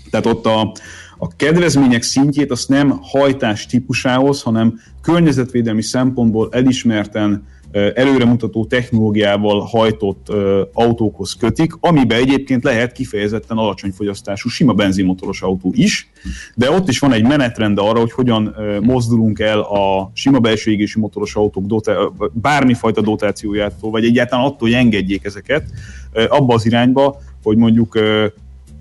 Tehát 0.09 0.26
ott 0.26 0.45
a, 0.45 0.72
a 1.17 1.36
kedvezmények 1.36 2.01
szintjét 2.01 2.51
azt 2.51 2.70
nem 2.70 2.99
hajtás 3.01 3.65
típusához, 3.65 4.41
hanem 4.41 4.80
környezetvédelmi 5.01 5.82
szempontból 5.82 6.49
elismerten 6.51 7.47
előremutató 7.72 8.65
technológiával 8.65 9.59
hajtott 9.59 10.28
autókhoz 10.74 11.34
kötik, 11.34 11.74
amiben 11.80 12.20
egyébként 12.20 12.63
lehet 12.63 12.91
kifejezetten 12.91 13.57
alacsony 13.57 13.91
fogyasztású 13.91 14.49
sima 14.49 14.74
benzinmotoros 14.74 15.41
autó 15.41 15.72
is, 15.76 16.09
de 16.55 16.72
ott 16.72 16.88
is 16.88 16.99
van 16.99 17.13
egy 17.13 17.24
menetrend 17.24 17.78
arra, 17.78 17.99
hogy 17.99 18.11
hogyan 18.11 18.55
mozdulunk 18.82 19.39
el 19.39 19.59
a 19.59 20.11
sima 20.13 20.39
belső 20.39 20.72
égési 20.72 20.99
motoros 20.99 21.36
autók 21.36 21.65
dota- 21.65 22.13
bármifajta 22.34 23.01
dotációjától, 23.01 23.91
vagy 23.91 24.05
egyáltalán 24.05 24.45
attól, 24.45 24.67
hogy 24.67 24.74
engedjék 24.74 25.26
ezeket 25.26 25.63
abba 26.30 26.53
az 26.53 26.65
irányba, 26.65 27.22
hogy 27.43 27.57
mondjuk 27.57 27.99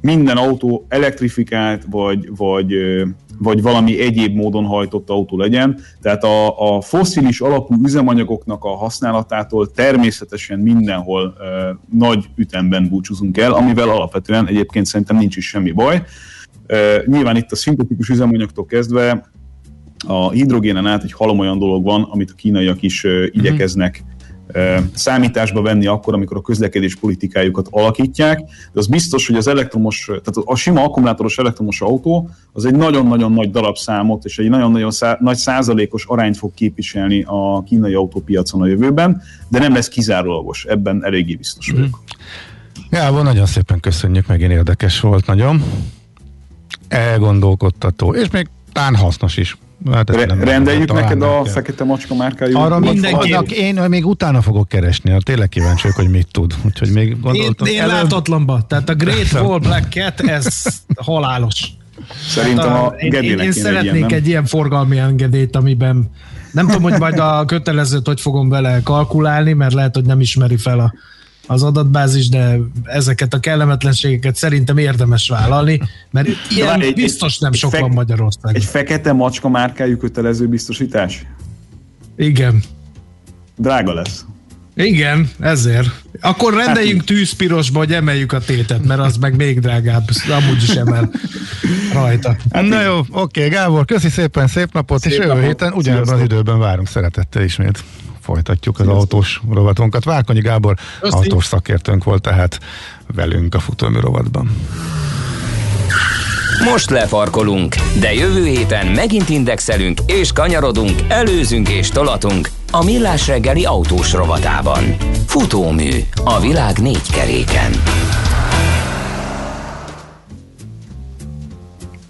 minden 0.01 0.36
autó 0.36 0.86
elektrifikált, 0.89 1.84
vagy, 1.91 2.36
vagy, 2.36 2.74
vagy 3.39 3.62
valami 3.62 4.01
egyéb 4.01 4.34
módon 4.34 4.64
hajtott 4.64 5.11
autó 5.11 5.36
legyen. 5.36 5.80
Tehát 6.03 6.24
a, 6.24 6.76
a 6.76 6.80
foszilis 6.80 7.41
alapú 7.41 7.74
üzemanyagoknak 7.84 8.64
a 8.64 8.76
használatától 8.76 9.70
természetesen 9.70 10.59
mindenhol 10.59 11.34
ö, 11.39 11.70
nagy 11.99 12.24
ütemben 12.36 12.89
búcsúzunk 12.89 13.39
el, 13.39 13.53
amivel 13.53 13.89
alapvetően 13.89 14.47
egyébként 14.47 14.86
szerintem 14.86 15.16
nincs 15.16 15.36
is 15.36 15.49
semmi 15.49 15.72
baj. 15.72 16.03
Ö, 16.66 16.97
nyilván 17.07 17.36
itt 17.36 17.53
a 17.53 17.57
szintetikus 17.57 18.09
üzemanyagtól 18.09 18.66
kezdve 18.66 19.30
a 20.07 20.30
hidrogénen 20.30 20.86
át 20.86 21.03
egy 21.03 21.12
halom 21.12 21.39
olyan 21.39 21.59
dolog 21.59 21.84
van, 21.84 22.03
amit 22.03 22.30
a 22.30 22.34
kínaiak 22.36 22.82
is 22.82 23.05
ö, 23.05 23.26
igyekeznek 23.30 24.03
ö, 24.05 24.18
számításba 24.94 25.62
venni 25.62 25.86
akkor, 25.86 26.14
amikor 26.14 26.36
a 26.36 26.40
közlekedés 26.40 26.96
politikájukat 26.96 27.66
alakítják, 27.70 28.38
de 28.72 28.80
az 28.80 28.86
biztos, 28.86 29.26
hogy 29.26 29.36
az 29.36 29.46
elektromos, 29.49 30.05
tehát 30.05 30.49
a 30.49 30.55
sima 30.55 30.82
akkumulátoros 30.82 31.38
elektromos 31.38 31.80
autó 31.80 32.30
az 32.53 32.64
egy 32.64 32.74
nagyon-nagyon 32.74 33.32
nagy 33.32 33.51
darabszámot 33.51 34.24
és 34.24 34.38
egy 34.38 34.49
nagyon-nagyon 34.49 34.90
szá- 34.90 35.20
nagy 35.20 35.36
százalékos 35.36 36.05
arányt 36.07 36.36
fog 36.36 36.55
képviselni 36.55 37.24
a 37.26 37.62
kínai 37.62 37.94
autópiacon 37.94 38.61
a 38.61 38.66
jövőben, 38.66 39.22
de 39.49 39.59
nem 39.59 39.72
lesz 39.72 39.88
kizárólagos, 39.88 40.64
ebben 40.64 41.05
eléggé 41.05 41.34
biztos 41.34 41.70
vagyok. 41.70 42.03
Gábor, 42.90 43.22
nagyon 43.22 43.46
szépen 43.46 43.80
köszönjük, 43.80 44.26
megint 44.26 44.53
érdekes 44.53 45.01
volt 45.01 45.26
nagyon. 45.26 45.62
Elgondolkodtató, 46.88 48.14
és 48.14 48.30
még 48.30 48.49
tán 48.72 48.96
hasznos 48.96 49.36
is. 49.36 49.57
Hát 49.93 50.11
Re- 50.11 50.24
nem- 50.26 50.41
rendeljük 50.41 50.85
talán 50.87 51.03
neked 51.03 51.18
nem 51.18 51.29
a 51.29 51.43
kell. 51.43 51.53
fekete 51.53 51.85
macska 51.85 52.14
márkájú? 52.14 52.59
Arra 52.59 52.79
még 52.79 52.93
Mindenki- 52.93 53.33
annak 53.33 53.51
én 53.51 53.74
még 53.89 54.07
utána 54.07 54.43
fogok 54.43 54.68
keresni, 54.68 55.11
mert 55.11 55.24
tényleg 55.24 55.49
kíváncsi 55.49 55.83
vagyok, 55.83 55.97
hogy 55.97 56.09
mit 56.11 56.29
tud. 56.31 56.55
Úgyhogy 56.64 56.91
még 56.93 57.09
Én, 57.09 57.18
gondoltam. 57.20 57.66
én 57.66 57.87
láthatatlanba. 57.87 58.61
Tehát 58.68 58.89
a 58.89 58.95
Great 58.95 59.33
Wall 59.33 59.59
Black 59.59 59.93
Cat, 59.93 60.20
ez 60.20 60.47
halálos. 60.97 61.62
Szerintem 62.29 62.72
a 62.72 62.76
Hát 62.83 62.93
én, 62.93 62.99
én, 63.05 63.11
Gedinek 63.11 63.22
én 63.22 63.37
kéne 63.37 63.43
egy 63.49 63.53
szeretnék 63.53 63.93
ilyen, 63.95 64.07
nem? 64.09 64.18
egy 64.18 64.26
ilyen 64.29 64.45
forgalmi 64.45 64.99
engedélyt, 64.99 65.57
amiben 65.57 66.11
nem 66.53 66.66
tudom, 66.66 66.83
hogy 66.83 66.99
majd 66.99 67.18
a 67.18 67.45
kötelezőt 67.45 68.07
hogy 68.07 68.20
fogom 68.20 68.49
vele 68.49 68.81
kalkulálni, 68.85 69.53
mert 69.53 69.72
lehet, 69.72 69.95
hogy 69.95 70.05
nem 70.05 70.20
ismeri 70.20 70.57
fel 70.57 70.79
a, 70.79 70.93
az 71.51 71.62
adatbázis, 71.62 72.28
de 72.28 72.57
ezeket 72.84 73.34
a 73.34 73.40
kellemetlenségeket 73.40 74.36
szerintem 74.36 74.78
érdemes 74.78 75.28
vállalni, 75.28 75.80
mert 76.11 76.28
ilyen 76.51 76.80
egy- 76.80 76.94
biztos 76.94 77.38
nem 77.38 77.53
egy 77.53 77.59
sok 77.59 77.70
fek- 77.70 77.82
van 77.82 77.90
Magyarországon. 77.92 78.55
Egy 78.55 78.64
fekete 78.64 79.12
macska 79.12 79.49
márkájú 79.49 79.96
kötelező 79.96 80.46
biztosítás? 80.49 81.24
Igen. 82.16 82.62
Drága 83.57 83.92
lesz. 83.94 84.24
Igen, 84.74 85.30
ezért. 85.40 85.88
Akkor 86.20 86.55
rendeljünk 86.55 87.05
tűzpirosba, 87.05 87.78
hogy 87.78 87.92
emeljük 87.92 88.32
a 88.32 88.38
tétet, 88.40 88.84
mert 88.84 89.01
az 89.01 89.16
meg 89.16 89.36
még 89.36 89.61
drágább, 89.61 90.09
amúgy 90.30 90.62
is 90.62 90.68
emel 90.74 91.11
rajta. 91.92 92.36
Na 92.53 92.82
jó, 92.82 93.01
oké, 93.11 93.49
Gábor, 93.49 93.84
köszi 93.84 94.09
szépen, 94.09 94.46
szép 94.46 94.72
napot, 94.72 95.01
Szép 95.01 95.11
és 95.12 95.16
jövő 95.18 95.28
napot. 95.28 95.44
héten 95.44 95.72
ugyanebben 95.72 96.14
az 96.14 96.20
időben 96.22 96.59
várunk 96.59 96.88
szeretettel 96.88 97.42
ismét. 97.42 97.84
Folytatjuk 98.29 98.79
az 98.79 98.85
Sziasztok. 98.85 99.03
autós 99.03 99.41
rovatunkat. 99.51 100.05
Várkonyi 100.05 100.41
Gábor 100.41 100.76
Köszi. 101.01 101.14
autós 101.14 101.45
szakértőnk 101.45 102.05
volt 102.05 102.22
tehát 102.22 102.59
velünk 103.14 103.55
a 103.55 103.61
futómű 103.61 104.01
rovatban. 104.01 104.57
Most 106.64 106.91
lefarkolunk, 106.91 107.74
de 108.01 108.14
jövő 108.14 108.47
héten 108.47 108.87
megint 108.87 109.29
indexelünk 109.29 110.01
és 110.07 110.33
kanyarodunk, 110.33 111.01
előzünk 111.09 111.68
és 111.68 111.89
tolatunk 111.89 112.51
a 112.70 112.85
Millás 112.85 113.26
reggeli 113.26 113.64
autós 113.64 114.12
rovatában. 114.12 114.97
Futómű 115.26 115.91
a 116.24 116.41
világ 116.41 116.79
négy 116.79 117.11
keréken. 117.11 117.72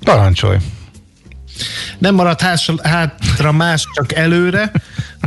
Parancsolj! 0.04 0.56
Nem 1.98 2.14
maradt 2.14 2.40
hátra 2.82 3.52
más, 3.52 3.86
csak 3.94 4.12
előre, 4.12 4.72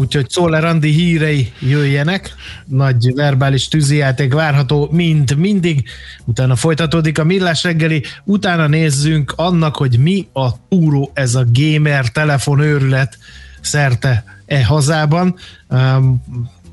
úgyhogy 0.02 0.28
Czoller 0.28 0.66
Andi 0.66 0.92
hírei 0.92 1.52
jöjjenek. 1.60 2.36
Nagy 2.66 3.14
verbális 3.14 3.68
tűzijáték 3.68 4.34
várható, 4.34 4.90
mint 4.92 5.36
mindig. 5.36 5.84
Utána 6.26 6.56
folytatódik 6.56 7.20
a 7.20 7.24
millás 7.24 7.64
reggeli, 7.64 8.04
utána 8.24 8.68
nézzünk 8.68 9.34
annak, 9.36 9.76
hogy 9.76 10.00
mi 10.00 10.28
a 10.34 10.50
túró 10.70 11.12
ez 11.14 11.36
a 11.36 11.46
gamer 11.52 12.08
telefonőrület 12.12 13.18
szerte 13.62 14.24
e 14.46 14.66
hazában. 14.66 15.36
Um, 15.70 16.22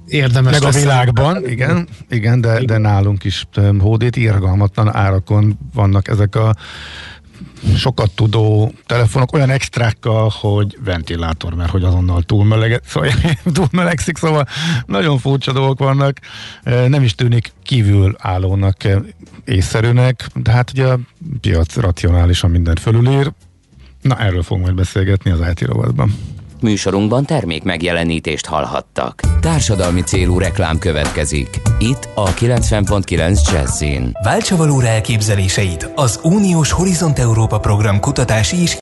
érdemes 0.07 0.53
Meg 0.53 0.63
a 0.63 0.71
világban, 0.71 1.49
igen, 1.49 1.89
igen 2.09 2.41
de, 2.41 2.65
de 2.65 2.79
nálunk 2.79 3.25
is 3.25 3.47
öm, 3.55 3.81
hódít, 3.81 4.17
irgalmatlan 4.17 4.95
árakon 4.95 5.59
vannak 5.75 6.09
ezek 6.09 6.35
a 6.35 6.55
sokat 7.77 8.11
tudó 8.11 8.73
telefonok 8.87 9.33
olyan 9.33 9.51
extrákkal, 9.51 10.33
hogy 10.41 10.79
ventilátor, 10.85 11.55
mert 11.55 11.71
hogy 11.71 11.85
azonnal 11.85 12.23
túlmeleget, 12.23 12.85
szóval 12.87 13.11
túlmelegszik, 13.53 14.17
szóval 14.17 14.47
nagyon 14.87 15.19
furcsa 15.19 15.53
dolgok 15.53 15.79
vannak, 15.79 16.19
E, 16.63 16.89
nem 16.89 17.03
is 17.03 17.15
tűnik 17.15 17.53
kívülállónak, 17.63 18.85
e, 18.85 19.03
észszerűnek, 19.45 20.27
de 20.35 20.53
hát 20.53 20.71
ugye 20.71 20.87
a 20.87 20.99
piac 21.41 21.77
racionálisan 21.77 22.51
mindent 22.51 22.81
fölülír, 22.81 23.33
na 24.03 24.19
erről 24.19 24.43
fogunk 24.43 24.65
majd 24.65 24.77
beszélgetni 24.77 25.31
az 25.31 25.41
IT 25.51 25.61
rovatban. 25.61 26.15
Műsorunkban 26.63 27.25
termék 27.25 27.63
megjelenítést 27.63 28.47
hallhattak. 28.47 29.21
Társadalmi 29.41 30.01
célú 30.01 30.39
reklám 30.39 30.79
következik. 30.79 31.61
Itt 31.79 32.09
a 32.15 32.35
90.9 32.35 33.53
Jazzin. 33.53 34.11
Váltsa 34.23 34.57
valóra 34.57 34.87
elképzeléseit 34.87 35.91
az 35.95 36.21
Uniós 36.23 36.71
Horizont 36.71 37.19
Európa 37.19 37.59
program 37.59 38.01
kutatási 38.01 38.61
és 38.63 38.75